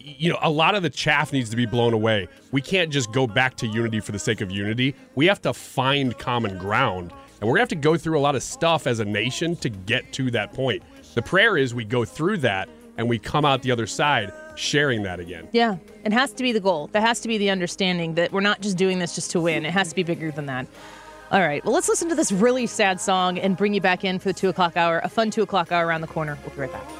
you 0.00 0.30
know, 0.30 0.38
a 0.42 0.50
lot 0.50 0.74
of 0.74 0.82
the 0.82 0.90
chaff 0.90 1.32
needs 1.32 1.50
to 1.50 1.56
be 1.56 1.66
blown 1.66 1.92
away. 1.92 2.28
We 2.52 2.62
can't 2.62 2.90
just 2.90 3.12
go 3.12 3.26
back 3.26 3.56
to 3.56 3.66
unity 3.66 4.00
for 4.00 4.12
the 4.12 4.18
sake 4.18 4.40
of 4.40 4.50
unity. 4.50 4.94
We 5.14 5.26
have 5.26 5.42
to 5.42 5.52
find 5.52 6.16
common 6.18 6.58
ground. 6.58 7.12
And 7.40 7.48
we're 7.48 7.56
going 7.56 7.66
to 7.66 7.74
have 7.74 7.80
to 7.82 7.88
go 7.88 7.96
through 7.96 8.18
a 8.18 8.20
lot 8.20 8.34
of 8.34 8.42
stuff 8.42 8.86
as 8.86 9.00
a 9.00 9.04
nation 9.04 9.56
to 9.56 9.68
get 9.68 10.12
to 10.14 10.30
that 10.32 10.52
point. 10.52 10.82
The 11.14 11.22
prayer 11.22 11.56
is 11.56 11.74
we 11.74 11.84
go 11.84 12.04
through 12.04 12.38
that 12.38 12.68
and 12.96 13.08
we 13.08 13.18
come 13.18 13.44
out 13.44 13.62
the 13.62 13.72
other 13.72 13.86
side 13.86 14.32
sharing 14.56 15.02
that 15.04 15.20
again. 15.20 15.48
Yeah, 15.52 15.76
it 16.04 16.12
has 16.12 16.32
to 16.34 16.42
be 16.42 16.52
the 16.52 16.60
goal. 16.60 16.88
That 16.88 17.02
has 17.02 17.20
to 17.20 17.28
be 17.28 17.38
the 17.38 17.50
understanding 17.50 18.14
that 18.14 18.30
we're 18.30 18.40
not 18.40 18.60
just 18.60 18.76
doing 18.76 18.98
this 18.98 19.14
just 19.14 19.30
to 19.32 19.40
win. 19.40 19.64
It 19.64 19.72
has 19.72 19.88
to 19.88 19.94
be 19.94 20.02
bigger 20.02 20.30
than 20.30 20.46
that. 20.46 20.66
All 21.30 21.40
right, 21.40 21.64
well, 21.64 21.72
let's 21.72 21.88
listen 21.88 22.08
to 22.08 22.14
this 22.14 22.32
really 22.32 22.66
sad 22.66 23.00
song 23.00 23.38
and 23.38 23.56
bring 23.56 23.72
you 23.72 23.80
back 23.80 24.04
in 24.04 24.18
for 24.18 24.28
the 24.28 24.34
two 24.34 24.48
o'clock 24.48 24.76
hour, 24.76 25.00
a 25.04 25.08
fun 25.08 25.30
two 25.30 25.42
o'clock 25.42 25.70
hour 25.70 25.86
around 25.86 26.00
the 26.00 26.08
corner. 26.08 26.36
We'll 26.42 26.54
be 26.54 26.62
right 26.62 26.72
back. 26.72 26.99